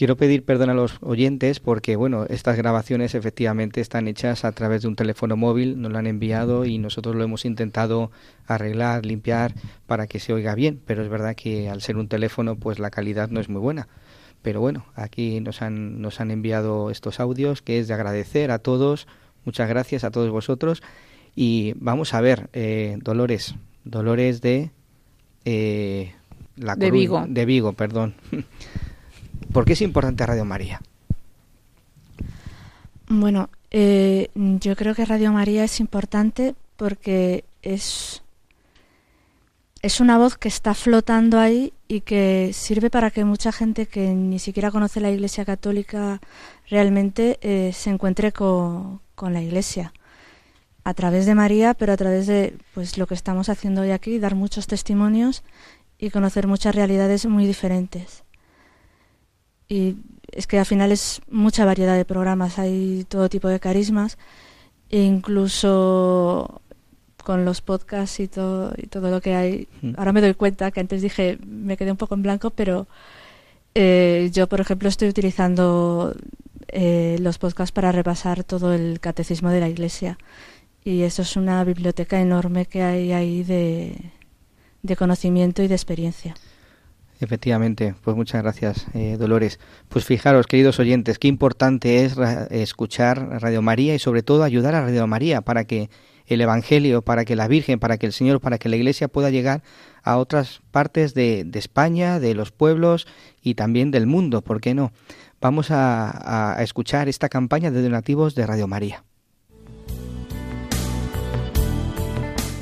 Quiero 0.00 0.16
pedir 0.16 0.46
perdón 0.46 0.70
a 0.70 0.74
los 0.74 0.96
oyentes 1.02 1.60
porque, 1.60 1.94
bueno, 1.94 2.24
estas 2.30 2.56
grabaciones 2.56 3.14
efectivamente 3.14 3.82
están 3.82 4.08
hechas 4.08 4.46
a 4.46 4.52
través 4.52 4.80
de 4.80 4.88
un 4.88 4.96
teléfono 4.96 5.36
móvil, 5.36 5.78
nos 5.78 5.92
lo 5.92 5.98
han 5.98 6.06
enviado 6.06 6.64
y 6.64 6.78
nosotros 6.78 7.16
lo 7.16 7.22
hemos 7.22 7.44
intentado 7.44 8.10
arreglar, 8.46 9.04
limpiar 9.04 9.52
para 9.86 10.06
que 10.06 10.18
se 10.18 10.32
oiga 10.32 10.54
bien, 10.54 10.80
pero 10.86 11.02
es 11.02 11.10
verdad 11.10 11.36
que 11.36 11.68
al 11.68 11.82
ser 11.82 11.98
un 11.98 12.08
teléfono 12.08 12.56
pues 12.56 12.78
la 12.78 12.88
calidad 12.88 13.28
no 13.28 13.40
es 13.40 13.50
muy 13.50 13.60
buena. 13.60 13.88
Pero 14.40 14.62
bueno, 14.62 14.86
aquí 14.94 15.38
nos 15.40 15.60
han, 15.60 16.00
nos 16.00 16.18
han 16.18 16.30
enviado 16.30 16.90
estos 16.90 17.20
audios 17.20 17.60
que 17.60 17.78
es 17.78 17.86
de 17.86 17.92
agradecer 17.92 18.52
a 18.52 18.58
todos, 18.58 19.06
muchas 19.44 19.68
gracias 19.68 20.02
a 20.02 20.10
todos 20.10 20.30
vosotros 20.30 20.82
y 21.36 21.74
vamos 21.76 22.14
a 22.14 22.22
ver, 22.22 22.48
eh, 22.54 22.96
Dolores, 23.02 23.54
Dolores 23.84 24.40
de... 24.40 24.70
Eh, 25.44 26.14
la 26.56 26.74
de 26.74 26.90
Vigo. 26.90 27.26
De 27.28 27.44
Vigo, 27.44 27.74
perdón. 27.74 28.14
¿Por 29.52 29.64
qué 29.64 29.72
es 29.74 29.82
importante 29.82 30.24
Radio 30.26 30.44
María? 30.44 30.80
Bueno, 33.08 33.48
Eh, 33.72 34.30
yo 34.34 34.74
creo 34.74 34.94
que 34.96 35.04
Radio 35.04 35.30
María 35.32 35.62
es 35.62 35.78
importante 35.78 36.56
porque 36.76 37.44
es, 37.62 38.20
es 39.80 40.00
una 40.00 40.18
voz 40.18 40.36
que 40.36 40.48
está 40.48 40.74
flotando 40.74 41.38
ahí 41.38 41.72
y 41.86 42.00
que 42.00 42.50
sirve 42.52 42.90
para 42.90 43.12
que 43.12 43.24
mucha 43.24 43.52
gente 43.52 43.86
que 43.86 44.12
ni 44.12 44.40
siquiera 44.40 44.72
conoce 44.72 45.00
la 45.00 45.10
Iglesia 45.12 45.44
Católica 45.44 46.20
realmente 46.68 47.38
eh, 47.42 47.72
se 47.72 47.90
encuentre 47.90 48.32
con, 48.32 49.00
con 49.14 49.32
la 49.34 49.40
Iglesia 49.40 49.92
a 50.82 50.92
través 50.94 51.26
de 51.26 51.36
María, 51.36 51.74
pero 51.74 51.92
a 51.92 51.96
través 51.96 52.26
de 52.26 52.56
pues 52.74 52.98
lo 52.98 53.06
que 53.06 53.14
estamos 53.14 53.48
haciendo 53.48 53.82
hoy 53.82 53.92
aquí, 53.92 54.18
dar 54.18 54.34
muchos 54.34 54.66
testimonios 54.66 55.44
y 55.96 56.10
conocer 56.10 56.48
muchas 56.48 56.74
realidades 56.74 57.24
muy 57.26 57.46
diferentes. 57.46 58.24
Y 59.70 59.96
es 60.32 60.46
que 60.46 60.58
al 60.58 60.66
final 60.66 60.92
es 60.92 61.22
mucha 61.30 61.64
variedad 61.64 61.96
de 61.96 62.04
programas, 62.04 62.58
hay 62.58 63.06
todo 63.08 63.28
tipo 63.28 63.48
de 63.48 63.60
carismas, 63.60 64.18
e 64.90 65.00
incluso 65.00 66.60
con 67.22 67.44
los 67.44 67.60
podcasts 67.60 68.18
y 68.18 68.26
todo, 68.26 68.74
y 68.76 68.88
todo 68.88 69.10
lo 69.10 69.20
que 69.20 69.34
hay. 69.34 69.68
Mm. 69.82 69.92
Ahora 69.96 70.12
me 70.12 70.20
doy 70.20 70.34
cuenta 70.34 70.72
que 70.72 70.80
antes 70.80 71.02
dije, 71.02 71.38
me 71.46 71.76
quedé 71.76 71.92
un 71.92 71.96
poco 71.96 72.14
en 72.14 72.22
blanco, 72.22 72.50
pero 72.50 72.88
eh, 73.74 74.30
yo, 74.32 74.48
por 74.48 74.60
ejemplo, 74.60 74.88
estoy 74.88 75.08
utilizando 75.08 76.16
eh, 76.68 77.16
los 77.20 77.38
podcasts 77.38 77.72
para 77.72 77.92
repasar 77.92 78.42
todo 78.42 78.74
el 78.74 78.98
catecismo 78.98 79.50
de 79.50 79.60
la 79.60 79.68
Iglesia. 79.68 80.18
Y 80.82 81.02
eso 81.02 81.22
es 81.22 81.36
una 81.36 81.62
biblioteca 81.62 82.20
enorme 82.20 82.66
que 82.66 82.82
hay 82.82 83.12
ahí 83.12 83.44
de, 83.44 83.96
de 84.82 84.96
conocimiento 84.96 85.62
y 85.62 85.68
de 85.68 85.74
experiencia. 85.74 86.34
Efectivamente, 87.20 87.94
pues 88.02 88.16
muchas 88.16 88.42
gracias, 88.42 88.86
eh, 88.94 89.16
Dolores. 89.18 89.60
Pues 89.90 90.06
fijaros, 90.06 90.46
queridos 90.46 90.78
oyentes, 90.78 91.18
qué 91.18 91.28
importante 91.28 92.04
es 92.04 92.16
escuchar 92.50 93.42
Radio 93.42 93.60
María 93.60 93.94
y 93.94 93.98
sobre 93.98 94.22
todo 94.22 94.42
ayudar 94.42 94.74
a 94.74 94.80
Radio 94.80 95.06
María 95.06 95.42
para 95.42 95.64
que 95.64 95.90
el 96.26 96.40
Evangelio, 96.40 97.02
para 97.02 97.26
que 97.26 97.36
la 97.36 97.46
Virgen, 97.46 97.78
para 97.78 97.98
que 97.98 98.06
el 98.06 98.14
Señor, 98.14 98.40
para 98.40 98.56
que 98.56 98.70
la 98.70 98.76
Iglesia 98.76 99.08
pueda 99.08 99.28
llegar 99.28 99.62
a 100.02 100.16
otras 100.16 100.62
partes 100.70 101.12
de, 101.12 101.44
de 101.44 101.58
España, 101.58 102.20
de 102.20 102.34
los 102.34 102.52
pueblos 102.52 103.06
y 103.42 103.54
también 103.54 103.90
del 103.90 104.06
mundo, 104.06 104.40
¿por 104.40 104.62
qué 104.62 104.72
no? 104.72 104.92
Vamos 105.42 105.70
a, 105.70 106.56
a 106.56 106.62
escuchar 106.62 107.10
esta 107.10 107.28
campaña 107.28 107.70
de 107.70 107.82
donativos 107.82 108.34
de 108.34 108.46
Radio 108.46 108.66
María. 108.66 109.04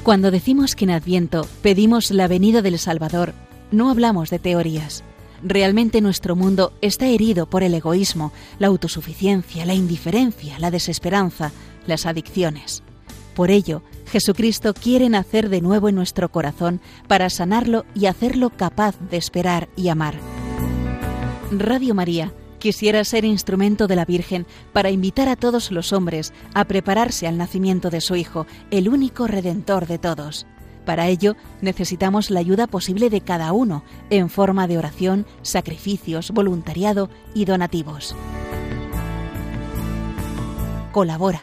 Cuando 0.02 0.30
decimos 0.30 0.74
que 0.74 0.86
en 0.86 0.90
Adviento 0.92 1.46
pedimos 1.62 2.11
la 2.11 2.26
venida 2.28 2.62
del 2.62 2.78
Salvador, 2.78 3.34
no 3.71 3.91
hablamos 3.91 4.31
de 4.31 4.39
teorías. 4.39 5.05
Realmente 5.43 6.01
nuestro 6.01 6.35
mundo 6.35 6.73
está 6.81 7.07
herido 7.07 7.47
por 7.47 7.62
el 7.62 7.75
egoísmo, 7.75 8.33
la 8.59 8.66
autosuficiencia, 8.66 9.64
la 9.66 9.75
indiferencia, 9.75 10.59
la 10.59 10.71
desesperanza, 10.71 11.53
las 11.87 12.07
adicciones. 12.07 12.83
Por 13.35 13.51
ello, 13.51 13.83
Jesucristo 14.07 14.75
quiere 14.75 15.09
nacer 15.09 15.49
de 15.49 15.61
nuevo 15.61 15.89
en 15.89 15.95
nuestro 15.95 16.29
corazón 16.31 16.81
para 17.07 17.31
sanarlo 17.31 17.85
y 17.95 18.07
hacerlo 18.07 18.51
capaz 18.51 18.99
de 19.11 19.16
esperar 19.16 19.69
y 19.77 19.91
amar. 19.91 20.14
Radio 21.53 21.95
María 21.95 22.33
quisiera 22.59 23.05
ser 23.05 23.25
instrumento 23.25 23.87
de 23.87 23.97
la 23.97 24.05
Virgen 24.05 24.45
para 24.73 24.91
invitar 24.91 25.29
a 25.29 25.37
todos 25.37 25.71
los 25.71 25.93
hombres 25.93 26.33
a 26.55 26.64
prepararse 26.64 27.27
al 27.29 27.39
nacimiento 27.39 27.91
de 27.91 28.01
su 28.01 28.16
Hijo, 28.16 28.47
el 28.71 28.89
único 28.89 29.29
Redentor 29.29 29.87
de 29.87 29.99
todos. 29.99 30.47
Para 30.89 31.09
ello 31.09 31.36
necesitamos 31.61 32.30
la 32.30 32.41
ayuda 32.41 32.66
posible 32.66 33.11
de 33.11 33.20
cada 33.20 33.53
uno 33.53 33.84
en 34.09 34.30
forma 34.30 34.66
de 34.66 34.78
oración, 34.78 35.26
sacrificios, 35.43 36.30
voluntariado 36.30 37.11
y 37.34 37.45
donativos. 37.45 38.16
Colabora. 40.91 41.43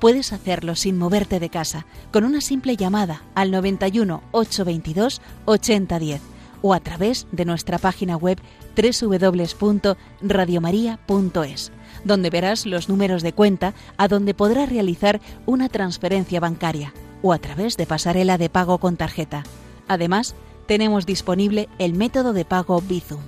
Puedes 0.00 0.32
hacerlo 0.32 0.74
sin 0.74 0.98
moverte 0.98 1.38
de 1.38 1.50
casa, 1.50 1.86
con 2.10 2.24
una 2.24 2.40
simple 2.40 2.74
llamada 2.74 3.22
al 3.36 3.52
91 3.52 4.24
822 4.32 5.22
8010 5.44 6.20
o 6.60 6.74
a 6.74 6.80
través 6.80 7.28
de 7.30 7.44
nuestra 7.44 7.78
página 7.78 8.16
web 8.16 8.40
www.radiomaria.es, 8.74 11.72
donde 12.04 12.30
verás 12.30 12.66
los 12.66 12.88
números 12.88 13.22
de 13.22 13.34
cuenta 13.34 13.72
a 13.96 14.08
donde 14.08 14.34
podrás 14.34 14.68
realizar 14.68 15.20
una 15.46 15.68
transferencia 15.68 16.40
bancaria 16.40 16.92
o 17.22 17.32
a 17.32 17.38
través 17.38 17.76
de 17.76 17.86
pasarela 17.86 18.38
de 18.38 18.48
pago 18.48 18.78
con 18.78 18.96
tarjeta. 18.96 19.42
Además, 19.88 20.34
tenemos 20.66 21.06
disponible 21.06 21.68
el 21.78 21.94
método 21.94 22.32
de 22.32 22.44
pago 22.44 22.80
Bizum. 22.80 23.22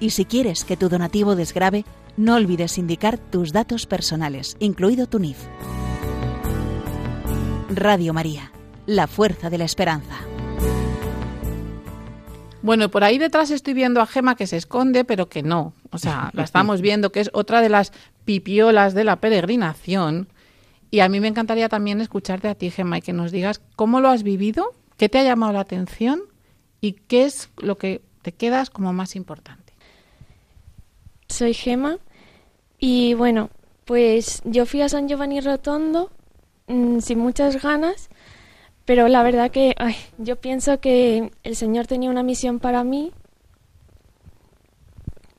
Y 0.00 0.10
si 0.10 0.24
quieres 0.24 0.64
que 0.64 0.76
tu 0.76 0.88
donativo 0.88 1.34
desgrabe, 1.36 1.84
no 2.16 2.34
olvides 2.34 2.78
indicar 2.78 3.18
tus 3.18 3.52
datos 3.52 3.86
personales, 3.86 4.56
incluido 4.58 5.06
tu 5.06 5.18
NIF. 5.18 5.38
Radio 7.68 8.14
María, 8.14 8.52
la 8.86 9.06
fuerza 9.06 9.50
de 9.50 9.58
la 9.58 9.64
esperanza. 9.64 10.16
Bueno, 12.62 12.90
por 12.90 13.04
ahí 13.04 13.18
detrás 13.18 13.50
estoy 13.50 13.74
viendo 13.74 14.00
a 14.00 14.06
Gema 14.06 14.34
que 14.34 14.46
se 14.46 14.56
esconde, 14.56 15.04
pero 15.04 15.28
que 15.28 15.42
no. 15.42 15.72
O 15.90 15.98
sea, 15.98 16.30
la 16.32 16.42
estamos 16.44 16.80
viendo, 16.80 17.12
que 17.12 17.20
es 17.20 17.30
otra 17.32 17.60
de 17.60 17.68
las 17.68 17.92
pipiolas 18.24 18.94
de 18.94 19.04
la 19.04 19.16
peregrinación. 19.16 20.28
Y 20.90 21.00
a 21.00 21.08
mí 21.08 21.20
me 21.20 21.28
encantaría 21.28 21.68
también 21.68 22.00
escucharte 22.00 22.48
a 22.48 22.54
ti, 22.54 22.70
Gema, 22.70 22.98
y 22.98 23.02
que 23.02 23.12
nos 23.12 23.32
digas 23.32 23.60
cómo 23.74 24.00
lo 24.00 24.08
has 24.08 24.22
vivido, 24.22 24.72
qué 24.96 25.08
te 25.08 25.18
ha 25.18 25.24
llamado 25.24 25.52
la 25.52 25.60
atención 25.60 26.22
y 26.80 26.92
qué 26.92 27.24
es 27.24 27.50
lo 27.58 27.76
que 27.76 28.02
te 28.22 28.32
quedas 28.32 28.70
como 28.70 28.92
más 28.92 29.16
importante. 29.16 29.72
Soy 31.28 31.54
Gema 31.54 31.98
y 32.78 33.14
bueno, 33.14 33.50
pues 33.84 34.42
yo 34.44 34.66
fui 34.66 34.82
a 34.82 34.88
San 34.88 35.08
Giovanni 35.08 35.40
Rotondo 35.40 36.10
mm, 36.66 37.00
sin 37.00 37.18
muchas 37.18 37.62
ganas, 37.62 38.08
pero 38.84 39.08
la 39.08 39.22
verdad 39.22 39.50
que 39.50 39.74
ay, 39.78 39.96
yo 40.18 40.36
pienso 40.36 40.80
que 40.80 41.32
el 41.42 41.56
Señor 41.56 41.86
tenía 41.86 42.10
una 42.10 42.22
misión 42.22 42.58
para 42.60 42.84
mí 42.84 43.12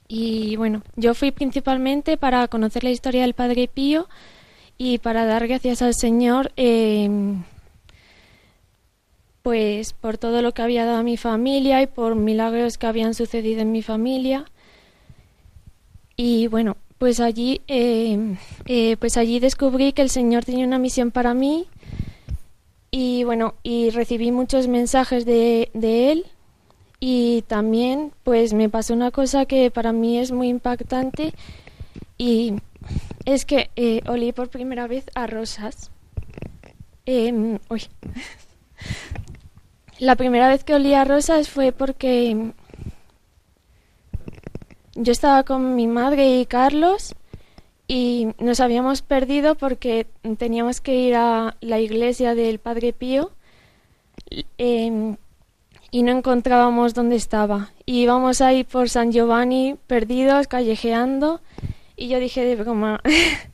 y 0.08 0.56
bueno, 0.56 0.84
yo 0.96 1.14
fui 1.14 1.32
principalmente 1.32 2.18
para 2.18 2.48
conocer 2.48 2.84
la 2.84 2.92
historia 2.92 3.22
del 3.22 3.34
Padre 3.34 3.68
Pío 3.68 4.08
y 4.78 5.00
para 5.00 5.26
dar 5.26 5.48
gracias 5.48 5.82
al 5.82 5.94
Señor 5.94 6.52
eh, 6.58 7.10
pues 9.48 9.94
por 9.94 10.18
todo 10.18 10.42
lo 10.42 10.54
que 10.54 10.62
había 10.62 10.86
dado 10.86 10.98
a 10.98 11.04
mi 11.04 11.16
familia 11.16 11.82
y 11.82 11.88
por 11.88 12.16
milagros 12.16 12.78
que 12.78 12.86
habían 12.86 13.14
sucedido 13.14 13.62
en 13.62 13.72
mi 13.72 13.82
familia. 13.82 14.44
Y 16.18 16.48
bueno, 16.48 16.76
pues 16.98 17.22
allí, 17.22 17.62
eh, 17.70 18.36
eh, 18.66 18.98
pues 18.98 19.16
allí 19.16 19.40
descubrí 19.40 19.94
que 19.94 20.02
el 20.02 20.10
Señor 20.10 20.44
tenía 20.44 20.66
una 20.66 20.80
misión 20.80 21.12
para 21.12 21.34
mí. 21.34 21.66
Y 22.92 23.24
bueno, 23.24 23.54
y 23.64 23.90
recibí 23.92 24.34
muchos 24.34 24.68
mensajes 24.68 25.26
de, 25.26 25.70
de 25.74 26.12
Él. 26.12 26.26
Y 27.00 27.44
también 27.44 28.12
pues 28.26 28.54
me 28.54 28.68
pasó 28.68 28.94
una 28.94 29.12
cosa 29.12 29.46
que 29.46 29.72
para 29.72 29.94
mí 29.94 30.18
es 30.18 30.34
muy 30.34 30.50
impactante. 30.50 31.34
Y 32.18 32.56
es 33.28 33.44
que 33.44 33.70
eh, 33.76 34.02
olí 34.08 34.32
por 34.32 34.48
primera 34.48 34.88
vez 34.88 35.04
a 35.14 35.28
rosas. 35.28 35.92
Em, 37.06 37.60
uy. 37.70 37.84
La 40.00 40.16
primera 40.16 40.48
vez 40.48 40.64
que 40.64 40.74
olí 40.74 40.94
a 40.94 41.04
rosas 41.04 41.50
fue 41.50 41.74
porque 41.74 42.54
yo 44.96 45.12
estaba 45.12 45.44
con 45.44 45.76
mi 45.76 45.88
madre 45.88 46.40
y 46.40 46.46
Carlos 46.46 47.16
y 47.86 48.30
nos 48.40 48.62
habíamos 48.62 49.02
perdido 49.02 49.56
porque 49.56 50.08
teníamos 50.38 50.80
que 50.80 50.96
ir 50.96 51.16
a 51.16 51.58
la 51.60 51.82
iglesia 51.82 52.34
del 52.34 52.60
Padre 52.60 52.94
Pío 52.94 53.32
eh, 54.58 55.18
y 55.92 56.04
no 56.04 56.12
encontrábamos 56.14 56.94
dónde 56.94 57.18
estaba. 57.18 57.72
Y 57.86 58.04
íbamos 58.04 58.40
ahí 58.40 58.64
por 58.64 58.90
San 58.90 59.12
Giovanni 59.12 59.76
perdidos, 59.86 60.48
callejeando 60.48 61.42
y 61.98 62.08
yo 62.08 62.20
dije 62.20 62.46
de 62.46 62.56
broma, 62.56 63.02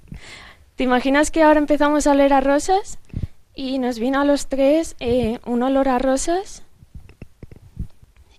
¿te 0.76 0.84
imaginas 0.84 1.32
que 1.32 1.42
ahora 1.42 1.60
empezamos 1.60 2.06
a 2.06 2.14
leer 2.14 2.34
a 2.34 2.42
rosas? 2.42 3.00
Y 3.56 3.80
nos 3.80 3.98
vino 4.00 4.20
a 4.22 4.26
los 4.26 4.48
tres 4.48 4.96
eh, 5.00 5.40
un 5.46 5.64
olor 5.64 5.88
a 5.90 5.98
rosas. 6.00 6.64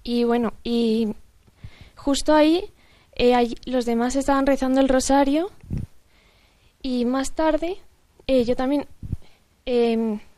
Y 0.02 0.24
bueno, 0.24 0.52
y 0.62 1.14
justo 1.96 2.34
ahí 2.34 2.70
eh, 3.14 3.34
allí- 3.34 3.56
los 3.64 3.86
demás 3.86 4.16
estaban 4.16 4.46
rezando 4.46 4.80
el 4.80 4.88
rosario 4.88 5.50
y 6.82 7.04
más 7.06 7.32
tarde 7.32 7.78
eh, 8.26 8.44
yo 8.44 8.56
también, 8.56 8.86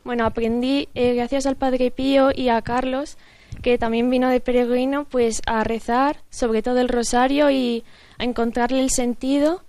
bueno, 0.03 0.25
aprendí 0.25 0.87
gracias 0.93 1.45
al 1.45 1.55
Padre 1.57 1.89
Pío 1.91 2.29
y 2.33 2.49
a 2.49 2.61
Carlos, 2.61 3.17
que 3.61 3.77
también 3.77 4.09
vino 4.09 4.29
de 4.29 4.39
peregrino, 4.39 5.05
pues 5.05 5.41
a 5.45 5.63
rezar 5.63 6.17
sobre 6.29 6.61
todo 6.61 6.79
el 6.79 6.89
rosario 6.89 7.49
y 7.49 7.83
a 8.17 8.23
encontrarle 8.23 8.81
el 8.81 8.89
sentido 8.89 9.63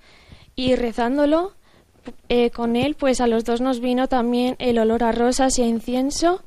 y 0.55 0.75
rezándolo 0.75 1.53
eh, 2.29 2.51
con 2.51 2.77
él, 2.77 2.95
pues 2.95 3.21
a 3.21 3.27
los 3.27 3.45
dos 3.45 3.61
nos 3.61 3.81
vino 3.81 4.09
también 4.09 4.57
el 4.59 4.79
olor 4.79 5.05
a 5.05 5.13
rosas 5.13 5.59
y 5.59 5.63
a 5.63 5.67
incienso 5.67 6.43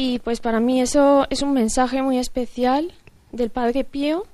y 0.00 0.20
pues 0.20 0.40
para 0.40 0.60
mí 0.60 0.80
eso 0.80 1.26
es 1.28 1.42
un 1.42 1.52
mensaje 1.52 2.02
muy 2.02 2.18
especial 2.18 2.94
del 3.32 3.50
Padre 3.50 3.82
Pío. 3.82 4.26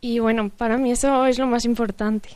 Y 0.00 0.18
bueno, 0.18 0.50
para 0.50 0.76
mí 0.76 0.90
eso 0.90 1.26
es 1.26 1.38
lo 1.38 1.46
más 1.46 1.64
importante. 1.64 2.30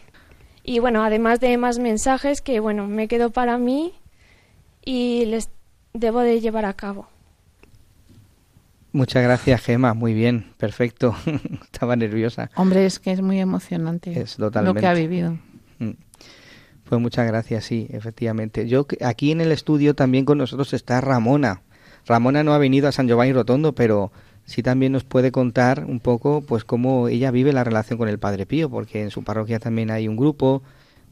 Y 0.63 0.79
bueno, 0.79 1.03
además 1.03 1.41
de 1.41 1.57
más 1.59 1.81
mensajes 1.81 2.41
que 2.41 2.61
bueno, 2.61 2.87
me 2.87 3.09
quedo 3.09 3.31
para 3.31 3.59
mí 3.59 3.93
y 4.85 5.25
les 5.27 5.51
debo 5.93 6.21
de 6.21 6.41
llevar 6.41 6.65
a 6.65 6.75
cabo. 6.75 7.09
Muchas 8.93 9.23
gracias, 9.23 9.63
Gema. 9.63 9.95
Muy 9.95 10.15
bien, 10.15 10.47
perfecto. 10.57 11.15
Estaba 11.63 11.95
nerviosa. 11.97 12.51
Hombre, 12.57 12.87
es 12.87 12.99
que 12.99 13.13
es 13.13 13.21
muy 13.21 13.39
emocionante 13.39 14.19
Es 14.19 14.37
totalmente. 14.37 14.75
lo 14.75 14.81
que 14.81 14.87
ha 14.87 14.95
vivido. 14.95 15.39
Mm. 15.79 15.91
Pues 16.89 17.01
muchas 17.01 17.27
gracias, 17.27 17.65
sí, 17.67 17.87
efectivamente. 17.91 18.67
Yo 18.67 18.87
aquí 19.05 19.31
en 19.31 19.43
el 19.43 19.53
estudio 19.53 19.95
también 19.95 20.25
con 20.25 20.39
nosotros 20.39 20.73
está 20.73 21.03
Ramona. 21.03 21.61
Ramona 22.07 22.43
no 22.43 22.55
ha 22.55 22.59
venido 22.59 22.89
a 22.89 22.93
San 22.93 23.07
Giovanni 23.07 23.35
Rotondo, 23.35 23.75
pero 23.75 24.11
sí 24.47 24.63
también 24.63 24.93
nos 24.93 25.05
puede 25.05 25.31
contar 25.31 25.85
un 25.85 26.01
poco, 26.01 26.41
pues 26.41 26.65
cómo 26.65 27.09
ella 27.09 27.31
vive 27.31 27.53
la 27.53 27.65
relación 27.65 27.99
con 27.99 28.09
el 28.09 28.19
Padre 28.19 28.47
Pío, 28.47 28.71
porque 28.71 29.03
en 29.03 29.11
su 29.11 29.23
parroquia 29.23 29.59
también 29.59 29.91
hay 29.91 30.09
un 30.09 30.17
grupo. 30.17 30.63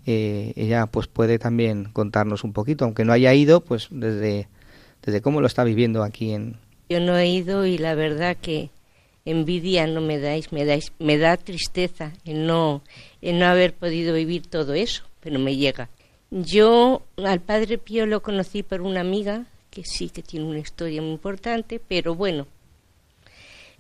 Eh, 0.07 0.55
ella 0.57 0.87
pues 0.87 1.09
puede 1.09 1.39
también 1.39 1.91
contarnos 1.93 2.43
un 2.43 2.55
poquito, 2.55 2.87
aunque 2.87 3.05
no 3.05 3.13
haya 3.13 3.35
ido, 3.35 3.61
pues 3.63 3.89
desde 3.91 4.49
desde 5.07 5.23
cómo 5.23 5.41
lo 5.41 5.47
está 5.47 5.65
viviendo 5.65 6.03
aquí 6.03 6.33
en. 6.33 6.59
Yo 6.91 7.01
no 7.01 7.17
he 7.17 7.27
ido 7.27 7.65
y 7.65 7.79
la 7.79 7.95
verdad 7.95 8.37
que 8.37 8.69
envidia 9.25 9.87
no 9.87 10.03
me 10.03 10.19
dais, 10.19 10.53
me 10.53 10.67
dais, 10.67 10.93
me 10.99 11.17
da 11.17 11.39
tristeza 11.39 12.13
en 12.25 12.47
no 12.47 12.83
en 13.23 13.39
no 13.39 13.47
haber 13.47 13.73
podido 13.73 14.15
vivir 14.15 14.47
todo 14.47 14.75
eso 14.75 15.03
pero 15.27 15.41
me 15.41 15.57
llega. 15.57 15.89
Yo 16.31 17.03
al 17.17 17.41
Padre 17.41 17.79
Pío 17.79 18.07
lo 18.07 18.23
conocí 18.23 18.63
por 18.63 18.81
una 18.81 19.01
amiga, 19.01 19.47
que 19.73 19.83
sí 19.85 20.09
que 20.09 20.23
tiene 20.23 20.47
una 20.47 20.61
historia 20.61 21.03
muy 21.03 21.11
importante, 21.11 21.81
pero 21.81 22.15
bueno, 22.15 22.47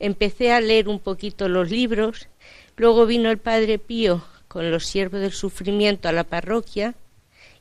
empecé 0.00 0.50
a 0.50 0.60
leer 0.60 0.88
un 0.88 0.98
poquito 0.98 1.48
los 1.48 1.70
libros, 1.70 2.26
luego 2.76 3.06
vino 3.06 3.30
el 3.30 3.38
Padre 3.38 3.78
Pío 3.78 4.24
con 4.48 4.72
los 4.72 4.86
siervos 4.86 5.20
del 5.20 5.30
sufrimiento 5.30 6.08
a 6.08 6.12
la 6.12 6.24
parroquia 6.24 6.96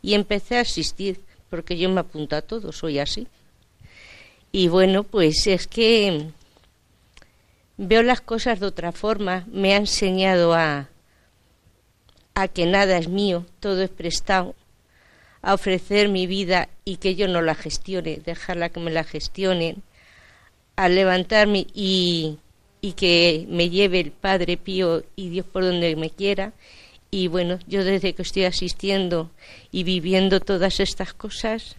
y 0.02 0.16
empecé 0.16 0.58
a 0.58 0.62
asistir, 0.62 1.22
porque 1.52 1.78
yo 1.78 1.88
me 1.92 2.00
apunto 2.00 2.36
a 2.36 2.42
todo, 2.42 2.72
soy 2.72 2.98
así. 2.98 3.28
Y 4.58 4.70
bueno, 4.70 5.04
pues 5.04 5.48
es 5.48 5.68
que 5.68 6.28
veo 7.76 8.04
las 8.04 8.22
cosas 8.22 8.62
de 8.62 8.66
otra 8.66 8.94
forma, 8.94 9.46
me 9.52 9.74
ha 9.74 9.76
enseñado 9.76 10.54
a, 10.54 10.88
a 12.36 12.48
que 12.48 12.66
nada 12.66 12.98
es 12.98 13.10
mío, 13.10 13.46
todo 13.60 13.82
es 13.82 13.90
prestado, 13.90 14.56
a 15.42 15.56
ofrecer 15.56 16.08
mi 16.08 16.26
vida 16.26 16.70
y 16.86 16.96
que 16.96 17.16
yo 17.16 17.28
no 17.28 17.42
la 17.42 17.54
gestione, 17.54 18.22
dejarla 18.24 18.70
que 18.70 18.80
me 18.80 18.92
la 18.92 19.04
gestionen, 19.04 19.84
a 20.78 20.88
levantarme 20.88 21.68
y, 21.74 22.38
y 22.80 22.94
que 22.94 23.46
me 23.50 23.70
lleve 23.70 24.00
el 24.00 24.12
Padre 24.12 24.56
Pío 24.56 25.04
y 25.18 25.32
Dios 25.32 25.46
por 25.48 25.66
donde 25.66 25.98
me 25.98 26.12
quiera. 26.12 26.54
Y 27.12 27.28
bueno, 27.28 27.60
yo 27.68 27.84
desde 27.84 28.14
que 28.14 28.22
estoy 28.22 28.46
asistiendo 28.46 29.32
y 29.74 29.84
viviendo 29.84 30.40
todas 30.40 30.80
estas 30.80 31.14
cosas, 31.14 31.76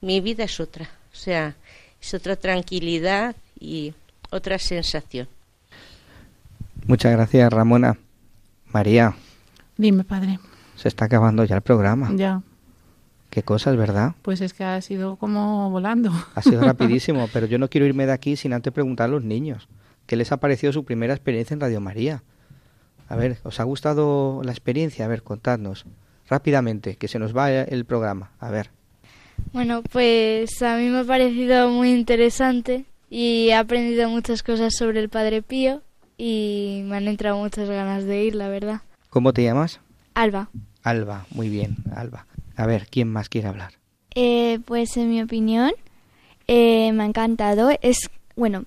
mi 0.00 0.22
vida 0.22 0.44
es 0.44 0.60
otra, 0.60 0.88
o 1.12 1.14
sea, 1.14 1.56
es 2.06 2.14
otra 2.14 2.36
tranquilidad 2.36 3.34
y 3.58 3.94
otra 4.30 4.58
sensación. 4.58 5.28
Muchas 6.86 7.12
gracias, 7.12 7.52
Ramona. 7.52 7.96
María, 8.66 9.14
Dime, 9.76 10.04
padre. 10.04 10.38
se 10.76 10.88
está 10.88 11.06
acabando 11.06 11.44
ya 11.44 11.56
el 11.56 11.62
programa. 11.62 12.10
Ya, 12.14 12.42
Qué 13.30 13.42
cosas, 13.42 13.76
¿verdad? 13.76 14.14
pues 14.22 14.40
es 14.40 14.54
que 14.54 14.64
ha 14.64 14.80
sido 14.80 15.16
como 15.16 15.68
volando. 15.70 16.10
Ha 16.34 16.42
sido 16.42 16.60
rapidísimo, 16.64 17.28
pero 17.32 17.46
yo 17.46 17.58
no 17.58 17.68
quiero 17.68 17.86
irme 17.86 18.06
de 18.06 18.12
aquí 18.12 18.36
sin 18.36 18.52
antes 18.52 18.72
preguntar 18.72 19.06
a 19.06 19.12
los 19.12 19.24
niños. 19.24 19.68
¿Qué 20.06 20.16
les 20.16 20.30
ha 20.32 20.36
parecido 20.38 20.72
su 20.72 20.84
primera 20.84 21.12
experiencia 21.12 21.54
en 21.54 21.60
Radio 21.60 21.80
María? 21.80 22.22
A 23.08 23.16
ver, 23.16 23.38
¿os 23.42 23.58
ha 23.60 23.64
gustado 23.64 24.42
la 24.44 24.52
experiencia? 24.52 25.04
A 25.04 25.08
ver, 25.08 25.22
contadnos. 25.22 25.86
Rápidamente, 26.28 26.96
que 26.96 27.08
se 27.08 27.18
nos 27.18 27.36
va 27.36 27.50
el 27.52 27.84
programa. 27.84 28.30
A 28.38 28.50
ver. 28.50 28.70
Bueno, 29.52 29.82
pues 29.82 30.62
a 30.62 30.76
mí 30.76 30.88
me 30.88 31.00
ha 31.00 31.04
parecido 31.04 31.70
muy 31.70 31.92
interesante 31.92 32.84
y 33.10 33.48
he 33.48 33.54
aprendido 33.54 34.08
muchas 34.10 34.42
cosas 34.42 34.74
sobre 34.74 35.00
el 35.00 35.08
Padre 35.08 35.42
Pío 35.42 35.82
y 36.18 36.82
me 36.84 36.96
han 36.96 37.08
entrado 37.08 37.36
muchas 37.38 37.68
ganas 37.68 38.04
de 38.04 38.24
ir, 38.24 38.34
la 38.34 38.48
verdad. 38.48 38.80
¿Cómo 39.10 39.32
te 39.32 39.42
llamas? 39.42 39.80
Alba. 40.14 40.50
Alba, 40.82 41.26
muy 41.30 41.48
bien, 41.48 41.76
Alba. 41.94 42.26
A 42.56 42.66
ver, 42.66 42.86
¿quién 42.90 43.10
más 43.10 43.28
quiere 43.28 43.48
hablar? 43.48 43.72
Eh, 44.14 44.60
pues 44.64 44.96
en 44.96 45.10
mi 45.10 45.22
opinión 45.22 45.72
eh, 46.46 46.92
me 46.92 47.02
ha 47.02 47.06
encantado. 47.06 47.70
Es, 47.82 48.10
bueno, 48.34 48.64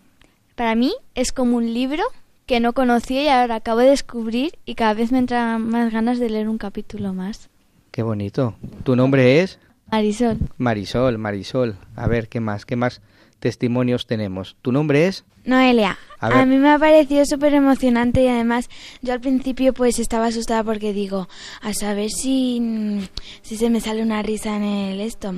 para 0.55 0.75
mí 0.75 0.93
es 1.15 1.31
como 1.31 1.57
un 1.57 1.73
libro 1.73 2.03
que 2.45 2.59
no 2.59 2.73
conocía 2.73 3.23
y 3.23 3.27
ahora 3.27 3.55
acabo 3.55 3.79
de 3.79 3.89
descubrir 3.89 4.57
y 4.65 4.75
cada 4.75 4.93
vez 4.93 5.11
me 5.11 5.19
entran 5.19 5.67
más 5.69 5.91
ganas 5.91 6.19
de 6.19 6.29
leer 6.29 6.49
un 6.49 6.57
capítulo 6.57 7.13
más. 7.13 7.49
Qué 7.91 8.03
bonito. 8.03 8.55
¿Tu 8.83 8.95
nombre 8.95 9.41
es? 9.41 9.59
Marisol. 9.91 10.37
Marisol, 10.57 11.17
Marisol. 11.17 11.77
A 11.95 12.07
ver, 12.07 12.29
¿qué 12.29 12.39
más? 12.39 12.65
¿Qué 12.65 12.75
más 12.75 13.01
testimonios 13.39 14.05
tenemos? 14.05 14.55
¿Tu 14.61 14.71
nombre 14.71 15.07
es? 15.07 15.25
Noelia, 15.45 15.97
A 16.19 16.41
a, 16.41 16.45
mí 16.45 16.57
me 16.57 16.69
ha 16.69 16.77
parecido 16.77 17.25
súper 17.25 17.53
emocionante 17.53 18.21
y 18.21 18.27
además 18.27 18.69
yo 19.01 19.13
al 19.13 19.21
principio 19.21 19.73
pues 19.73 19.97
estaba 19.97 20.27
asustada 20.27 20.63
porque 20.63 20.93
digo, 20.93 21.27
a 21.61 21.73
saber 21.73 22.09
si, 22.11 23.09
si 23.41 23.57
se 23.57 23.69
me 23.69 23.79
sale 23.79 24.03
una 24.03 24.21
risa 24.21 24.55
en 24.57 24.63
el 24.63 25.01
esto, 25.01 25.33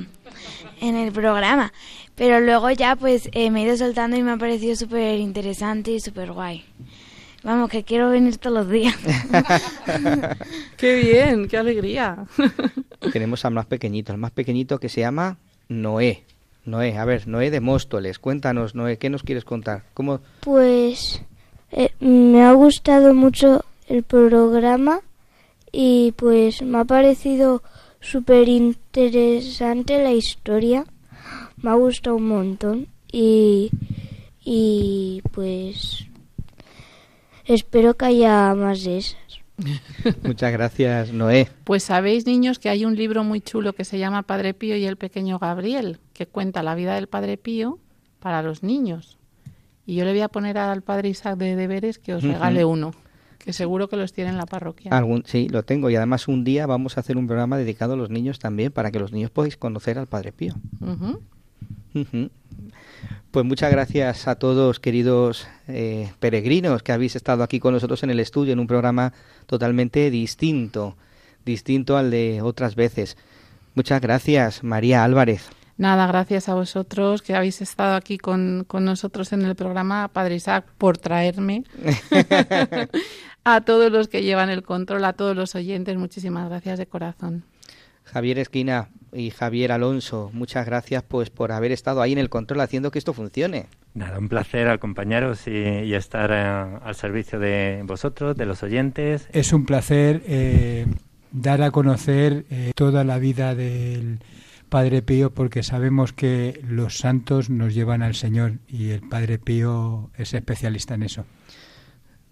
en 0.80 0.96
el 0.96 1.12
programa. 1.12 1.72
Pero 2.14 2.40
luego 2.40 2.70
ya 2.70 2.96
pues 2.96 3.30
eh, 3.32 3.50
me 3.50 3.62
he 3.62 3.66
ido 3.66 3.76
soltando 3.76 4.16
y 4.16 4.22
me 4.22 4.32
ha 4.32 4.36
parecido 4.36 4.76
súper 4.76 5.18
interesante 5.18 5.92
y 5.92 6.00
súper 6.00 6.32
guay. 6.32 6.64
Vamos, 7.44 7.70
que 7.70 7.82
quiero 7.82 8.10
venir 8.10 8.38
todos 8.38 8.58
los 8.58 8.70
días. 8.70 8.94
¡Qué 10.76 10.94
bien! 10.96 11.48
¡Qué 11.48 11.56
alegría! 11.56 12.24
Tenemos 13.12 13.44
al 13.44 13.54
más 13.54 13.66
pequeñito, 13.66 14.12
al 14.12 14.18
más 14.18 14.30
pequeñito 14.30 14.78
que 14.78 14.88
se 14.88 15.00
llama 15.00 15.38
Noé. 15.68 16.22
Noé, 16.64 16.96
a 16.96 17.04
ver, 17.04 17.26
Noé 17.26 17.50
de 17.50 17.60
Móstoles. 17.60 18.20
Cuéntanos, 18.20 18.76
Noé, 18.76 18.98
¿qué 18.98 19.10
nos 19.10 19.24
quieres 19.24 19.44
contar? 19.44 19.82
¿Cómo? 19.94 20.20
Pues 20.40 21.20
eh, 21.72 21.90
me 21.98 22.44
ha 22.44 22.52
gustado 22.52 23.12
mucho 23.12 23.64
el 23.88 24.04
programa 24.04 25.00
y 25.72 26.12
pues 26.16 26.62
me 26.62 26.78
ha 26.78 26.84
parecido 26.84 27.64
súper 28.00 28.48
interesante 28.48 30.00
la 30.00 30.12
historia. 30.12 30.84
Me 31.56 31.70
ha 31.70 31.74
gustado 31.74 32.16
un 32.16 32.28
montón 32.28 32.86
y, 33.10 33.70
y 34.44 35.22
pues 35.32 36.06
espero 37.54 37.94
que 37.94 38.04
haya 38.06 38.54
más 38.54 38.84
de 38.84 38.98
esas. 38.98 39.16
Muchas 40.22 40.52
gracias, 40.52 41.12
Noé. 41.12 41.48
Pues 41.64 41.84
sabéis, 41.84 42.26
niños, 42.26 42.58
que 42.58 42.68
hay 42.68 42.84
un 42.84 42.96
libro 42.96 43.24
muy 43.24 43.40
chulo 43.40 43.74
que 43.74 43.84
se 43.84 43.98
llama 43.98 44.22
Padre 44.22 44.54
Pío 44.54 44.76
y 44.76 44.84
el 44.84 44.96
pequeño 44.96 45.38
Gabriel, 45.38 45.98
que 46.12 46.26
cuenta 46.26 46.62
la 46.62 46.74
vida 46.74 46.94
del 46.94 47.06
Padre 47.06 47.36
Pío 47.36 47.78
para 48.18 48.42
los 48.42 48.62
niños. 48.62 49.18
Y 49.86 49.96
yo 49.96 50.04
le 50.04 50.12
voy 50.12 50.20
a 50.20 50.28
poner 50.28 50.58
al 50.58 50.82
Padre 50.82 51.08
Isaac 51.08 51.36
de 51.38 51.56
deberes 51.56 51.98
que 51.98 52.14
os 52.14 52.22
regale 52.22 52.64
uno, 52.64 52.92
que 53.38 53.52
seguro 53.52 53.88
que 53.88 53.96
los 53.96 54.12
tiene 54.12 54.30
en 54.30 54.36
la 54.36 54.46
parroquia. 54.46 54.92
Algún, 54.96 55.24
sí, 55.26 55.48
lo 55.48 55.64
tengo. 55.64 55.90
Y 55.90 55.96
además 55.96 56.28
un 56.28 56.44
día 56.44 56.66
vamos 56.66 56.96
a 56.96 57.00
hacer 57.00 57.16
un 57.16 57.26
programa 57.26 57.56
dedicado 57.56 57.94
a 57.94 57.96
los 57.96 58.10
niños 58.10 58.38
también, 58.38 58.72
para 58.72 58.90
que 58.90 59.00
los 59.00 59.12
niños 59.12 59.30
podáis 59.30 59.56
conocer 59.56 59.98
al 59.98 60.06
Padre 60.06 60.32
Pío. 60.32 60.54
Ujú. 60.80 61.20
Ujú. 61.94 62.30
Pues 63.32 63.46
muchas 63.46 63.72
gracias 63.72 64.28
a 64.28 64.34
todos, 64.34 64.78
queridos 64.78 65.48
eh, 65.66 66.12
peregrinos, 66.20 66.82
que 66.82 66.92
habéis 66.92 67.16
estado 67.16 67.42
aquí 67.42 67.60
con 67.60 67.72
nosotros 67.72 68.02
en 68.02 68.10
el 68.10 68.20
estudio, 68.20 68.52
en 68.52 68.60
un 68.60 68.66
programa 68.66 69.14
totalmente 69.46 70.10
distinto, 70.10 70.96
distinto 71.42 71.96
al 71.96 72.10
de 72.10 72.42
otras 72.42 72.74
veces. 72.74 73.16
Muchas 73.74 74.02
gracias, 74.02 74.62
María 74.62 75.02
Álvarez. 75.02 75.48
Nada, 75.78 76.06
gracias 76.06 76.50
a 76.50 76.54
vosotros 76.54 77.22
que 77.22 77.34
habéis 77.34 77.62
estado 77.62 77.94
aquí 77.94 78.18
con, 78.18 78.64
con 78.68 78.84
nosotros 78.84 79.32
en 79.32 79.46
el 79.46 79.54
programa, 79.54 80.08
Padre 80.08 80.34
Isaac, 80.34 80.66
por 80.76 80.98
traerme. 80.98 81.64
a 83.44 83.62
todos 83.62 83.90
los 83.90 84.08
que 84.08 84.22
llevan 84.22 84.50
el 84.50 84.62
control, 84.62 85.06
a 85.06 85.14
todos 85.14 85.34
los 85.34 85.54
oyentes, 85.54 85.96
muchísimas 85.96 86.50
gracias 86.50 86.78
de 86.78 86.86
corazón. 86.86 87.44
Javier 88.04 88.38
Esquina 88.38 88.90
y 89.12 89.30
Javier 89.30 89.72
Alonso, 89.72 90.30
muchas 90.32 90.66
gracias 90.66 91.02
pues 91.02 91.30
por 91.30 91.52
haber 91.52 91.72
estado 91.72 92.00
ahí 92.02 92.12
en 92.12 92.18
el 92.18 92.30
control 92.30 92.60
haciendo 92.60 92.90
que 92.90 92.98
esto 92.98 93.12
funcione. 93.12 93.66
Nada, 93.94 94.18
un 94.18 94.28
placer 94.28 94.68
acompañaros 94.68 95.46
y, 95.46 95.50
y 95.50 95.94
estar 95.94 96.30
eh, 96.32 96.78
al 96.82 96.94
servicio 96.94 97.38
de 97.38 97.82
vosotros, 97.84 98.36
de 98.36 98.46
los 98.46 98.62
oyentes. 98.62 99.28
Es 99.32 99.52
un 99.52 99.66
placer 99.66 100.22
eh, 100.26 100.86
dar 101.30 101.62
a 101.62 101.70
conocer 101.70 102.46
eh, 102.50 102.72
toda 102.74 103.04
la 103.04 103.18
vida 103.18 103.54
del 103.54 104.20
Padre 104.68 105.02
Pío 105.02 105.30
porque 105.34 105.62
sabemos 105.62 106.14
que 106.14 106.60
los 106.66 106.98
santos 106.98 107.50
nos 107.50 107.74
llevan 107.74 108.02
al 108.02 108.14
Señor 108.14 108.54
y 108.66 108.90
el 108.90 109.06
Padre 109.06 109.38
Pío 109.38 110.10
es 110.16 110.32
especialista 110.32 110.94
en 110.94 111.02
eso. 111.02 111.26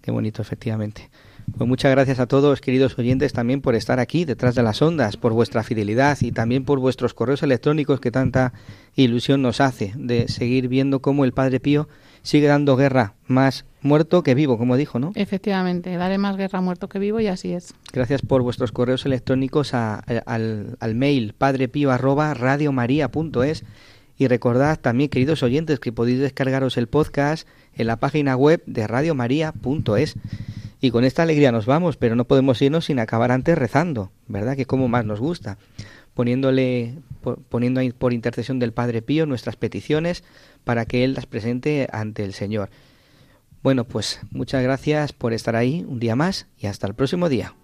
Qué 0.01 0.11
bonito, 0.11 0.41
efectivamente. 0.41 1.11
Pues 1.57 1.69
muchas 1.69 1.91
gracias 1.91 2.21
a 2.21 2.27
todos, 2.27 2.61
queridos 2.61 2.99
oyentes, 2.99 3.33
también 3.33 3.61
por 3.61 3.75
estar 3.75 4.01
aquí 4.01 4.25
detrás 4.25 4.55
de 4.55 4.63
las 4.63 4.81
ondas, 4.83 5.17
por 5.17 5.33
vuestra 5.33 5.63
fidelidad 5.63 6.19
y 6.21 6.33
también 6.33 6.65
por 6.65 6.79
vuestros 6.79 7.15
correos 7.15 7.43
electrónicos 7.43 8.01
que 8.01 8.11
tanta 8.11 8.53
ilusión 8.97 9.43
nos 9.43 9.61
hace 9.61 9.93
de 9.97 10.29
seguir 10.29 10.69
viendo 10.69 11.01
cómo 11.01 11.25
el 11.25 11.33
Padre 11.33 11.61
Pío 11.61 11.89
sigue 12.23 12.47
dando 12.47 12.77
guerra 12.77 13.15
más 13.27 13.65
muerto 13.83 14.23
que 14.23 14.35
vivo, 14.35 14.59
como 14.59 14.77
dijo, 14.77 14.99
¿no? 14.99 15.13
Efectivamente, 15.15 15.97
daré 15.97 16.19
más 16.19 16.37
guerra 16.37 16.61
muerto 16.61 16.89
que 16.89 16.99
vivo 16.99 17.21
y 17.21 17.27
así 17.27 17.53
es. 17.53 17.75
Gracias 17.93 18.23
por 18.23 18.43
vuestros 18.43 18.73
correos 18.73 19.07
electrónicos 19.07 19.75
al, 19.75 20.03
al, 20.27 20.95
mail 20.95 21.35
padrepío 21.37 21.91
arroba 21.91 22.35
radiomaria.es 22.35 23.65
y 24.19 24.29
recordad 24.29 24.79
también, 24.79 25.09
queridos 25.09 25.43
oyentes, 25.43 25.81
que 25.81 25.93
podéis 25.93 26.19
descargaros 26.19 26.77
el 26.77 26.89
podcast 26.89 27.49
en 27.75 27.87
la 27.87 27.97
página 27.97 28.37
web 28.37 28.63
de 28.67 28.87
radiomaria.es. 28.87 30.17
Y 30.81 30.91
con 30.91 31.05
esta 31.05 31.23
alegría 31.23 31.53
nos 31.53 31.67
vamos, 31.67 31.97
pero 31.97 32.17
no 32.17 32.25
podemos 32.25 32.61
irnos 32.63 32.87
sin 32.87 32.99
acabar 32.99 33.33
antes 33.33 33.57
rezando, 33.57 34.11
¿verdad? 34.29 34.57
Que 34.57 34.65
como 34.65 34.89
más 34.89 35.05
nos 35.05 35.21
gusta. 35.21 35.59
Poniéndole, 36.15 36.95
poniendo 37.49 37.81
por 37.99 38.13
intercesión 38.13 38.59
del 38.59 38.73
Padre 38.73 39.03
Pío 39.03 39.27
nuestras 39.27 39.57
peticiones 39.57 40.25
para 40.65 40.87
que 40.87 41.05
Él 41.05 41.15
las 41.15 41.27
presente 41.27 41.87
ante 41.93 42.25
el 42.25 42.33
Señor. 42.33 42.71
Bueno, 43.63 43.85
pues 43.85 44.21
muchas 44.31 44.63
gracias 44.63 45.13
por 45.13 45.35
estar 45.35 45.55
ahí 45.55 45.85
un 45.87 46.01
día 46.01 46.17
más 46.17 46.47
y 46.59 46.67
hasta 46.67 46.87
el 46.87 46.95
próximo 46.95 47.29
día. 47.29 47.55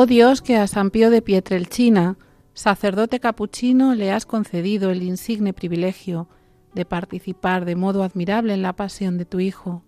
Oh 0.00 0.06
Dios, 0.06 0.42
que 0.42 0.54
a 0.54 0.68
San 0.68 0.92
Pío 0.92 1.10
de 1.10 1.22
Pietrelchina, 1.22 2.18
sacerdote 2.54 3.18
capuchino, 3.18 3.96
le 3.96 4.12
has 4.12 4.26
concedido 4.26 4.92
el 4.92 5.02
insigne 5.02 5.52
privilegio 5.52 6.28
de 6.72 6.84
participar 6.84 7.64
de 7.64 7.74
modo 7.74 8.04
admirable 8.04 8.54
en 8.54 8.62
la 8.62 8.74
pasión 8.74 9.18
de 9.18 9.24
tu 9.24 9.40
Hijo. 9.40 9.82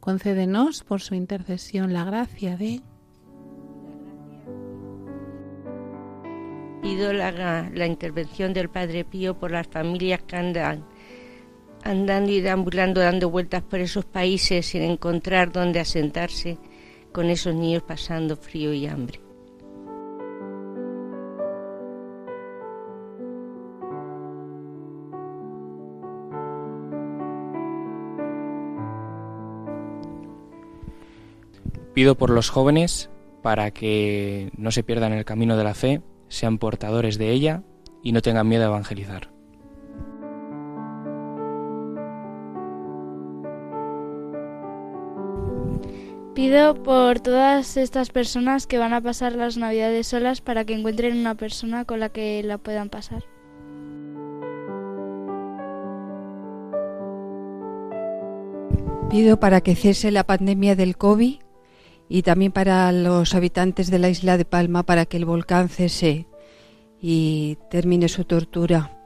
Concédenos 0.00 0.84
por 0.84 1.00
su 1.00 1.14
intercesión 1.14 1.94
la 1.94 2.04
gracia 2.04 2.58
de... 2.58 2.82
Pido 6.82 7.14
la, 7.14 7.86
intervención 7.86 8.52
del 8.52 8.68
Padre 8.68 9.06
Pío 9.06 9.38
por 9.38 9.50
las 9.50 9.66
familias 9.66 10.22
que 10.24 10.36
andan 10.36 10.84
andando 11.84 12.30
y 12.32 12.42
deambulando, 12.42 13.00
dando 13.00 13.30
vueltas 13.30 13.62
por 13.62 13.80
esos 13.80 14.04
países 14.04 14.66
sin 14.66 14.82
encontrar 14.82 15.52
dónde 15.52 15.80
asentarse, 15.80 16.58
con 17.12 17.30
esos 17.30 17.54
niños 17.54 17.82
pasando 17.82 18.36
frío 18.36 18.74
y 18.74 18.86
hambre. 18.86 19.21
Pido 31.94 32.16
por 32.16 32.30
los 32.30 32.48
jóvenes 32.48 33.10
para 33.42 33.70
que 33.70 34.50
no 34.56 34.70
se 34.70 34.82
pierdan 34.82 35.12
el 35.12 35.24
camino 35.24 35.56
de 35.56 35.64
la 35.64 35.74
fe, 35.74 36.00
sean 36.28 36.58
portadores 36.58 37.18
de 37.18 37.30
ella 37.30 37.62
y 38.02 38.12
no 38.12 38.22
tengan 38.22 38.48
miedo 38.48 38.64
a 38.64 38.68
evangelizar. 38.68 39.30
Pido 46.34 46.82
por 46.82 47.20
todas 47.20 47.76
estas 47.76 48.08
personas 48.08 48.66
que 48.66 48.78
van 48.78 48.94
a 48.94 49.02
pasar 49.02 49.34
las 49.34 49.58
navidades 49.58 50.06
solas 50.06 50.40
para 50.40 50.64
que 50.64 50.72
encuentren 50.72 51.18
una 51.18 51.34
persona 51.34 51.84
con 51.84 52.00
la 52.00 52.08
que 52.08 52.42
la 52.42 52.56
puedan 52.56 52.88
pasar. 52.88 53.22
Pido 59.10 59.38
para 59.38 59.60
que 59.60 59.76
cese 59.76 60.10
la 60.10 60.24
pandemia 60.24 60.74
del 60.74 60.96
COVID 60.96 61.40
y 62.14 62.20
también 62.20 62.52
para 62.52 62.92
los 62.92 63.34
habitantes 63.34 63.90
de 63.90 63.98
la 63.98 64.10
isla 64.10 64.36
de 64.36 64.44
Palma 64.44 64.82
para 64.82 65.06
que 65.06 65.16
el 65.16 65.24
volcán 65.24 65.70
cese 65.70 66.26
y 67.00 67.56
termine 67.70 68.06
su 68.10 68.26
tortura. 68.26 68.98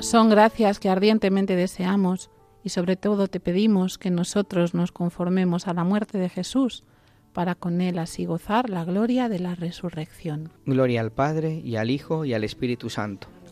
Son 0.00 0.28
gracias 0.28 0.80
que 0.80 0.88
ardientemente 0.88 1.54
deseamos 1.54 2.28
y 2.64 2.70
sobre 2.70 2.96
todo 2.96 3.28
te 3.28 3.38
pedimos 3.38 3.98
que 3.98 4.10
nosotros 4.10 4.74
nos 4.74 4.90
conformemos 4.90 5.68
a 5.68 5.74
la 5.74 5.84
muerte 5.84 6.18
de 6.18 6.28
Jesús 6.28 6.82
para 7.32 7.54
con 7.54 7.80
él 7.80 8.00
así 8.00 8.24
gozar 8.24 8.68
la 8.68 8.84
gloria 8.84 9.28
de 9.28 9.38
la 9.38 9.54
resurrección. 9.54 10.50
Gloria 10.66 11.02
al 11.02 11.12
Padre 11.12 11.62
y 11.64 11.76
al 11.76 11.90
Hijo 11.90 12.24
y 12.24 12.34
al 12.34 12.42
Espíritu 12.42 12.90
Santo 12.90 13.28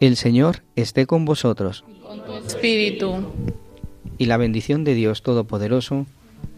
El 0.00 0.16
Señor 0.16 0.62
esté 0.76 1.06
con 1.06 1.26
vosotros. 1.26 1.84
Con 2.02 2.24
tu 2.24 2.32
espíritu. 2.46 3.16
Y 4.16 4.24
la 4.24 4.38
bendición 4.38 4.82
de 4.82 4.94
Dios 4.94 5.22
Todopoderoso, 5.22 6.06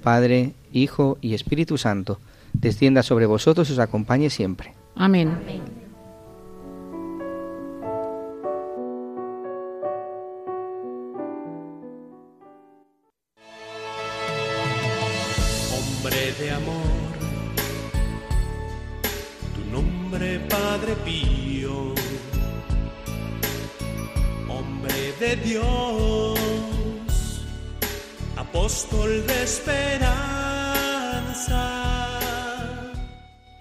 Padre, 0.00 0.52
Hijo 0.72 1.18
y 1.20 1.34
Espíritu 1.34 1.76
Santo, 1.76 2.20
descienda 2.52 3.02
sobre 3.02 3.26
vosotros 3.26 3.68
y 3.68 3.72
os 3.72 3.78
acompañe 3.80 4.30
siempre. 4.30 4.74
Amén. 4.94 5.36